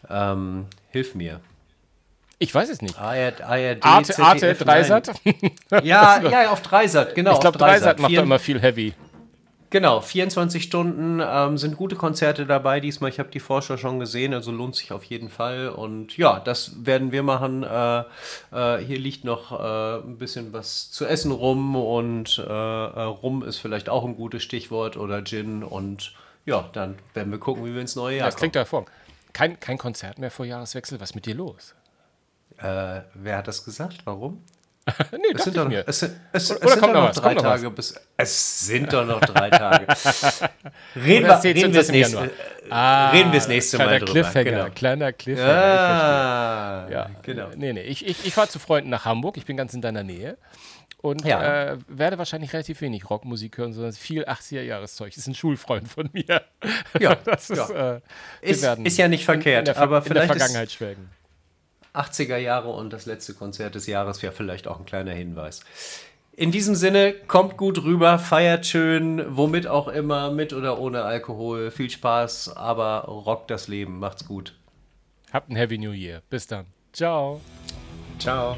Ähm, 0.08 0.66
hilf 0.90 1.16
mir. 1.16 1.40
Ich 2.38 2.54
weiß 2.54 2.68
es 2.70 2.80
nicht. 2.80 2.96
ARD, 2.96 3.40
ARD 3.40 3.84
Arte, 3.84 4.22
Arte 4.22 4.54
Dreisat? 4.54 5.12
ja, 5.82 6.22
ja, 6.22 6.50
auf 6.52 6.62
Dreisat, 6.62 7.16
genau. 7.16 7.34
Ich 7.34 7.40
glaube, 7.40 7.58
Dreisat 7.58 7.98
macht 7.98 8.16
da 8.16 8.22
immer 8.22 8.38
viel 8.38 8.60
Heavy. 8.60 8.94
Genau, 9.72 10.02
24 10.02 10.62
Stunden 10.62 11.22
ähm, 11.24 11.56
sind 11.56 11.78
gute 11.78 11.96
Konzerte 11.96 12.44
dabei 12.44 12.78
diesmal. 12.78 13.08
Ich 13.08 13.18
habe 13.18 13.30
die 13.30 13.40
Vorschau 13.40 13.78
schon 13.78 13.98
gesehen, 13.98 14.34
also 14.34 14.52
lohnt 14.52 14.76
sich 14.76 14.92
auf 14.92 15.02
jeden 15.04 15.30
Fall. 15.30 15.70
Und 15.70 16.18
ja, 16.18 16.40
das 16.40 16.84
werden 16.84 17.10
wir 17.10 17.22
machen. 17.22 17.62
Äh, 17.62 18.00
äh, 18.52 18.84
hier 18.84 18.98
liegt 18.98 19.24
noch 19.24 19.50
äh, 19.50 20.06
ein 20.06 20.18
bisschen 20.18 20.52
was 20.52 20.90
zu 20.90 21.06
essen 21.06 21.32
rum 21.32 21.74
und 21.74 22.38
äh, 22.38 22.42
äh, 22.42 23.02
rum 23.02 23.42
ist 23.42 23.56
vielleicht 23.60 23.88
auch 23.88 24.04
ein 24.04 24.14
gutes 24.14 24.42
Stichwort 24.42 24.98
oder 24.98 25.24
Gin. 25.24 25.62
Und 25.62 26.12
ja, 26.44 26.68
dann 26.74 26.98
werden 27.14 27.32
wir 27.32 27.38
gucken, 27.38 27.64
wie 27.64 27.72
wir 27.72 27.80
ins 27.80 27.96
neue 27.96 28.18
Jahr 28.18 28.26
Das 28.26 28.36
klingt 28.36 28.54
hervorragend. 28.54 28.90
Kein, 29.32 29.58
kein 29.58 29.78
Konzert 29.78 30.18
mehr 30.18 30.30
vor 30.30 30.44
Jahreswechsel. 30.44 31.00
Was 31.00 31.12
ist 31.12 31.14
mit 31.14 31.24
dir 31.24 31.34
los? 31.34 31.74
Äh, 32.58 33.00
wer 33.14 33.38
hat 33.38 33.48
das 33.48 33.64
gesagt? 33.64 34.02
Warum? 34.04 34.44
nee, 35.12 35.18
es 35.34 35.44
sind, 35.44 35.56
doch, 35.56 35.68
mir. 35.68 35.84
Es, 35.86 36.02
es, 36.02 36.10
es 36.32 36.48
sind 36.48 36.60
doch 36.60 36.92
noch 36.92 37.08
was, 37.08 37.16
drei 37.16 37.34
Tage 37.34 37.70
bis. 37.70 37.94
Es 38.16 38.66
sind 38.66 38.92
doch 38.92 39.06
noch 39.06 39.20
drei 39.20 39.48
Tage. 39.48 39.86
reden, 40.96 41.26
wir, 41.26 41.44
reden, 41.44 41.72
wir 41.72 41.80
das 41.80 41.88
nächste, 41.88 42.30
ah, 42.68 43.10
reden 43.10 43.30
wir 43.30 43.38
das 43.38 43.48
nächste 43.48 43.78
Mal 43.78 44.00
drüber. 44.00 44.12
Cliffhanger, 44.12 44.44
genau. 44.44 44.70
Kleiner 44.74 45.12
Cliffhanger. 45.12 45.52
Ah, 45.52 46.88
ja, 46.90 47.10
genau. 47.22 47.48
Nee, 47.56 47.72
nee. 47.72 47.82
Ich, 47.82 48.04
ich, 48.04 48.26
ich 48.26 48.34
fahre 48.34 48.48
zu 48.48 48.58
Freunden 48.58 48.90
nach 48.90 49.04
Hamburg. 49.04 49.36
Ich 49.36 49.44
bin 49.44 49.56
ganz 49.56 49.72
in 49.72 49.82
deiner 49.82 50.02
Nähe. 50.02 50.36
Und 51.02 51.24
ja. 51.24 51.72
äh, 51.72 51.78
werde 51.88 52.18
wahrscheinlich 52.18 52.52
relativ 52.52 52.80
wenig 52.80 53.10
Rockmusik 53.10 53.58
hören, 53.58 53.72
sondern 53.72 53.92
viel 53.92 54.24
80er-Jahreszeug. 54.24 55.10
Das 55.10 55.18
ist 55.18 55.26
ein 55.26 55.34
Schulfreund 55.34 55.88
von 55.88 56.08
mir. 56.12 56.42
Ja, 56.98 57.14
das 57.24 57.50
ist, 57.50 57.58
ja. 57.58 57.94
Äh, 57.94 58.00
ist, 58.40 58.64
ist, 58.64 58.98
ja 58.98 59.08
nicht 59.08 59.24
verkehrt, 59.24 59.68
in, 59.68 59.74
in 59.74 59.80
aber 59.80 60.02
vielleicht. 60.02 60.22
In 60.22 60.28
der 60.28 60.36
Vergangenheit 60.38 60.70
schwelgen. 60.70 61.10
80er 61.94 62.36
Jahre 62.36 62.70
und 62.70 62.92
das 62.92 63.06
letzte 63.06 63.34
Konzert 63.34 63.74
des 63.74 63.86
Jahres 63.86 64.22
wäre 64.22 64.32
vielleicht 64.32 64.66
auch 64.68 64.78
ein 64.78 64.86
kleiner 64.86 65.12
Hinweis. 65.12 65.60
In 66.34 66.50
diesem 66.50 66.74
Sinne, 66.74 67.12
kommt 67.12 67.58
gut 67.58 67.82
rüber, 67.84 68.18
feiert 68.18 68.64
schön, 68.64 69.22
womit 69.36 69.66
auch 69.66 69.88
immer, 69.88 70.30
mit 70.30 70.54
oder 70.54 70.78
ohne 70.78 71.02
Alkohol. 71.02 71.70
Viel 71.70 71.90
Spaß, 71.90 72.56
aber 72.56 73.04
rockt 73.04 73.50
das 73.50 73.68
Leben. 73.68 73.98
Macht's 73.98 74.26
gut. 74.26 74.54
Habt 75.30 75.50
ein 75.50 75.56
Happy 75.56 75.76
New 75.76 75.92
Year. 75.92 76.22
Bis 76.30 76.46
dann. 76.46 76.66
Ciao. 76.92 77.40
Ciao. 78.18 78.56